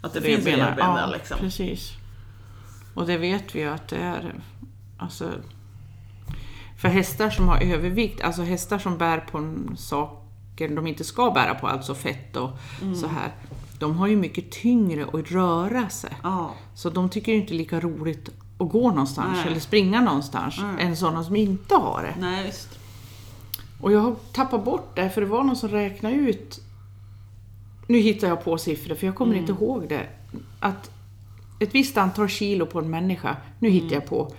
att 0.02 0.12
det 0.14 0.20
finns 0.20 0.36
Revbenen, 0.46 0.66
revben 0.68 0.86
ja, 0.90 0.96
där 0.96 1.12
liksom. 1.12 1.36
precis. 1.40 1.90
Och 2.94 3.06
det 3.06 3.16
vet 3.18 3.54
vi 3.54 3.60
ju 3.60 3.68
att 3.68 3.88
det 3.88 3.96
är. 3.96 4.34
Alltså, 4.98 5.30
för 6.78 6.88
hästar 6.88 7.30
som 7.30 7.48
har 7.48 7.60
övervikt, 7.62 8.20
alltså 8.20 8.42
hästar 8.42 8.78
som 8.78 8.98
bär 8.98 9.18
på 9.18 9.52
saker 9.76 10.68
de 10.68 10.86
inte 10.86 11.04
ska 11.04 11.30
bära 11.30 11.54
på, 11.54 11.66
alltså 11.66 11.94
fett 11.94 12.36
och 12.36 12.50
Mm. 12.82 12.94
så 12.96 13.06
här. 13.06 13.32
De 13.78 13.96
har 13.96 14.06
ju 14.06 14.16
mycket 14.16 14.50
tyngre 14.50 15.04
att 15.12 15.30
röra 15.30 15.88
sig. 15.88 16.10
Ja. 16.22 16.54
Så 16.74 16.90
de 16.90 17.08
tycker 17.08 17.32
inte 17.32 17.54
lika 17.54 17.80
roligt 17.80 18.28
att 18.58 18.68
gå 18.70 18.88
någonstans 18.88 19.38
Nej. 19.38 19.46
eller 19.50 19.60
springa 19.60 20.00
någonstans 20.00 20.60
än 20.78 20.96
sådana 20.96 21.24
som 21.24 21.36
inte 21.36 21.74
har 21.74 22.02
det. 22.02 22.20
Nej. 22.20 22.52
Och 23.80 23.92
jag 23.92 24.00
har 24.00 24.14
tappat 24.32 24.64
bort 24.64 24.96
det, 24.96 25.10
för 25.10 25.20
det 25.20 25.26
var 25.26 25.44
någon 25.44 25.56
som 25.56 25.68
räknade 25.68 26.14
ut, 26.14 26.60
nu 27.86 27.98
hittar 27.98 28.28
jag 28.28 28.44
på 28.44 28.58
siffror 28.58 28.94
för 28.94 29.06
jag 29.06 29.14
kommer 29.16 29.32
Mm. 29.34 29.40
inte 29.50 29.64
ihåg 29.64 29.88
det, 29.88 30.06
att 30.60 30.90
ett 31.60 31.74
visst 31.74 31.96
antal 31.96 32.28
kilo 32.28 32.66
på 32.66 32.78
en 32.78 32.90
människa, 32.90 33.36
nu 33.58 33.68
hittar 33.70 33.86
Mm. 33.86 34.00
jag 34.00 34.06
på, 34.06 34.32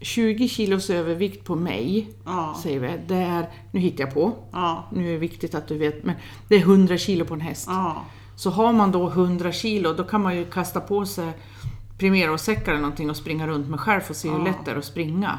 20 0.00 0.48
kilos 0.48 0.90
övervikt 0.90 1.44
på 1.44 1.54
mig, 1.56 2.08
Ja. 2.24 2.56
säger 2.62 2.80
vi, 2.80 2.88
det 3.08 3.14
är, 3.16 3.48
nu 3.70 3.80
hittar 3.80 4.04
jag 4.04 4.14
på, 4.14 4.36
Ja. 4.52 4.84
nu 4.92 5.08
är 5.08 5.12
det 5.12 5.18
viktigt 5.18 5.54
att 5.54 5.68
du 5.68 5.78
vet, 5.78 6.04
men 6.04 6.14
det 6.48 6.54
är 6.54 6.60
100 6.60 6.98
kilo 6.98 7.24
på 7.24 7.34
en 7.34 7.40
häst. 7.40 7.66
Ja. 7.70 8.04
Så 8.36 8.50
har 8.50 8.72
man 8.72 8.92
då 8.92 9.08
100 9.10 9.52
kilo, 9.52 9.92
då 9.92 10.04
kan 10.04 10.22
man 10.22 10.36
ju 10.36 10.44
kasta 10.44 10.80
på 10.80 11.06
sig 11.06 11.32
Primero-säckar 11.98 12.72
eller 12.72 12.80
någonting 12.82 13.10
och 13.10 13.16
springa 13.16 13.46
runt 13.46 13.68
med 13.68 13.80
själv 13.80 14.00
att 14.10 14.16
se 14.16 14.28
hur 14.30 14.44
lätt 14.44 14.64
det 14.64 14.70
är 14.70 14.76
att 14.76 14.84
springa. 14.84 15.38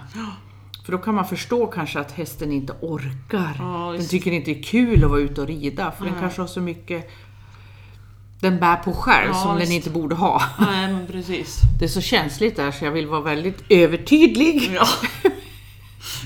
För 0.86 0.91
då 0.91 0.98
kan 0.98 1.15
man 1.15 1.26
förstå 1.26 1.67
kanske 1.67 2.00
att 2.00 2.12
hästen 2.12 2.52
inte 2.52 2.74
orkar. 2.82 3.93
Den 3.98 4.08
tycker 4.08 4.32
inte 4.32 4.52
det 4.52 4.60
är 4.60 4.63
kul 4.63 5.04
att 5.04 5.10
vara 5.10 5.19
ute 5.19 5.41
och 5.41 5.48
rida, 5.48 5.91
för 5.91 6.06
den 6.06 6.13
kanske 6.19 6.41
har 6.41 6.48
så 6.48 6.62
mycket 6.62 7.10
den 8.41 8.60
bär 8.60 8.75
på 8.75 8.93
själv 8.93 9.28
Ja, 9.34 9.41
som 9.43 9.56
visst. 9.58 9.67
den 9.67 9.75
inte 9.75 9.89
borde 9.89 10.15
ha. 10.15 10.41
Nej, 10.60 10.93
men 10.93 11.08
precis. 11.08 11.60
Det 11.80 11.86
är 11.86 11.89
så 11.89 12.02
känsligt 12.02 12.56
där 12.56 12.71
så 12.71 12.86
jag 12.86 12.91
vill 12.91 13.08
vara 13.08 13.21
väldigt 13.21 13.63
övertydlig. 13.69 14.71
Ja. 14.75 14.88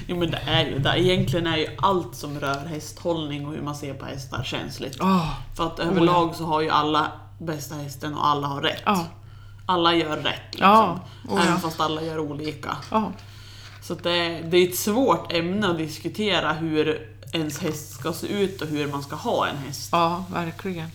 Jo 0.08 0.18
men 0.20 0.32
det 0.32 0.38
är 0.48 0.66
ju 0.66 0.80
det. 0.80 1.00
Egentligen 1.00 1.48
är 1.48 1.58
ju 1.58 1.68
allt 1.78 2.16
som 2.16 2.40
rör 2.40 2.66
hästhållning 2.66 3.46
och 3.48 3.54
hur 3.54 3.62
man 3.62 3.76
ser 3.76 3.94
på 3.94 4.06
hästar 4.06 4.44
känsligt. 4.44 4.98
Åh, 5.02 5.30
För 5.56 5.68
att 5.68 5.80
överlag 5.80 6.36
så 6.36 6.46
har 6.46 6.62
ju 6.62 6.70
alla 6.70 7.12
bästa 7.40 7.76
hästen 7.76 8.14
och 8.14 8.28
alla 8.28 8.48
har 8.48 8.62
rätt. 8.62 8.82
Ja. 8.86 9.06
Alla 9.66 9.94
gör 9.96 10.18
rätt 10.18 10.42
liksom. 10.52 10.70
Ja, 10.70 11.00
oh 11.30 11.40
ja. 11.40 11.44
Även 11.44 11.60
fast 11.60 11.80
alla 11.80 12.02
gör 12.02 12.20
olika. 12.20 12.78
ja. 12.92 13.12
Så 13.82 13.94
det, 13.94 14.42
det 14.42 14.58
är 14.58 14.68
ett 14.70 14.78
svårt 14.78 15.32
ämne 15.34 15.68
att 15.70 15.78
diskutera 15.78 16.54
hur 16.54 17.10
ens 17.34 17.60
häst 17.60 17.94
ska 17.94 18.14
se 18.14 18.28
ut 18.28 18.62
och 18.62 18.68
hur 18.68 18.88
man 18.88 19.04
ska 19.04 19.16
ha 19.16 19.48
en 19.48 19.58
häst. 19.58 19.90
ja, 19.92 20.26
verkligen. 20.34 20.90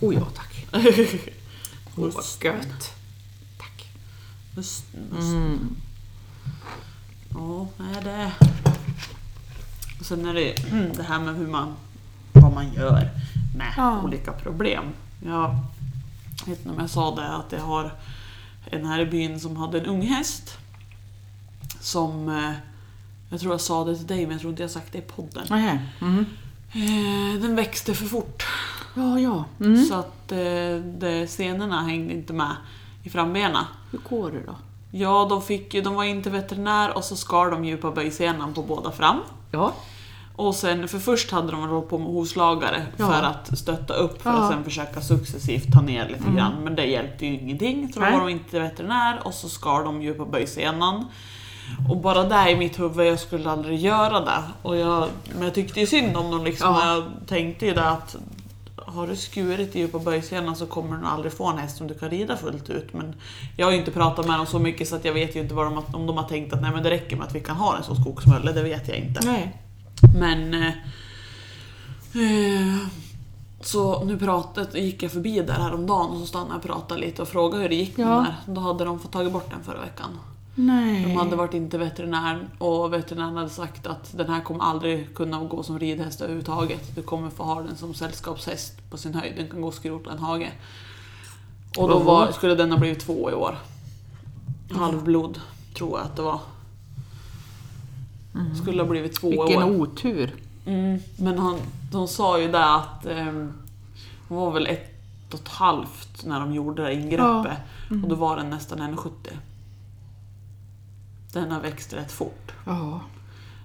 Oh 0.00 0.14
ja, 0.14 0.24
tack. 0.34 0.66
Åh, 0.72 2.10
vad 2.14 2.24
gött. 2.42 2.94
Tack. 3.58 3.88
Musten, 4.54 5.00
musten. 5.10 5.36
Mm. 5.36 5.76
Ja, 7.34 7.68
nej 7.76 8.04
det... 8.04 8.32
Och 10.00 10.06
sen 10.06 10.26
är 10.26 10.34
det 10.34 10.68
mm, 10.68 10.92
det 10.96 11.02
här 11.02 11.20
med 11.20 11.36
hur 11.36 11.46
man 11.46 11.74
vad 12.32 12.52
man 12.54 12.72
gör 12.72 13.10
med 13.56 13.72
Ja. 13.76 14.02
olika 14.02 14.32
problem. 14.32 14.84
Jag 15.24 15.58
vet 16.46 16.58
inte 16.58 16.70
om 16.70 16.78
jag 16.80 16.90
sa 16.90 17.14
det, 17.16 17.28
att 17.36 17.52
jag 17.52 17.60
har 17.60 17.94
en 18.70 18.86
här 18.86 19.00
i 19.00 19.06
byn 19.06 19.40
som 19.40 19.56
hade 19.56 19.78
en 19.80 19.86
ung 19.86 20.02
häst. 20.02 20.58
Som, 21.80 22.28
eh, 22.28 22.52
jag 23.30 23.40
tror 23.40 23.52
jag 23.52 23.60
sa 23.60 23.84
det 23.84 23.96
till 23.96 24.06
dig 24.06 24.22
men 24.22 24.30
jag 24.32 24.40
tror 24.40 24.50
inte 24.50 24.62
jag 24.62 24.70
sagt 24.70 24.92
det 24.92 24.98
i 24.98 25.02
podden. 25.02 25.46
Mhm. 26.00 26.26
Eh, 26.72 27.40
Den 27.42 27.56
växte 27.56 27.94
för 27.94 28.06
fort. 28.06 28.42
Ja, 28.96 29.18
ja. 29.20 29.44
Mm. 29.60 29.84
Så 29.84 29.94
att 29.94 30.32
eh, 30.32 30.38
det, 30.98 31.30
senorna 31.30 31.82
hängde 31.82 32.14
inte 32.14 32.32
med 32.32 32.56
i 33.02 33.10
frambena. 33.10 33.66
Hur 33.90 33.98
går 34.10 34.30
det 34.30 34.40
då? 34.46 34.54
Ja, 34.90 35.26
de, 35.30 35.42
fick, 35.42 35.84
de 35.84 35.94
var 35.94 36.04
in 36.04 36.22
till 36.22 36.32
veterinär 36.32 36.96
och 36.96 37.04
så 37.04 37.16
skar 37.16 37.50
de 37.50 37.64
djupa 37.64 37.90
böjsenan 37.90 38.54
på 38.54 38.62
båda 38.62 38.90
fram. 38.92 39.16
Ja. 39.50 39.72
Och 40.36 40.54
sen, 40.54 40.88
för 40.88 40.98
först 40.98 41.30
hade 41.30 41.50
de 41.50 41.68
hållit 41.68 41.88
på 41.88 41.98
med 41.98 42.06
hovslagare 42.08 42.86
Ja. 42.96 43.06
för 43.06 43.22
att 43.22 43.58
stötta 43.58 43.94
upp 43.94 44.22
för 44.22 44.30
Ja. 44.30 44.36
att 44.36 44.50
sen 44.52 44.64
försöka 44.64 45.00
successivt 45.00 45.72
ta 45.72 45.80
ner 45.80 46.08
lite 46.08 46.30
grann. 46.36 46.52
Men 46.64 46.74
det 46.74 46.84
hjälpte 46.84 47.26
ju 47.26 47.38
ingenting. 47.38 47.92
Så 47.92 48.00
då 48.00 48.06
var 48.10 48.18
de 48.18 48.28
inte 48.28 48.60
veterinär 48.60 49.20
och 49.24 49.34
så 49.34 49.48
skar 49.48 49.84
de 49.84 50.02
djupa 50.02 50.24
böjsenan. 50.24 51.04
Och 51.90 51.96
bara 51.96 52.24
där 52.24 52.48
i 52.48 52.56
mitt 52.56 52.78
huvud, 52.80 53.06
jag 53.06 53.20
skulle 53.20 53.50
aldrig 53.50 53.78
göra 53.80 54.20
det. 54.20 54.42
Och 54.62 54.76
jag, 54.76 55.08
men 55.34 55.42
jag 55.42 55.54
tyckte 55.54 55.80
ju 55.80 55.86
synd 55.86 56.16
om 56.16 56.30
dem 56.30 56.44
liksom. 56.44 56.74
Ja. 56.74 56.94
Jag 56.94 57.04
tänkte 57.28 57.66
ju 57.66 57.74
det 57.74 57.88
att 57.90 58.16
har 58.76 59.06
du 59.06 59.16
skurit 59.16 59.76
i 59.76 59.78
djupa 59.78 59.98
böjsenan 59.98 60.56
så 60.56 60.66
kommer 60.66 60.96
du 60.96 61.06
aldrig 61.06 61.32
få 61.32 61.46
en 61.46 61.58
häst 61.58 61.76
som 61.76 61.86
du 61.86 61.94
kan 61.94 62.10
rida 62.10 62.36
fullt 62.36 62.70
ut. 62.70 62.92
Men 62.92 63.14
jag 63.56 63.66
har 63.66 63.72
ju 63.72 63.78
inte 63.78 63.90
pratat 63.90 64.26
med 64.26 64.38
dem 64.38 64.46
så 64.46 64.58
mycket 64.58 64.88
så 64.88 64.96
att 64.96 65.04
jag 65.04 65.12
vet 65.12 65.36
ju 65.36 65.40
inte 65.40 65.54
vad 65.54 65.66
de, 65.66 65.82
om 65.92 66.06
de 66.06 66.16
har 66.16 66.28
tänkt 66.28 66.52
att 66.52 66.62
nej 66.62 66.70
men 66.72 66.82
det 66.82 66.90
räcker 66.90 67.16
med 67.16 67.26
att 67.26 67.34
vi 67.34 67.40
kan 67.40 67.56
ha 67.56 67.76
en 67.76 67.82
som 67.82 67.96
skogsmölle, 67.96 68.52
det 68.52 68.62
vet 68.62 68.88
jag 68.88 68.96
inte. 68.96 69.20
Nej. 69.24 69.62
Men... 70.18 70.54
Eh, 70.54 70.68
eh, 72.22 72.76
så 73.60 74.04
nu 74.04 74.18
pratade, 74.18 74.80
gick 74.80 75.02
jag 75.02 75.12
förbi 75.12 75.40
där 75.40 75.52
häromdagen 75.54 76.10
och 76.10 76.18
så 76.20 76.26
stannade 76.26 76.50
jag 76.50 76.58
och 76.58 76.62
pratade 76.62 77.00
lite 77.00 77.22
och 77.22 77.28
frågade 77.28 77.62
hur 77.62 77.68
det 77.68 77.74
gick 77.74 77.96
med 77.96 78.06
Ja. 78.06 78.10
den 78.10 78.24
där. 78.24 78.36
Då 78.54 78.60
hade 78.60 78.84
de 78.84 78.98
fått 78.98 79.12
tagit 79.12 79.32
bort 79.32 79.50
den 79.50 79.64
förra 79.64 79.80
veckan. 79.80 80.10
Nej. 80.58 81.02
De 81.02 81.16
hade 81.16 81.36
varit 81.36 81.54
in 81.54 81.70
till 81.70 81.78
veterinären 81.78 82.50
och 82.58 82.92
veterinären 82.92 83.36
hade 83.36 83.50
sagt 83.50 83.86
att 83.86 84.16
den 84.16 84.28
här 84.28 84.40
kommer 84.40 84.64
aldrig 84.64 85.14
kunna 85.14 85.44
gå 85.44 85.62
som 85.62 85.78
ridhäst 85.78 86.20
överhuvudtaget. 86.20 86.94
Du 86.94 87.02
kommer 87.02 87.30
få 87.30 87.42
ha 87.42 87.62
den 87.62 87.76
som 87.76 87.94
sällskapshäst 87.94 88.90
på 88.90 88.96
sin 88.96 89.14
höjd. 89.14 89.36
Den 89.36 89.48
kan 89.48 89.60
gå 89.60 89.68
och 89.68 89.74
skrota 89.74 90.12
en 90.12 90.18
hage. 90.18 90.52
Och 91.78 91.88
då 91.88 91.98
var, 91.98 92.32
skulle 92.32 92.54
den 92.54 92.72
ha 92.72 92.78
blivit 92.78 93.00
två 93.00 93.30
i 93.30 93.34
år. 93.34 93.58
Halvblod, 94.70 95.40
tror 95.74 95.98
jag 95.98 96.06
att 96.06 96.16
det 96.16 96.22
var. 96.22 96.40
Skulle 98.62 98.82
ha 98.82 98.88
blivit 98.88 99.14
två 99.14 99.28
i 99.28 99.30
Vilken 99.30 99.62
år. 99.62 99.80
otur. 99.80 100.34
Mm, 100.66 100.98
men 101.16 101.38
han, 101.38 101.58
de 101.92 102.08
sa 102.08 102.40
ju 102.40 102.52
det 102.52 102.64
att 102.64 103.06
um, 103.06 103.52
hon 104.28 104.38
var 104.38 104.50
väl 104.50 104.66
ett 104.66 104.92
och 105.28 105.40
ett 105.40 105.48
halvt 105.48 106.24
när 106.24 106.40
de 106.40 106.54
gjorde 106.54 106.82
det 106.82 106.94
ingreppet. 106.94 107.58
Och 108.02 108.08
då 108.08 108.14
var 108.14 108.36
den 108.36 108.50
nästan 108.50 108.78
1,70. 108.78 109.10
Den 111.32 111.50
har 111.50 111.60
växt 111.60 111.92
rätt 111.92 112.12
fort. 112.12 112.52
Ja. 112.64 113.00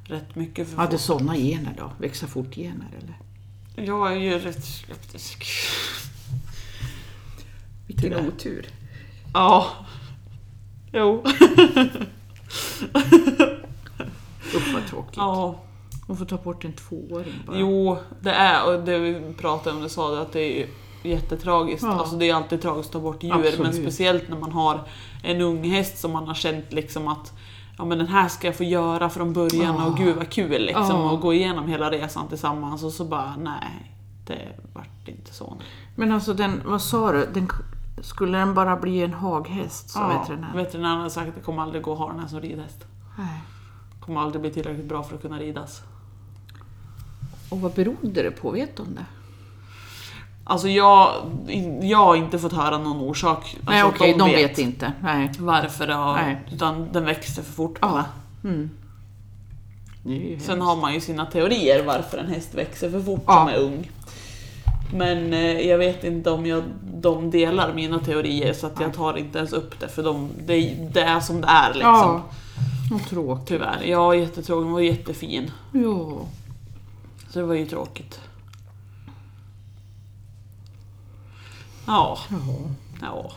Rätt 0.03 0.35
mycket 0.35 0.69
för 0.69 0.77
Hade 0.77 0.91
fort. 0.91 1.01
sådana 1.01 1.35
gener 1.35 1.73
då? 1.77 1.91
Växa 1.97 2.27
fort-gener 2.27 2.87
eller? 3.01 3.17
Jag 3.87 4.11
är 4.11 4.15
ju 4.15 4.39
rätt 4.39 4.65
skeptisk. 4.65 5.45
Vilken 7.87 8.09
Det. 8.11 8.27
otur. 8.27 8.67
Ja. 9.33 9.67
Jo. 10.93 11.23
Usch 14.55 14.73
vad 14.73 14.87
tråkigt. 14.87 15.17
Ja. 15.17 15.59
Hon 16.07 16.17
får 16.17 16.25
ta 16.25 16.37
bort 16.37 16.65
en 16.65 16.73
tvååring 16.73 17.33
bara. 17.47 17.57
Jo, 17.59 17.97
det 18.21 18.31
är, 18.31 18.65
och 18.67 18.83
det 18.85 18.97
vi 18.99 19.33
pratade 19.33 19.75
om, 19.75 19.81
det 19.83 19.89
sa 19.89 20.09
det, 20.15 20.21
att 20.21 20.33
det 20.33 20.39
är 20.41 20.57
ju 20.57 20.67
jättetragiskt. 21.11 21.83
Ja. 21.83 21.89
Alltså 21.91 22.15
det 22.15 22.29
är 22.29 22.35
alltid 22.35 22.61
tragiskt 22.61 22.87
att 22.89 22.93
ta 22.93 22.99
bort 22.99 23.23
djur, 23.23 23.33
Absolut. 23.33 23.59
men 23.59 23.73
speciellt 23.73 24.29
när 24.29 24.37
man 24.37 24.51
har 24.51 24.87
en 25.23 25.41
ung 25.41 25.69
häst 25.71 25.97
som 25.97 26.11
man 26.11 26.27
har 26.27 26.33
känt 26.35 26.73
liksom 26.73 27.07
att 27.07 27.33
ja 27.81 27.85
men 27.85 27.97
den 27.97 28.07
här 28.07 28.27
ska 28.27 28.47
jag 28.47 28.55
få 28.55 28.63
göra 28.63 29.09
från 29.09 29.33
början 29.33 29.75
Ja. 29.79 29.85
och 29.85 29.97
gud 29.97 30.15
vad 30.15 30.29
kul 30.29 30.61
liksom 30.65 30.85
Ja. 31.01 31.11
och 31.11 31.21
gå 31.21 31.33
igenom 31.33 31.67
hela 31.67 31.91
resan 31.91 32.27
tillsammans 32.27 32.83
och 32.83 32.91
så 32.91 33.05
bara 33.05 33.35
nej, 33.35 33.95
det 34.27 34.39
vart 34.73 35.07
inte 35.07 35.33
så. 35.33 35.57
Men 35.95 36.11
alltså 36.11 36.33
den, 36.33 36.61
vad 36.65 36.81
sa 36.81 37.11
du? 37.11 37.27
Den, 37.33 37.47
skulle 38.01 38.37
den 38.37 38.53
bara 38.53 38.75
bli 38.77 39.03
en 39.03 39.13
haghäst 39.13 39.89
sa 39.89 40.07
veterinären? 40.07 40.57
veterinären 40.57 41.01
har 41.01 41.09
sagt 41.09 41.29
att 41.29 41.35
det 41.35 41.41
kommer 41.41 41.61
aldrig 41.63 41.83
gå 41.83 41.93
att 41.93 41.99
ha 41.99 42.07
den 42.11 42.19
här 42.19 42.27
som 42.27 42.41
ridhäst. 42.41 42.85
Nej. 43.17 43.41
Kommer 43.99 44.21
aldrig 44.21 44.41
bli 44.41 44.51
tillräckligt 44.51 44.89
bra 44.89 45.03
för 45.03 45.15
att 45.15 45.21
kunna 45.21 45.39
ridas. 45.39 45.81
Och 47.49 47.61
vad 47.61 47.73
berodde 47.73 48.23
det 48.23 48.31
på? 48.31 48.51
Vet 48.51 48.77
du 48.77 48.83
om 48.83 48.95
det? 48.95 49.05
Alltså 50.51 50.67
jag, 50.67 51.09
jag 51.81 51.97
har 51.97 52.15
inte 52.15 52.39
fått 52.39 52.53
höra 52.53 52.77
någon 52.77 52.97
orsak. 53.01 53.37
Alltså 53.37 53.71
Nej 53.71 53.83
okej, 53.83 54.15
de, 54.19 54.29
vet. 54.29 54.57
inte. 54.57 54.93
Nej. 55.03 55.31
varför 55.39 55.87
det 55.87 55.93
har, 55.93 56.13
Nej. 56.15 56.37
utan 56.53 56.87
den 56.91 57.05
växte 57.05 57.43
för 57.43 57.53
fort 57.53 57.77
Ja. 57.81 57.87
bara. 57.89 58.05
Mm. 58.43 58.69
Sen 60.39 60.61
har 60.61 60.75
man 60.75 60.93
ju 60.93 61.01
sina 61.01 61.25
teorier 61.25 61.83
varför 61.85 62.17
en 62.17 62.27
häst 62.27 62.53
växer 62.55 62.89
för 62.91 63.01
fort 63.01 63.23
Ja. 63.27 63.33
som 63.39 63.47
är 63.47 63.57
ung. 63.57 63.89
Men 64.93 65.33
eh, 65.33 65.59
jag 65.67 65.77
vet 65.77 66.03
inte 66.03 66.31
om 66.31 66.45
jag, 66.45 66.63
de 66.93 67.31
delar 67.31 67.73
mina 67.73 67.99
teorier 67.99 68.53
så 68.53 68.67
att 68.67 68.79
jag 68.79 68.93
tar 68.93 69.17
inte 69.17 69.37
ens 69.37 69.53
upp 69.53 69.79
det 69.79 69.87
för 69.87 70.03
de, 70.03 70.29
det, 70.45 70.75
det 70.93 71.01
är 71.01 71.19
som 71.19 71.41
det 71.41 71.47
är 71.47 71.73
liksom. 71.73 72.21
Ja. 72.91 72.99
Tråkigt. 73.09 73.47
Tyvärr. 73.47 73.81
Ja, 73.85 74.15
jättetråkigt. 74.15 74.65
Den 74.65 74.71
var 74.73 74.79
jättefin. 74.81 75.51
Ja. 75.73 76.17
Så 77.29 77.39
det 77.39 77.45
var 77.45 77.53
ju 77.55 77.65
tråkigt. 77.65 78.19
Ja. 81.87 82.19
Ja. 82.29 82.37
Ja, 83.01 83.31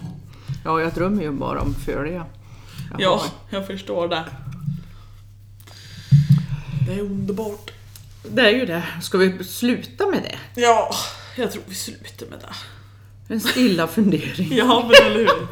Ja, 0.64 0.80
jag 0.80 0.94
drömmer 0.94 1.22
ju 1.22 1.30
bara 1.33 1.61
om 1.61 1.74
följa. 1.74 2.24
Ja 2.98 3.22
jag 3.50 3.66
förstår 3.66 4.09
det. 4.09 4.24
Det 6.87 6.92
är 6.94 7.00
underbart. 7.00 7.70
Det 8.28 8.42
är 8.42 8.50
ju 8.50 8.66
det. 8.66 8.83
Ska 9.02 9.18
vi 9.18 9.44
sluta 9.44 10.07
med 10.07 10.22
det? 10.22 10.61
Ja, 10.61 10.90
jag 11.37 11.52
tror 11.52 11.62
vi 11.66 11.74
slutar 11.74 12.26
med 12.26 12.38
det. 12.38 12.54
En 13.35 13.40
stilla 13.40 13.87
fundering. 13.87 14.52
Ja, 14.57 14.83
men 14.90 15.07
eller 15.11 15.18
hur? 15.18 15.46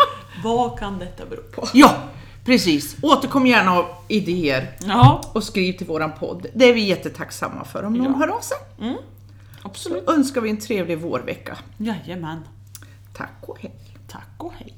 Vad 0.44 0.78
kan 0.78 0.98
detta 0.98 1.26
bero 1.26 1.42
på? 1.42 1.68
Ja, 1.74 1.96
precis. 2.44 2.96
Återkom 3.02 3.46
gärna 3.46 3.72
av 3.72 3.86
idéer 4.08 4.76
Ja, 4.86 5.22
och 5.32 5.44
skriv 5.44 5.72
till 5.72 5.86
våran 5.86 6.12
podd. 6.18 6.46
Det 6.54 6.68
är 6.68 6.74
vi 6.74 6.80
jättetacksamma 6.80 7.64
för 7.64 7.82
om 7.82 7.94
någon 7.94 8.12
Ja. 8.12 8.18
hör 8.18 8.28
av 8.36 8.40
sig. 8.40 8.56
absolut. 9.62 10.08
Önskar 10.08 10.40
vi 10.40 10.50
en 10.50 10.60
trevlig 10.60 10.98
vårvecka. 10.98 11.58
Jajamän. 11.78 12.40
Tack 13.12 13.48
och 13.48 13.58
hej. 13.60 13.74
Tack 14.08 14.34
och 14.38 14.52
hej. 14.52 14.76